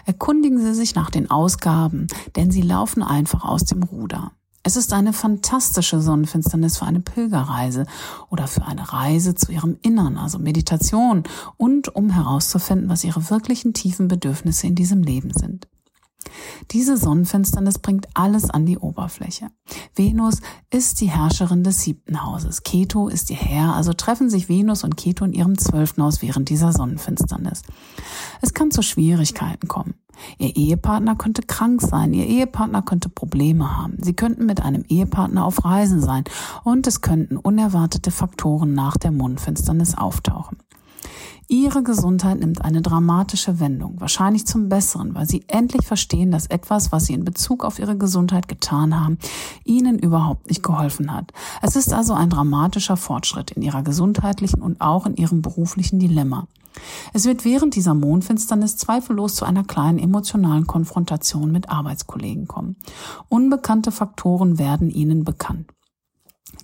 Erkundigen 0.06 0.60
Sie 0.60 0.74
sich 0.74 0.96
nach 0.96 1.10
den 1.10 1.32
Ausgaben, 1.32 2.08
denn 2.36 2.52
sie 2.52 2.62
laufen 2.62 3.02
einfach 3.02 3.44
aus 3.44 3.64
dem 3.64 3.84
Ruder. 3.84 4.32
Es 4.68 4.78
ist 4.78 4.94
eine 4.94 5.14
fantastische 5.14 6.02
Sonnenfinsternis 6.02 6.80
für 6.80 6.86
eine 6.86 7.00
Pilgerreise 7.00 7.86
oder 8.32 8.48
für 8.48 8.66
eine 8.66 8.92
Reise 8.94 9.36
zu 9.36 9.52
ihrem 9.52 9.78
Innern, 9.84 10.18
also 10.18 10.40
Meditation 10.40 11.24
und 11.58 11.96
um 11.96 12.10
herauszufinden, 12.10 12.90
was 12.90 13.04
ihre 13.04 13.30
wirklichen 13.30 13.74
tiefen 13.74 14.08
Bedürfnisse 14.08 14.66
in 14.66 14.74
diesem 14.74 15.04
Leben 15.04 15.32
sind. 15.34 15.68
Diese 16.72 16.98
Sonnenfinsternis 16.98 17.80
bringt 17.80 18.08
alles 18.14 18.50
an 18.50 18.66
die 18.66 18.78
Oberfläche. 18.78 19.48
Venus 19.96 20.42
ist 20.72 21.02
die 21.02 21.10
Herrscherin 21.10 21.64
des 21.64 21.82
siebten 21.82 22.24
Hauses. 22.24 22.64
Keto 22.64 23.08
ist 23.08 23.30
ihr 23.30 23.36
Herr, 23.36 23.76
also 23.76 23.94
treffen 23.94 24.30
sich 24.30 24.50
Venus 24.50 24.84
und 24.84 24.98
Keto 24.98 25.26
in 25.26 25.34
ihrem 25.34 25.58
zwölften 25.58 26.04
Haus 26.04 26.22
während 26.22 26.50
dieser 26.50 26.74
Sonnenfinsternis. 26.74 27.62
Es 28.42 28.54
kann 28.54 28.72
zu 28.72 28.82
Schwierigkeiten 28.82 29.68
kommen. 29.68 29.96
Ihr 30.38 30.56
Ehepartner 30.56 31.16
könnte 31.16 31.42
krank 31.42 31.82
sein, 31.82 32.14
ihr 32.14 32.26
Ehepartner 32.26 32.82
könnte 32.82 33.10
Probleme 33.10 33.78
haben. 33.78 33.98
Sie 34.02 34.14
könnten 34.14 34.46
mit 34.46 34.62
einem 34.62 34.84
Ehepartner 34.88 35.46
auf 35.46 35.66
Reisen 35.66 36.02
sein 36.02 36.24
und 36.64 36.88
es 36.88 37.02
könnten 37.02 37.38
unerwartete 37.38 38.12
Faktoren 38.12 38.74
nach 38.74 38.98
der 38.98 39.12
Mondfinsternis 39.12 39.96
auftauchen. 39.96 40.58
Ihre 41.48 41.84
Gesundheit 41.84 42.40
nimmt 42.40 42.64
eine 42.64 42.82
dramatische 42.82 43.60
Wendung, 43.60 44.00
wahrscheinlich 44.00 44.48
zum 44.48 44.70
Besseren, 44.70 45.14
weil 45.14 45.28
Sie 45.28 45.44
endlich 45.48 45.86
verstehen, 45.86 46.32
dass 46.32 46.48
etwas, 46.48 46.92
was 46.92 47.06
Sie 47.06 47.14
in 47.14 47.24
Bezug 47.24 47.64
auf 47.64 47.80
Ihre 47.80 47.98
Gesundheit 47.98 48.48
getan 48.48 49.00
haben, 49.00 49.18
Ihnen 49.64 50.00
überhaupt 50.00 50.48
nicht 50.50 50.64
geholfen 50.64 51.14
hat. 51.14 51.32
Es 51.62 51.76
ist 51.76 51.94
also 51.94 52.14
ein 52.14 52.30
dramatischer 52.30 52.98
Fortschritt 52.98 53.52
in 53.52 53.62
Ihrer 53.62 53.84
gesundheitlichen 53.84 54.62
und 54.62 54.82
auch 54.82 55.06
in 55.06 55.16
Ihrem 55.16 55.42
beruflichen 55.42 56.00
Dilemma. 56.00 56.48
Es 57.14 57.26
wird 57.26 57.46
während 57.46 57.76
dieser 57.76 57.94
Mondfinsternis 57.94 58.78
zweifellos 58.78 59.36
zu 59.36 59.46
einer 59.46 59.64
kleinen 59.64 60.00
emotionalen 60.00 60.68
Konfrontation 60.68 61.52
mit 61.52 61.70
Arbeitskollegen 61.70 62.48
kommen. 62.48 62.76
Unbekannte 63.30 63.92
Faktoren 63.92 64.58
werden 64.60 64.90
Ihnen 64.90 65.24
bekannt. 65.24 65.72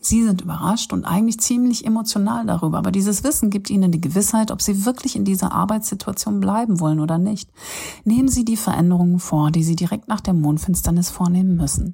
Sie 0.04 0.24
sind 0.24 0.42
überrascht 0.42 0.94
und 0.94 1.06
eigentlich 1.06 1.40
ziemlich 1.40 1.86
emotional 1.86 2.48
darüber, 2.48 2.80
aber 2.80 2.92
dieses 2.92 3.24
Wissen 3.24 3.52
gibt 3.52 3.70
Ihnen 3.70 3.92
die 3.92 4.02
Gewissheit, 4.02 4.50
ob 4.50 4.60
Sie 4.60 4.84
wirklich 4.84 5.16
in 5.16 5.26
dieser 5.26 5.52
Arbeitssituation 5.52 6.40
bleiben 6.40 6.80
wollen 6.80 7.00
oder 7.00 7.20
nicht. 7.20 7.52
Nehmen 8.04 8.28
Sie 8.28 8.44
die 8.44 8.58
Veränderungen 8.58 9.20
vor, 9.20 9.52
die 9.52 9.64
Sie 9.64 9.76
direkt 9.76 10.08
nach 10.08 10.20
der 10.20 10.34
Mondfinsternis 10.34 11.12
vornehmen 11.12 11.56
müssen. 11.56 11.94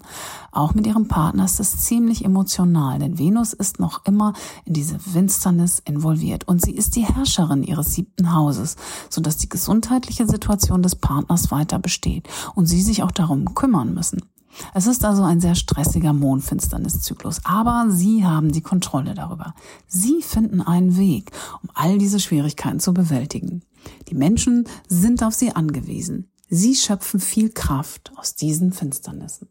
Auch 0.53 0.73
mit 0.73 0.87
Ihrem 0.87 1.09
Partner 1.09 1.43
ist 1.43 1.59
es 1.59 1.75
ziemlich 1.83 2.23
emotional, 2.23 2.97
denn 2.99 3.19
Venus 3.19 3.51
ist 3.51 3.77
noch 3.81 4.05
immer 4.05 4.31
in 4.63 4.73
diese 4.73 4.99
Finsternis 4.99 5.81
involviert 5.83 6.47
und 6.47 6.61
sie 6.61 6.75
ist 6.75 6.95
die 6.95 7.05
Herrscherin 7.05 7.61
Ihres 7.61 7.93
siebten 7.93 8.33
Hauses, 8.33 8.77
sodass 9.09 9.35
die 9.35 9.49
gesundheitliche 9.49 10.25
Situation 10.25 10.81
des 10.81 10.95
Partners 10.95 11.51
weiter 11.51 11.77
besteht 11.77 12.29
und 12.55 12.67
Sie 12.67 12.81
sich 12.81 13.03
auch 13.03 13.11
darum 13.11 13.53
kümmern 13.53 13.93
müssen. 13.93 14.21
Es 14.73 14.87
ist 14.87 15.05
also 15.05 15.23
ein 15.23 15.39
sehr 15.39 15.55
stressiger 15.55 16.13
Mondfinsterniszyklus, 16.13 17.41
aber 17.43 17.87
Sie 17.89 18.25
haben 18.25 18.51
die 18.51 18.61
Kontrolle 18.61 19.13
darüber. 19.13 19.53
Sie 19.87 20.21
finden 20.21 20.61
einen 20.61 20.97
Weg, 20.97 21.31
um 21.61 21.69
all 21.73 21.97
diese 21.97 22.19
Schwierigkeiten 22.19 22.79
zu 22.79 22.93
bewältigen. 22.93 23.63
Die 24.09 24.15
Menschen 24.15 24.67
sind 24.87 25.23
auf 25.23 25.33
Sie 25.33 25.51
angewiesen. 25.51 26.29
Sie 26.49 26.75
schöpfen 26.75 27.19
viel 27.19 27.51
Kraft 27.51 28.11
aus 28.15 28.35
diesen 28.35 28.71
Finsternissen. 28.71 29.49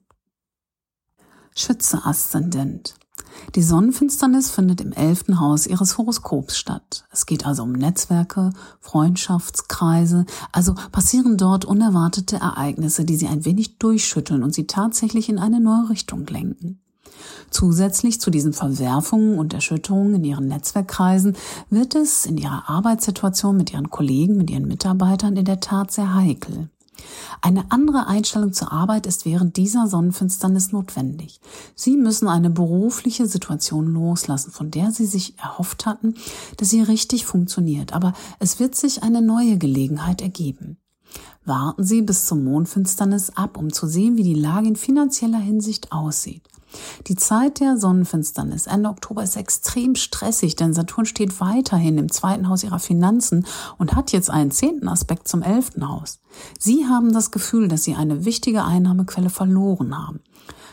Schütze 1.54 2.04
Aszendent. 2.04 2.94
Die 3.54 3.62
Sonnenfinsternis 3.62 4.50
findet 4.50 4.80
im 4.80 4.92
elften 4.92 5.40
Haus 5.40 5.66
ihres 5.66 5.96
Horoskops 5.96 6.58
statt. 6.58 7.04
Es 7.10 7.26
geht 7.26 7.46
also 7.46 7.62
um 7.62 7.72
Netzwerke, 7.72 8.50
Freundschaftskreise, 8.80 10.26
also 10.52 10.74
passieren 10.92 11.36
dort 11.36 11.64
unerwartete 11.64 12.36
Ereignisse, 12.36 13.04
die 13.04 13.16
sie 13.16 13.28
ein 13.28 13.44
wenig 13.44 13.78
durchschütteln 13.78 14.42
und 14.42 14.54
sie 14.54 14.66
tatsächlich 14.66 15.28
in 15.28 15.38
eine 15.38 15.60
neue 15.60 15.90
Richtung 15.90 16.26
lenken. 16.26 16.80
Zusätzlich 17.50 18.20
zu 18.20 18.30
diesen 18.30 18.52
Verwerfungen 18.52 19.38
und 19.38 19.54
Erschütterungen 19.54 20.16
in 20.16 20.24
ihren 20.24 20.48
Netzwerkkreisen 20.48 21.36
wird 21.70 21.94
es 21.94 22.26
in 22.26 22.36
ihrer 22.36 22.68
Arbeitssituation 22.68 23.56
mit 23.56 23.72
ihren 23.72 23.90
Kollegen, 23.90 24.36
mit 24.36 24.50
ihren 24.50 24.66
Mitarbeitern 24.66 25.36
in 25.36 25.44
der 25.44 25.60
Tat 25.60 25.92
sehr 25.92 26.14
heikel. 26.14 26.68
Eine 27.40 27.70
andere 27.70 28.06
Einstellung 28.06 28.52
zur 28.52 28.72
Arbeit 28.72 29.06
ist 29.06 29.24
während 29.24 29.56
dieser 29.56 29.86
Sonnenfinsternis 29.86 30.72
notwendig. 30.72 31.40
Sie 31.74 31.96
müssen 31.96 32.28
eine 32.28 32.50
berufliche 32.50 33.26
Situation 33.26 33.86
loslassen, 33.86 34.50
von 34.50 34.70
der 34.70 34.90
Sie 34.90 35.06
sich 35.06 35.38
erhofft 35.38 35.86
hatten, 35.86 36.14
dass 36.56 36.70
sie 36.70 36.82
richtig 36.82 37.26
funktioniert, 37.26 37.92
aber 37.92 38.12
es 38.38 38.58
wird 38.58 38.74
sich 38.74 39.02
eine 39.02 39.22
neue 39.22 39.58
Gelegenheit 39.58 40.20
ergeben. 40.20 40.78
Warten 41.44 41.84
Sie 41.84 42.02
bis 42.02 42.26
zum 42.26 42.42
Mondfinsternis 42.42 43.30
ab, 43.30 43.56
um 43.56 43.72
zu 43.72 43.86
sehen, 43.86 44.16
wie 44.16 44.24
die 44.24 44.34
Lage 44.34 44.66
in 44.66 44.76
finanzieller 44.76 45.38
Hinsicht 45.38 45.92
aussieht. 45.92 46.42
Die 47.06 47.16
Zeit 47.16 47.60
der 47.60 47.76
Sonnenfinsternis 47.78 48.66
Ende 48.66 48.88
Oktober 48.88 49.22
ist 49.22 49.36
extrem 49.36 49.94
stressig, 49.94 50.56
denn 50.56 50.74
Saturn 50.74 51.06
steht 51.06 51.40
weiterhin 51.40 51.98
im 51.98 52.10
zweiten 52.10 52.48
Haus 52.48 52.64
ihrer 52.64 52.78
Finanzen 52.78 53.46
und 53.78 53.94
hat 53.94 54.12
jetzt 54.12 54.30
einen 54.30 54.50
zehnten 54.50 54.88
Aspekt 54.88 55.28
zum 55.28 55.42
elften 55.42 55.88
Haus. 55.88 56.20
Sie 56.58 56.86
haben 56.86 57.12
das 57.12 57.30
Gefühl, 57.30 57.68
dass 57.68 57.84
Sie 57.84 57.94
eine 57.94 58.24
wichtige 58.24 58.64
Einnahmequelle 58.64 59.30
verloren 59.30 59.96
haben. 59.96 60.20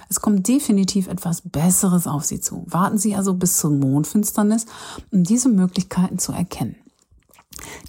Es 0.09 0.19
kommt 0.21 0.47
definitiv 0.47 1.07
etwas 1.07 1.41
Besseres 1.41 2.07
auf 2.07 2.23
Sie 2.25 2.39
zu. 2.39 2.65
Warten 2.67 2.97
Sie 2.97 3.15
also 3.15 3.33
bis 3.33 3.57
zur 3.57 3.71
Mondfinsternis, 3.71 4.65
um 5.11 5.23
diese 5.23 5.49
Möglichkeiten 5.49 6.19
zu 6.19 6.31
erkennen. 6.31 6.75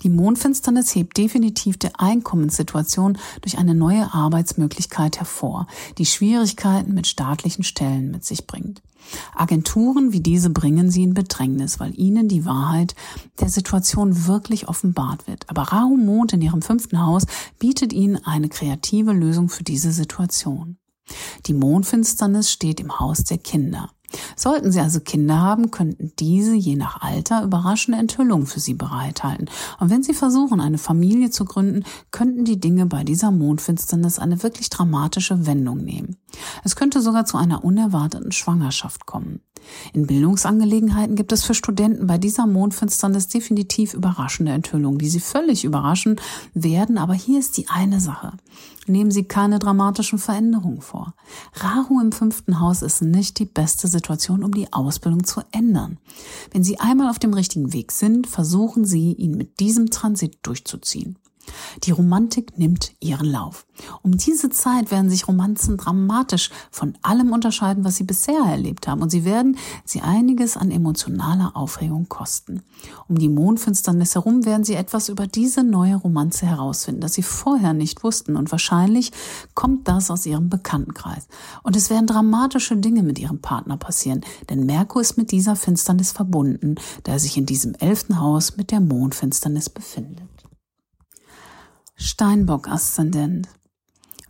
Die 0.02 0.08
Mondfinsternis 0.08 0.94
hebt 0.94 1.16
definitiv 1.16 1.76
die 1.78 1.94
Einkommenssituation 1.94 3.18
durch 3.42 3.58
eine 3.58 3.74
neue 3.74 4.12
Arbeitsmöglichkeit 4.12 5.18
hervor, 5.18 5.66
die 5.98 6.06
Schwierigkeiten 6.06 6.94
mit 6.94 7.06
staatlichen 7.06 7.64
Stellen 7.64 8.10
mit 8.10 8.24
sich 8.24 8.46
bringt. 8.46 8.82
Agenturen 9.34 10.12
wie 10.12 10.20
diese 10.20 10.50
bringen 10.50 10.90
sie 10.90 11.02
in 11.02 11.14
Bedrängnis, 11.14 11.80
weil 11.80 11.98
ihnen 11.98 12.28
die 12.28 12.44
Wahrheit 12.44 12.94
der 13.40 13.48
Situation 13.48 14.26
wirklich 14.26 14.68
offenbart 14.68 15.26
wird. 15.26 15.48
Aber 15.50 15.62
Rahu 15.62 15.96
Mond 15.96 16.32
in 16.32 16.42
ihrem 16.42 16.62
fünften 16.62 17.04
Haus 17.04 17.24
bietet 17.58 17.92
ihnen 17.92 18.24
eine 18.24 18.48
kreative 18.48 19.12
Lösung 19.12 19.48
für 19.48 19.64
diese 19.64 19.92
Situation. 19.92 20.78
Die 21.46 21.54
Mondfinsternis 21.54 22.50
steht 22.50 22.80
im 22.80 22.98
Haus 22.98 23.24
der 23.24 23.38
Kinder. 23.38 23.90
Sollten 24.36 24.72
Sie 24.72 24.80
also 24.80 25.00
Kinder 25.00 25.40
haben, 25.40 25.70
könnten 25.70 26.12
diese 26.18 26.54
je 26.54 26.76
nach 26.76 27.02
Alter 27.02 27.42
überraschende 27.42 27.98
Enthüllungen 27.98 28.46
für 28.46 28.60
Sie 28.60 28.74
bereithalten. 28.74 29.48
Und 29.80 29.90
wenn 29.90 30.02
Sie 30.02 30.14
versuchen, 30.14 30.60
eine 30.60 30.78
Familie 30.78 31.30
zu 31.30 31.44
gründen, 31.44 31.84
könnten 32.10 32.44
die 32.44 32.60
Dinge 32.60 32.86
bei 32.86 33.04
dieser 33.04 33.30
Mondfinsternis 33.30 34.18
eine 34.18 34.42
wirklich 34.42 34.70
dramatische 34.70 35.46
Wendung 35.46 35.78
nehmen. 35.78 36.16
Es 36.64 36.76
könnte 36.76 37.00
sogar 37.00 37.24
zu 37.24 37.36
einer 37.36 37.64
unerwarteten 37.64 38.32
Schwangerschaft 38.32 39.06
kommen. 39.06 39.40
In 39.92 40.06
Bildungsangelegenheiten 40.06 41.16
gibt 41.16 41.32
es 41.32 41.44
für 41.44 41.54
Studenten 41.54 42.06
bei 42.06 42.18
dieser 42.18 42.46
Mondfinsternis 42.46 43.28
definitiv 43.28 43.94
überraschende 43.94 44.52
Enthüllungen, 44.52 44.98
die 44.98 45.08
sie 45.08 45.20
völlig 45.20 45.64
überraschen 45.64 46.20
werden. 46.54 46.98
Aber 46.98 47.14
hier 47.14 47.38
ist 47.38 47.56
die 47.56 47.68
eine 47.68 48.00
Sache. 48.00 48.32
Nehmen 48.86 49.10
Sie 49.10 49.24
keine 49.24 49.58
dramatischen 49.58 50.18
Veränderungen 50.18 50.82
vor. 50.82 51.14
Rahu 51.54 52.00
im 52.00 52.12
fünften 52.12 52.60
Haus 52.60 52.82
ist 52.82 53.00
nicht 53.00 53.38
die 53.38 53.46
beste 53.46 53.88
Situation, 53.88 54.44
um 54.44 54.52
die 54.52 54.72
Ausbildung 54.72 55.24
zu 55.24 55.40
ändern. 55.52 55.98
Wenn 56.50 56.64
Sie 56.64 56.78
einmal 56.80 57.08
auf 57.08 57.18
dem 57.18 57.32
richtigen 57.32 57.72
Weg 57.72 57.92
sind, 57.92 58.26
versuchen 58.26 58.84
Sie, 58.84 59.12
ihn 59.12 59.36
mit 59.36 59.58
diesem 59.60 59.90
Transit 59.90 60.38
durchzuziehen. 60.42 61.16
Die 61.82 61.90
Romantik 61.90 62.58
nimmt 62.58 62.92
ihren 63.00 63.26
Lauf. 63.26 63.66
Um 64.02 64.16
diese 64.16 64.50
Zeit 64.50 64.90
werden 64.90 65.10
sich 65.10 65.26
Romanzen 65.26 65.76
dramatisch 65.76 66.50
von 66.70 66.94
allem 67.02 67.32
unterscheiden, 67.32 67.84
was 67.84 67.96
sie 67.96 68.04
bisher 68.04 68.40
erlebt 68.40 68.86
haben, 68.86 69.02
und 69.02 69.10
sie 69.10 69.24
werden 69.24 69.56
sie 69.84 70.00
einiges 70.00 70.56
an 70.56 70.70
emotionaler 70.70 71.56
Aufregung 71.56 72.08
kosten. 72.08 72.62
Um 73.08 73.18
die 73.18 73.28
Mondfinsternis 73.28 74.14
herum 74.14 74.44
werden 74.44 74.64
sie 74.64 74.74
etwas 74.74 75.08
über 75.08 75.26
diese 75.26 75.64
neue 75.64 75.96
Romanze 75.96 76.46
herausfinden, 76.46 77.00
das 77.00 77.14
sie 77.14 77.22
vorher 77.22 77.72
nicht 77.72 78.04
wussten, 78.04 78.36
und 78.36 78.50
wahrscheinlich 78.52 79.12
kommt 79.54 79.88
das 79.88 80.10
aus 80.10 80.26
ihrem 80.26 80.48
Bekanntenkreis. 80.48 81.26
Und 81.62 81.76
es 81.76 81.90
werden 81.90 82.06
dramatische 82.06 82.76
Dinge 82.76 83.02
mit 83.02 83.18
ihrem 83.18 83.40
Partner 83.40 83.76
passieren, 83.76 84.20
denn 84.50 84.66
Merkur 84.66 85.02
ist 85.02 85.16
mit 85.16 85.32
dieser 85.32 85.56
Finsternis 85.56 86.12
verbunden, 86.12 86.76
da 87.02 87.12
er 87.12 87.18
sich 87.18 87.36
in 87.36 87.46
diesem 87.46 87.74
elften 87.74 88.20
Haus 88.20 88.56
mit 88.56 88.70
der 88.70 88.80
Mondfinsternis 88.80 89.68
befindet. 89.68 90.33
Steinbock-Aszendent. 91.96 93.48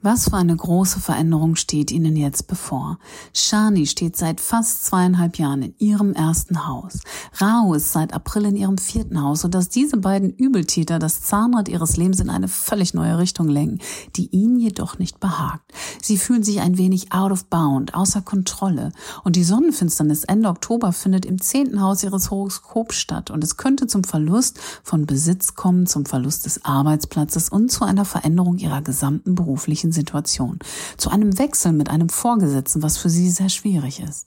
Was 0.06 0.28
für 0.28 0.36
eine 0.36 0.54
große 0.54 1.00
Veränderung 1.00 1.56
steht 1.56 1.90
Ihnen 1.90 2.14
jetzt 2.14 2.46
bevor? 2.46 2.98
Shani 3.32 3.86
steht 3.86 4.18
seit 4.18 4.38
fast 4.38 4.84
zweieinhalb 4.84 5.38
Jahren 5.38 5.62
in 5.62 5.74
Ihrem 5.78 6.12
ersten 6.12 6.66
Haus. 6.66 7.00
Rao 7.38 7.72
ist 7.72 7.90
seit 7.90 8.12
April 8.12 8.44
in 8.44 8.56
Ihrem 8.56 8.76
vierten 8.76 9.22
Haus, 9.22 9.40
sodass 9.40 9.70
diese 9.70 9.96
beiden 9.96 10.28
Übeltäter 10.28 10.98
das 10.98 11.22
Zahnrad 11.22 11.70
Ihres 11.70 11.96
Lebens 11.96 12.20
in 12.20 12.28
eine 12.28 12.48
völlig 12.48 12.92
neue 12.92 13.16
Richtung 13.16 13.48
lenken, 13.48 13.78
die 14.16 14.26
Ihnen 14.26 14.60
jedoch 14.60 14.98
nicht 14.98 15.20
behagt. 15.20 15.72
Sie 16.02 16.18
fühlen 16.18 16.42
sich 16.42 16.60
ein 16.60 16.76
wenig 16.76 17.12
out 17.14 17.32
of 17.32 17.46
bound, 17.46 17.94
außer 17.94 18.20
Kontrolle. 18.20 18.92
Und 19.22 19.36
die 19.36 19.44
Sonnenfinsternis 19.44 20.24
Ende 20.24 20.50
Oktober 20.50 20.92
findet 20.92 21.24
im 21.24 21.40
zehnten 21.40 21.80
Haus 21.80 22.04
Ihres 22.04 22.30
Horoskops 22.30 22.96
statt 22.96 23.30
und 23.30 23.42
es 23.42 23.56
könnte 23.56 23.86
zum 23.86 24.04
Verlust 24.04 24.60
von 24.82 25.06
Besitz 25.06 25.54
kommen, 25.54 25.86
zum 25.86 26.04
Verlust 26.04 26.44
des 26.44 26.62
Arbeitsplatzes 26.62 27.48
und 27.48 27.72
zu 27.72 27.86
einer 27.86 28.04
Veränderung 28.04 28.58
Ihrer 28.58 28.82
gesamten 28.82 29.34
beruflichen 29.34 29.93
Situation, 29.94 30.58
zu 30.98 31.08
einem 31.08 31.38
Wechsel 31.38 31.72
mit 31.72 31.88
einem 31.88 32.10
Vorgesetzten, 32.10 32.82
was 32.82 32.98
für 32.98 33.08
sie 33.08 33.30
sehr 33.30 33.48
schwierig 33.48 34.00
ist. 34.00 34.26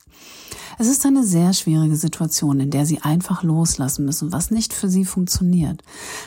Es 0.80 0.88
ist 0.88 1.06
eine 1.08 1.24
sehr 1.24 1.54
schwierige 1.54 1.96
Situation, 1.96 2.60
in 2.60 2.70
der 2.70 2.86
sie 2.86 3.02
einfach 3.02 3.42
loslassen 3.42 4.06
müssen, 4.06 4.32
was 4.32 4.52
nicht 4.52 4.74
für 4.74 4.90
sie 4.90 5.06
funktioniert. 5.06 5.82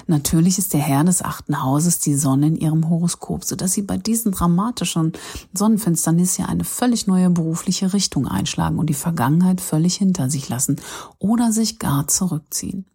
Natürlich 0.08 0.58
ist 0.58 0.74
der 0.74 0.80
Herr 0.80 1.04
des 1.04 1.22
achten 1.22 1.62
Hauses 1.62 2.00
die 2.00 2.16
Sonne 2.16 2.48
in 2.48 2.56
ihrem 2.56 2.90
Horoskop, 2.90 3.44
sodass 3.44 3.72
sie 3.72 3.82
bei 3.82 3.96
diesen 3.96 4.32
dramatischen 4.32 5.12
Sonnenfinsternis 5.54 6.36
ja 6.36 6.46
eine 6.46 6.64
völlig 6.64 7.06
neue 7.06 7.30
berufliche 7.30 7.92
Richtung 7.92 8.26
einschlagen 8.26 8.78
und 8.78 8.88
die 8.88 8.94
Vergangenheit 8.94 9.60
völlig 9.60 9.96
hinter 9.96 10.28
sich 10.28 10.48
lassen 10.48 10.80
oder 11.20 11.52
sich 11.52 11.78
gar 11.78 12.08
zurückziehen. 12.08 12.86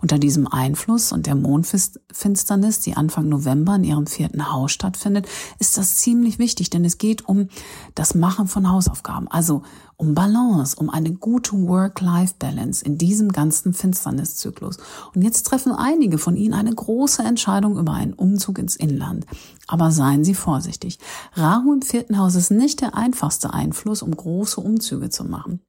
Unter 0.00 0.18
diesem 0.18 0.46
Einfluss 0.46 1.12
und 1.12 1.26
der 1.26 1.34
Mondfinsternis, 1.34 2.80
die 2.80 2.96
Anfang 2.96 3.28
November 3.28 3.76
in 3.76 3.84
ihrem 3.84 4.06
vierten 4.06 4.52
Haus 4.52 4.72
stattfindet, 4.72 5.26
ist 5.58 5.76
das 5.76 5.96
ziemlich 5.96 6.38
wichtig, 6.38 6.70
denn 6.70 6.84
es 6.84 6.98
geht 6.98 7.28
um 7.28 7.48
das 7.94 8.14
Machen 8.14 8.46
von 8.46 8.70
Hausaufgaben, 8.70 9.28
also 9.28 9.62
um 9.96 10.14
Balance, 10.14 10.76
um 10.76 10.90
eine 10.90 11.12
gute 11.12 11.52
Work-Life-Balance 11.54 12.84
in 12.84 12.98
diesem 12.98 13.32
ganzen 13.32 13.74
Finsterniszyklus. 13.74 14.78
Und 15.14 15.22
jetzt 15.22 15.42
treffen 15.42 15.72
einige 15.72 16.18
von 16.18 16.36
Ihnen 16.36 16.54
eine 16.54 16.72
große 16.72 17.22
Entscheidung 17.22 17.76
über 17.76 17.92
einen 17.92 18.12
Umzug 18.12 18.58
ins 18.58 18.76
Inland. 18.76 19.26
Aber 19.66 19.90
seien 19.90 20.24
Sie 20.24 20.34
vorsichtig. 20.34 21.00
Rahu 21.34 21.72
im 21.72 21.82
vierten 21.82 22.16
Haus 22.16 22.36
ist 22.36 22.52
nicht 22.52 22.80
der 22.80 22.94
einfachste 22.94 23.52
Einfluss, 23.52 24.02
um 24.02 24.16
große 24.16 24.60
Umzüge 24.60 25.10
zu 25.10 25.24
machen. 25.24 25.60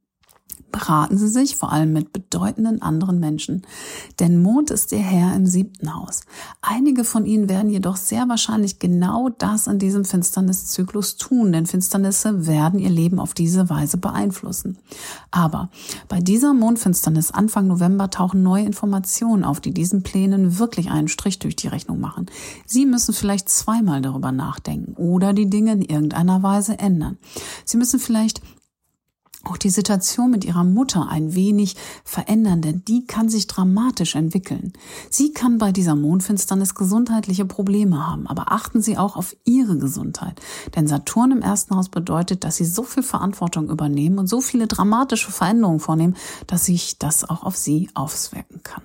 Beraten 0.71 1.17
Sie 1.17 1.27
sich 1.27 1.55
vor 1.55 1.71
allem 1.71 1.93
mit 1.93 2.13
bedeutenden 2.13 2.81
anderen 2.81 3.19
Menschen. 3.19 3.63
Denn 4.19 4.41
Mond 4.41 4.71
ist 4.71 4.91
Ihr 4.91 4.99
Herr 4.99 5.35
im 5.35 5.45
siebten 5.45 5.95
Haus. 5.95 6.21
Einige 6.61 7.03
von 7.03 7.25
Ihnen 7.25 7.49
werden 7.49 7.69
jedoch 7.69 7.97
sehr 7.97 8.27
wahrscheinlich 8.29 8.79
genau 8.79 9.29
das 9.29 9.67
in 9.67 9.79
diesem 9.79 10.05
Finsterniszyklus 10.05 11.17
tun, 11.17 11.51
denn 11.51 11.65
Finsternisse 11.65 12.47
werden 12.47 12.79
Ihr 12.79 12.89
Leben 12.89 13.19
auf 13.19 13.33
diese 13.33 13.69
Weise 13.69 13.97
beeinflussen. 13.97 14.77
Aber 15.31 15.69
bei 16.07 16.19
dieser 16.19 16.53
Mondfinsternis 16.53 17.31
Anfang 17.31 17.67
November 17.67 18.09
tauchen 18.09 18.43
neue 18.43 18.65
Informationen 18.65 19.43
auf, 19.43 19.59
die 19.59 19.73
diesen 19.73 20.03
Plänen 20.03 20.59
wirklich 20.59 20.89
einen 20.89 21.07
Strich 21.07 21.39
durch 21.39 21.55
die 21.55 21.67
Rechnung 21.67 21.99
machen. 21.99 22.27
Sie 22.65 22.85
müssen 22.85 23.13
vielleicht 23.13 23.49
zweimal 23.49 24.01
darüber 24.01 24.31
nachdenken 24.31 24.93
oder 24.93 25.33
die 25.33 25.49
Dinge 25.49 25.73
in 25.73 25.81
irgendeiner 25.81 26.43
Weise 26.43 26.79
ändern. 26.79 27.17
Sie 27.65 27.77
müssen 27.77 27.99
vielleicht 27.99 28.41
auch 29.49 29.57
die 29.57 29.69
Situation 29.69 30.31
mit 30.31 30.45
ihrer 30.45 30.63
Mutter 30.63 31.07
ein 31.09 31.35
wenig 31.35 31.75
verändern, 32.03 32.61
denn 32.61 32.83
die 32.85 33.05
kann 33.05 33.29
sich 33.29 33.47
dramatisch 33.47 34.15
entwickeln. 34.15 34.73
Sie 35.09 35.33
kann 35.33 35.57
bei 35.57 35.71
dieser 35.71 35.95
Mondfinsternis 35.95 36.75
gesundheitliche 36.75 37.45
Probleme 37.45 38.05
haben, 38.07 38.27
aber 38.27 38.51
achten 38.51 38.81
Sie 38.81 38.97
auch 38.97 39.15
auf 39.15 39.35
Ihre 39.45 39.77
Gesundheit. 39.77 40.39
Denn 40.75 40.87
Saturn 40.87 41.31
im 41.31 41.41
ersten 41.41 41.75
Haus 41.75 41.89
bedeutet, 41.89 42.43
dass 42.43 42.57
Sie 42.57 42.65
so 42.65 42.83
viel 42.83 43.03
Verantwortung 43.03 43.69
übernehmen 43.69 44.19
und 44.19 44.27
so 44.27 44.41
viele 44.41 44.67
dramatische 44.67 45.31
Veränderungen 45.31 45.79
vornehmen, 45.79 46.15
dass 46.47 46.65
sich 46.65 46.99
das 46.99 47.27
auch 47.27 47.43
auf 47.43 47.57
Sie 47.57 47.89
auswirken 47.93 48.61
kann. 48.63 48.83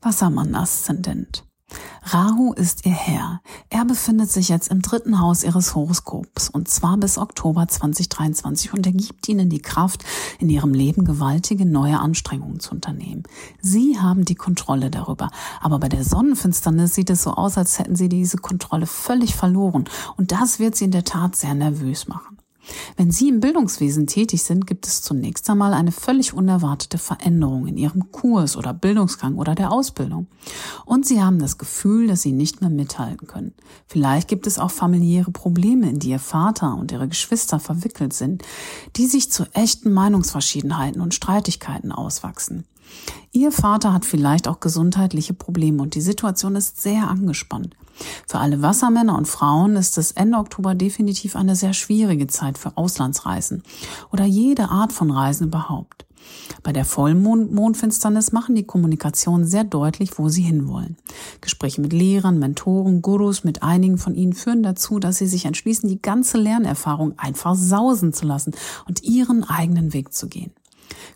Wassermann-Aszendent. 0.00 1.47
Rahu 2.02 2.54
ist 2.54 2.86
ihr 2.86 2.92
Herr. 2.92 3.42
Er 3.68 3.84
befindet 3.84 4.30
sich 4.30 4.48
jetzt 4.48 4.68
im 4.68 4.80
dritten 4.80 5.20
Haus 5.20 5.44
ihres 5.44 5.74
Horoskops 5.74 6.48
und 6.48 6.68
zwar 6.68 6.96
bis 6.96 7.18
Oktober 7.18 7.68
2023 7.68 8.72
und 8.72 8.86
er 8.86 8.92
gibt 8.92 9.28
ihnen 9.28 9.50
die 9.50 9.60
Kraft, 9.60 10.04
in 10.38 10.48
ihrem 10.48 10.72
Leben 10.72 11.04
gewaltige 11.04 11.66
neue 11.66 11.98
Anstrengungen 11.98 12.60
zu 12.60 12.72
unternehmen. 12.72 13.24
Sie 13.60 13.98
haben 14.00 14.24
die 14.24 14.36
Kontrolle 14.36 14.90
darüber, 14.90 15.30
aber 15.60 15.78
bei 15.78 15.88
der 15.88 16.04
Sonnenfinsternis 16.04 16.94
sieht 16.94 17.10
es 17.10 17.22
so 17.22 17.32
aus, 17.32 17.58
als 17.58 17.78
hätten 17.78 17.96
sie 17.96 18.08
diese 18.08 18.38
Kontrolle 18.38 18.86
völlig 18.86 19.34
verloren 19.34 19.84
und 20.16 20.32
das 20.32 20.58
wird 20.58 20.76
sie 20.76 20.86
in 20.86 20.92
der 20.92 21.04
Tat 21.04 21.36
sehr 21.36 21.54
nervös 21.54 22.08
machen. 22.08 22.37
Wenn 22.96 23.10
Sie 23.10 23.28
im 23.28 23.40
Bildungswesen 23.40 24.06
tätig 24.06 24.42
sind, 24.42 24.66
gibt 24.66 24.86
es 24.86 25.02
zunächst 25.02 25.48
einmal 25.50 25.74
eine 25.74 25.92
völlig 25.92 26.34
unerwartete 26.34 26.98
Veränderung 26.98 27.66
in 27.66 27.76
Ihrem 27.76 28.10
Kurs 28.12 28.56
oder 28.56 28.74
Bildungsgang 28.74 29.36
oder 29.36 29.54
der 29.54 29.72
Ausbildung. 29.72 30.26
Und 30.84 31.06
Sie 31.06 31.22
haben 31.22 31.38
das 31.38 31.58
Gefühl, 31.58 32.08
dass 32.08 32.22
Sie 32.22 32.32
nicht 32.32 32.60
mehr 32.60 32.70
mithalten 32.70 33.26
können. 33.26 33.54
Vielleicht 33.86 34.28
gibt 34.28 34.46
es 34.46 34.58
auch 34.58 34.70
familiäre 34.70 35.30
Probleme, 35.30 35.88
in 35.88 35.98
die 35.98 36.10
Ihr 36.10 36.18
Vater 36.18 36.76
und 36.76 36.92
Ihre 36.92 37.08
Geschwister 37.08 37.60
verwickelt 37.60 38.12
sind, 38.12 38.42
die 38.96 39.06
sich 39.06 39.30
zu 39.30 39.44
echten 39.52 39.92
Meinungsverschiedenheiten 39.92 41.00
und 41.00 41.14
Streitigkeiten 41.14 41.92
auswachsen. 41.92 42.64
Ihr 43.32 43.52
Vater 43.52 43.92
hat 43.92 44.04
vielleicht 44.04 44.48
auch 44.48 44.60
gesundheitliche 44.60 45.34
Probleme 45.34 45.82
und 45.82 45.94
die 45.94 46.00
Situation 46.00 46.56
ist 46.56 46.80
sehr 46.80 47.08
angespannt. 47.08 47.76
Für 48.26 48.38
alle 48.38 48.62
Wassermänner 48.62 49.16
und 49.16 49.28
Frauen 49.28 49.76
ist 49.76 49.98
es 49.98 50.12
Ende 50.12 50.38
Oktober 50.38 50.74
definitiv 50.74 51.36
eine 51.36 51.56
sehr 51.56 51.72
schwierige 51.72 52.26
Zeit 52.26 52.58
für 52.58 52.76
Auslandsreisen 52.76 53.62
oder 54.12 54.24
jede 54.24 54.68
Art 54.68 54.92
von 54.92 55.10
Reisen 55.10 55.48
überhaupt. 55.48 56.06
Bei 56.62 56.72
der 56.72 56.84
Vollmondfinsternis 56.84 58.32
machen 58.32 58.54
die 58.54 58.64
Kommunikationen 58.64 59.46
sehr 59.46 59.64
deutlich, 59.64 60.18
wo 60.18 60.28
sie 60.28 60.42
hinwollen. 60.42 60.96
Gespräche 61.40 61.80
mit 61.80 61.92
Lehrern, 61.92 62.38
Mentoren, 62.38 63.02
Gurus, 63.02 63.44
mit 63.44 63.62
einigen 63.62 63.98
von 63.98 64.14
ihnen 64.14 64.32
führen 64.32 64.62
dazu, 64.62 64.98
dass 64.98 65.16
sie 65.16 65.26
sich 65.26 65.44
entschließen, 65.44 65.88
die 65.88 66.02
ganze 66.02 66.38
Lernerfahrung 66.38 67.18
einfach 67.18 67.54
sausen 67.54 68.12
zu 68.12 68.26
lassen 68.26 68.52
und 68.86 69.02
ihren 69.02 69.44
eigenen 69.44 69.92
Weg 69.92 70.12
zu 70.12 70.28
gehen. 70.28 70.52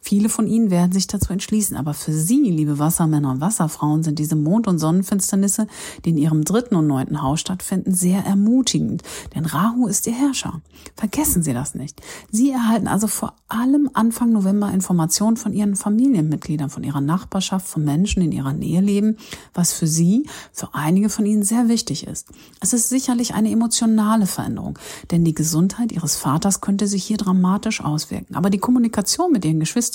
Viele 0.05 0.29
von 0.29 0.49
Ihnen 0.49 0.71
werden 0.73 0.91
sich 0.91 1.07
dazu 1.07 1.33
entschließen, 1.33 1.77
aber 1.77 1.95
für 1.95 2.13
Sie, 2.13 2.51
liebe 2.51 2.81
Wassermänner 2.81 3.31
und 3.31 3.41
Wasserfrauen, 3.41 4.03
sind 4.03 4.19
diese 4.19 4.35
Mond- 4.35 4.67
und 4.67 4.81
Sonnenfinsternisse, 4.81 5.69
die 6.05 6.11
in 6.11 6.19
Ihrem 6.19 6.45
dritten 6.45 6.75
und 6.75 6.89
neunten 6.89 7.23
Haus 7.23 7.39
stattfinden, 7.39 7.95
sehr 7.95 8.27
ermutigend, 8.27 9.05
denn 9.37 9.47
Rahu 9.47 9.87
ist 9.87 10.09
Ihr 10.09 10.13
Herrscher. 10.13 10.61
Vergessen 10.97 11.45
Sie 11.45 11.53
das 11.53 11.77
nicht. 11.77 12.03
Sie 12.33 12.51
erhalten 12.51 12.89
also 12.89 13.07
vor 13.07 13.35
allem 13.47 13.91
Anfang 13.93 14.33
November 14.33 14.73
Informationen 14.73 15.37
von 15.37 15.53
Ihren 15.53 15.77
Familienmitgliedern, 15.77 16.69
von 16.69 16.83
Ihrer 16.83 17.01
Nachbarschaft, 17.01 17.69
von 17.69 17.85
Menschen 17.85 18.23
in 18.23 18.33
Ihrer 18.33 18.53
Nähe 18.53 18.81
leben, 18.81 19.17
was 19.55 19.73
für 19.73 19.87
Sie, 19.87 20.27
für 20.53 20.75
einige 20.75 21.11
von 21.11 21.27
Ihnen 21.27 21.45
sehr 21.45 21.69
wichtig 21.69 22.09
ist. 22.09 22.27
Es 22.61 22.73
ist 22.73 22.89
sicherlich 22.89 23.35
eine 23.35 23.53
emotionale 23.53 24.27
Veränderung, 24.27 24.81
denn 25.13 25.25
die 25.25 25.35
Gesundheit 25.35 25.93
Ihres 25.93 26.17
Vaters 26.17 26.61
könnte 26.61 26.89
sich 26.89 27.05
hier 27.05 27.19
dramatisch 27.19 27.81
auswirken. 27.81 28.35
Aber 28.35 28.51
die 28.51 28.59
Kommunikation 28.59 29.31
mit 29.31 29.45
Ihren 29.45 29.61
Geschwistern 29.61 29.92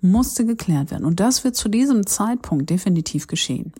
musste 0.00 0.44
geklärt 0.44 0.90
werden. 0.90 1.04
Und 1.04 1.20
das 1.20 1.44
wird 1.44 1.56
zu 1.56 1.68
diesem 1.68 2.06
Zeitpunkt 2.06 2.70
definitiv 2.70 3.26
geschehen. 3.26 3.72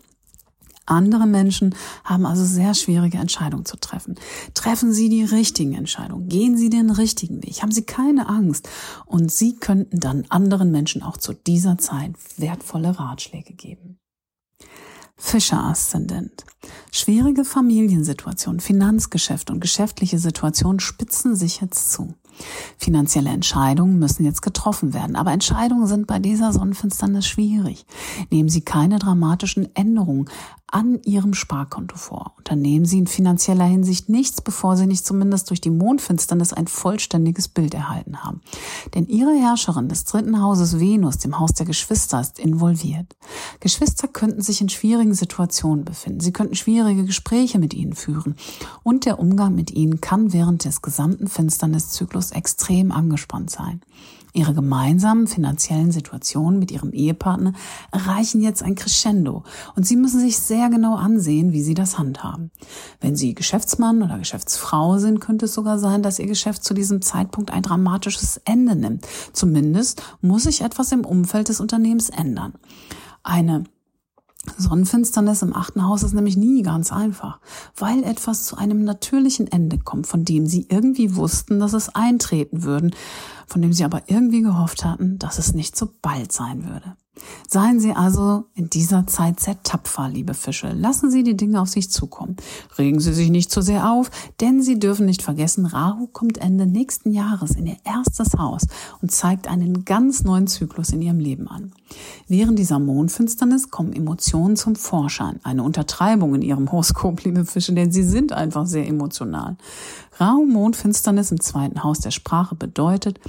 Andere 0.89 1.27
Menschen 1.27 1.75
haben 2.03 2.25
also 2.25 2.43
sehr 2.43 2.73
schwierige 2.73 3.19
Entscheidungen 3.19 3.65
zu 3.65 3.77
treffen. 3.77 4.15
Treffen 4.55 4.91
Sie 4.91 5.07
die 5.09 5.23
richtigen 5.23 5.73
Entscheidungen. 5.73 6.27
Gehen 6.27 6.57
Sie 6.57 6.69
den 6.69 6.89
richtigen 6.89 7.43
Weg. 7.43 7.61
Haben 7.61 7.71
Sie 7.71 7.83
keine 7.83 8.27
Angst. 8.27 8.67
Und 9.05 9.31
Sie 9.31 9.55
könnten 9.55 9.99
dann 9.99 10.25
anderen 10.29 10.71
Menschen 10.71 11.03
auch 11.03 11.17
zu 11.17 11.33
dieser 11.33 11.77
Zeit 11.77 12.13
wertvolle 12.37 12.99
Ratschläge 12.99 13.53
geben. 13.53 13.99
Fischer-Aszendent. 15.15 16.45
Schwierige 16.91 17.43
Familiensituationen, 17.43 18.61
Finanzgeschäfte 18.61 19.53
und 19.53 19.59
geschäftliche 19.59 20.17
Situationen 20.17 20.79
spitzen 20.79 21.35
sich 21.35 21.61
jetzt 21.61 21.91
zu. 21.91 22.15
Finanzielle 22.77 23.29
Entscheidungen 23.29 23.99
müssen 23.99 24.25
jetzt 24.25 24.41
getroffen 24.41 24.93
werden, 24.93 25.15
aber 25.15 25.31
Entscheidungen 25.31 25.87
sind 25.87 26.07
bei 26.07 26.19
dieser 26.19 26.53
Sonnenfinsternis 26.53 27.27
schwierig. 27.27 27.85
Nehmen 28.29 28.49
Sie 28.49 28.61
keine 28.61 28.99
dramatischen 28.99 29.73
Änderungen 29.75 30.29
an 30.71 30.99
Ihrem 31.03 31.33
Sparkonto 31.33 31.97
vor. 31.97 32.33
Unternehmen 32.37 32.85
Sie 32.85 32.99
in 32.99 33.07
finanzieller 33.07 33.65
Hinsicht 33.65 34.09
nichts, 34.09 34.41
bevor 34.41 34.77
Sie 34.77 34.85
nicht 34.85 35.05
zumindest 35.05 35.49
durch 35.49 35.61
die 35.61 35.69
Mondfinsternis 35.69 36.53
ein 36.53 36.67
vollständiges 36.67 37.47
Bild 37.47 37.73
erhalten 37.73 38.23
haben. 38.23 38.41
Denn 38.93 39.07
Ihre 39.07 39.33
Herrscherin 39.33 39.89
des 39.89 40.05
dritten 40.05 40.41
Hauses 40.41 40.79
Venus, 40.79 41.17
dem 41.17 41.39
Haus 41.39 41.53
der 41.53 41.65
Geschwister, 41.65 42.21
ist 42.21 42.39
involviert. 42.39 43.15
Geschwister 43.59 44.07
könnten 44.07 44.41
sich 44.41 44.61
in 44.61 44.69
schwierigen 44.69 45.13
Situationen 45.13 45.85
befinden. 45.85 46.19
Sie 46.19 46.33
könnten 46.33 46.55
schwierige 46.55 47.05
Gespräche 47.05 47.59
mit 47.59 47.73
Ihnen 47.73 47.93
führen. 47.93 48.35
Und 48.83 49.05
der 49.05 49.19
Umgang 49.19 49.55
mit 49.55 49.71
Ihnen 49.71 50.01
kann 50.01 50.33
während 50.33 50.65
des 50.65 50.81
gesamten 50.81 51.27
Finsterniszyklus 51.27 52.28
extrem 52.31 52.91
angespannt 52.91 53.49
sein. 53.49 53.81
Ihre 54.33 54.53
gemeinsamen 54.53 55.25
finanziellen 55.25 55.91
Situationen 55.91 56.59
mit 56.59 56.71
Ihrem 56.71 56.91
Ehepartner 56.93 57.53
erreichen 57.91 58.41
jetzt 58.41 58.61
ein 58.61 58.75
Crescendo 58.75 59.43
und 59.75 59.87
Sie 59.87 59.95
müssen 59.95 60.19
sich 60.19 60.37
sehr 60.37 60.69
genau 60.69 60.95
ansehen, 60.95 61.51
wie 61.51 61.63
Sie 61.63 61.73
das 61.73 61.97
handhaben. 61.97 62.51
Wenn 63.01 63.15
Sie 63.15 63.33
Geschäftsmann 63.33 64.03
oder 64.03 64.19
Geschäftsfrau 64.19 64.99
sind, 64.99 65.19
könnte 65.19 65.45
es 65.45 65.53
sogar 65.53 65.79
sein, 65.79 66.03
dass 66.03 66.19
Ihr 66.19 66.27
Geschäft 66.27 66.63
zu 66.63 66.75
diesem 66.75 67.01
Zeitpunkt 67.01 67.51
ein 67.51 67.63
dramatisches 67.63 68.39
Ende 68.45 68.75
nimmt. 68.75 69.07
Zumindest 69.33 70.03
muss 70.21 70.43
sich 70.43 70.61
etwas 70.61 70.91
im 70.91 71.05
Umfeld 71.05 71.49
des 71.49 71.59
Unternehmens 71.59 72.09
ändern. 72.09 72.53
Eine 73.23 73.63
Sonnenfinsternis 74.57 75.41
im 75.41 75.55
achten 75.55 75.85
Haus 75.85 76.03
ist 76.03 76.13
nämlich 76.13 76.37
nie 76.37 76.61
ganz 76.61 76.91
einfach, 76.91 77.39
weil 77.75 78.03
etwas 78.03 78.45
zu 78.45 78.57
einem 78.57 78.83
natürlichen 78.83 79.47
Ende 79.47 79.77
kommt, 79.77 80.07
von 80.07 80.25
dem 80.25 80.47
sie 80.47 80.67
irgendwie 80.69 81.15
wussten, 81.15 81.59
dass 81.59 81.73
es 81.73 81.93
eintreten 81.95 82.63
würden, 82.63 82.95
von 83.47 83.61
dem 83.61 83.73
sie 83.73 83.83
aber 83.83 84.03
irgendwie 84.07 84.41
gehofft 84.41 84.85
hatten, 84.85 85.17
dass 85.19 85.39
es 85.39 85.53
nicht 85.53 85.75
so 85.75 85.89
bald 86.01 86.31
sein 86.31 86.65
würde. 86.67 86.95
Seien 87.47 87.79
Sie 87.79 87.93
also 87.93 88.45
in 88.55 88.69
dieser 88.69 89.07
Zeit 89.07 89.39
sehr 89.39 89.61
tapfer, 89.63 90.09
liebe 90.09 90.33
Fische. 90.33 90.71
Lassen 90.71 91.09
Sie 91.11 91.23
die 91.23 91.37
Dinge 91.37 91.61
auf 91.61 91.69
sich 91.69 91.89
zukommen. 91.89 92.35
Regen 92.77 92.99
Sie 92.99 93.13
sich 93.13 93.29
nicht 93.29 93.51
zu 93.51 93.61
sehr 93.61 93.91
auf, 93.91 94.11
denn 94.39 94.61
Sie 94.61 94.79
dürfen 94.79 95.05
nicht 95.05 95.21
vergessen, 95.21 95.65
Rahu 95.65 96.07
kommt 96.07 96.37
Ende 96.39 96.65
nächsten 96.65 97.11
Jahres 97.11 97.51
in 97.51 97.67
Ihr 97.67 97.77
erstes 97.83 98.37
Haus 98.37 98.63
und 99.01 99.11
zeigt 99.11 99.47
einen 99.47 99.85
ganz 99.85 100.23
neuen 100.23 100.47
Zyklus 100.47 100.89
in 100.89 101.01
Ihrem 101.01 101.19
Leben 101.19 101.47
an. 101.47 101.71
Während 102.27 102.59
dieser 102.59 102.79
Mondfinsternis 102.79 103.71
kommen 103.71 103.93
Emotionen 103.93 104.55
zum 104.55 104.75
Vorschein. 104.75 105.39
Eine 105.43 105.63
Untertreibung 105.63 106.35
in 106.35 106.41
Ihrem 106.41 106.71
Horoskop, 106.71 107.23
liebe 107.23 107.45
Fische, 107.45 107.73
denn 107.73 107.91
Sie 107.91 108.03
sind 108.03 108.31
einfach 108.31 108.67
sehr 108.67 108.87
emotional. 108.87 109.57
Rahu 110.19 110.45
Mondfinsternis 110.45 111.31
im 111.31 111.39
zweiten 111.39 111.83
Haus 111.83 111.99
der 111.99 112.11
Sprache 112.11 112.55
bedeutet, 112.55 113.19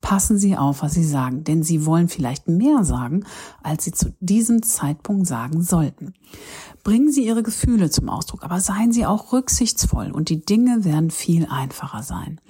Passen 0.00 0.38
Sie 0.38 0.56
auf, 0.56 0.82
was 0.82 0.94
Sie 0.94 1.04
sagen, 1.04 1.44
denn 1.44 1.62
Sie 1.62 1.84
wollen 1.84 2.08
vielleicht 2.08 2.48
mehr 2.48 2.84
sagen, 2.84 3.24
als 3.62 3.84
Sie 3.84 3.92
zu 3.92 4.14
diesem 4.20 4.62
Zeitpunkt 4.62 5.26
sagen 5.26 5.62
sollten. 5.62 6.14
Bringen 6.82 7.12
Sie 7.12 7.26
Ihre 7.26 7.42
Gefühle 7.42 7.90
zum 7.90 8.08
Ausdruck, 8.08 8.42
aber 8.42 8.60
seien 8.60 8.92
Sie 8.92 9.04
auch 9.04 9.32
rücksichtsvoll 9.32 10.10
und 10.10 10.28
die 10.30 10.40
Dinge 10.40 10.84
werden 10.84 11.10
viel 11.10 11.46
einfacher 11.46 12.02
sein. 12.02 12.40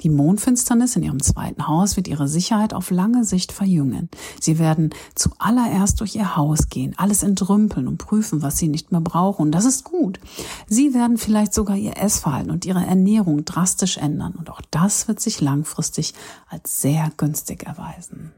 Die 0.00 0.10
Mondfinsternis 0.10 0.96
in 0.96 1.02
ihrem 1.02 1.22
zweiten 1.22 1.68
Haus 1.68 1.96
wird 1.96 2.08
ihre 2.08 2.28
Sicherheit 2.28 2.74
auf 2.74 2.90
lange 2.90 3.24
Sicht 3.24 3.52
verjüngen. 3.52 4.08
Sie 4.40 4.58
werden 4.58 4.90
zuallererst 5.14 6.00
durch 6.00 6.16
ihr 6.16 6.36
Haus 6.36 6.68
gehen, 6.68 6.94
alles 6.96 7.22
entrümpeln 7.22 7.86
und 7.86 7.98
prüfen, 7.98 8.42
was 8.42 8.58
sie 8.58 8.68
nicht 8.68 8.92
mehr 8.92 9.00
brauchen. 9.00 9.42
Und 9.42 9.52
das 9.52 9.64
ist 9.64 9.84
gut. 9.84 10.18
Sie 10.66 10.94
werden 10.94 11.16
vielleicht 11.16 11.54
sogar 11.54 11.76
ihr 11.76 11.96
Essverhalten 11.96 12.50
und 12.50 12.64
ihre 12.64 12.84
Ernährung 12.84 13.44
drastisch 13.44 13.96
ändern. 13.98 14.34
Und 14.34 14.50
auch 14.50 14.60
das 14.70 15.08
wird 15.08 15.20
sich 15.20 15.40
langfristig 15.40 16.14
als 16.48 16.80
sehr 16.80 17.10
günstig 17.16 17.64
erweisen. 17.64 18.32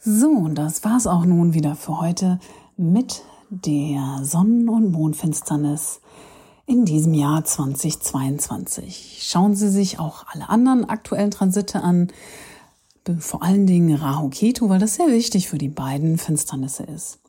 So, 0.00 0.48
das 0.48 0.84
war's 0.84 1.06
auch 1.06 1.24
nun 1.24 1.54
wieder 1.54 1.74
für 1.74 2.00
heute 2.00 2.38
mit 2.76 3.22
der 3.50 4.20
Sonnen- 4.22 4.68
und 4.68 4.92
Mondfinsternis 4.92 6.00
in 6.68 6.84
diesem 6.84 7.14
Jahr 7.14 7.44
2022. 7.44 9.20
Schauen 9.22 9.54
Sie 9.54 9.70
sich 9.70 9.98
auch 9.98 10.26
alle 10.28 10.50
anderen 10.50 10.84
aktuellen 10.88 11.30
Transite 11.30 11.82
an, 11.82 12.08
vor 13.18 13.42
allen 13.42 13.66
Dingen 13.66 13.96
Rahu 13.96 14.28
Ketu, 14.28 14.68
weil 14.68 14.78
das 14.78 14.96
sehr 14.96 15.08
wichtig 15.08 15.48
für 15.48 15.56
die 15.56 15.70
beiden 15.70 16.18
Finsternisse 16.18 16.82
ist. 16.82 17.20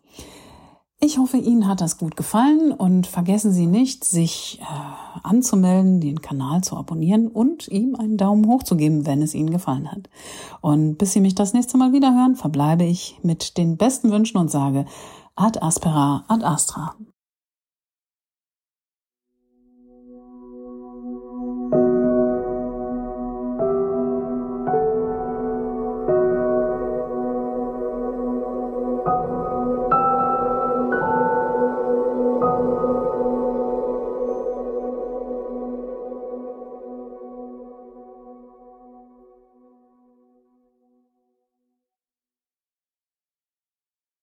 Ich 0.99 1.17
hoffe, 1.17 1.37
Ihnen 1.37 1.69
hat 1.69 1.79
das 1.79 1.97
gut 1.97 2.17
gefallen 2.17 2.73
und 2.73 3.07
vergessen 3.07 3.53
Sie 3.53 3.65
nicht, 3.65 4.03
sich 4.03 4.59
äh, 4.61 5.19
anzumelden, 5.23 6.01
den 6.01 6.21
Kanal 6.21 6.61
zu 6.61 6.75
abonnieren 6.75 7.29
und 7.29 7.69
ihm 7.69 7.95
einen 7.95 8.17
Daumen 8.17 8.45
hoch 8.45 8.63
zu 8.63 8.75
geben, 8.75 9.05
wenn 9.05 9.21
es 9.21 9.33
Ihnen 9.33 9.51
gefallen 9.51 9.89
hat. 9.89 10.09
Und 10.59 10.97
bis 10.97 11.13
Sie 11.13 11.21
mich 11.21 11.35
das 11.35 11.53
nächste 11.53 11.77
Mal 11.77 11.93
wieder 11.93 12.13
hören, 12.13 12.35
verbleibe 12.35 12.83
ich 12.83 13.17
mit 13.23 13.57
den 13.57 13.77
besten 13.77 14.11
Wünschen 14.11 14.37
und 14.37 14.51
sage 14.51 14.83
Ad 15.37 15.61
Aspera, 15.61 16.25
Ad 16.27 16.43
Astra. 16.43 16.95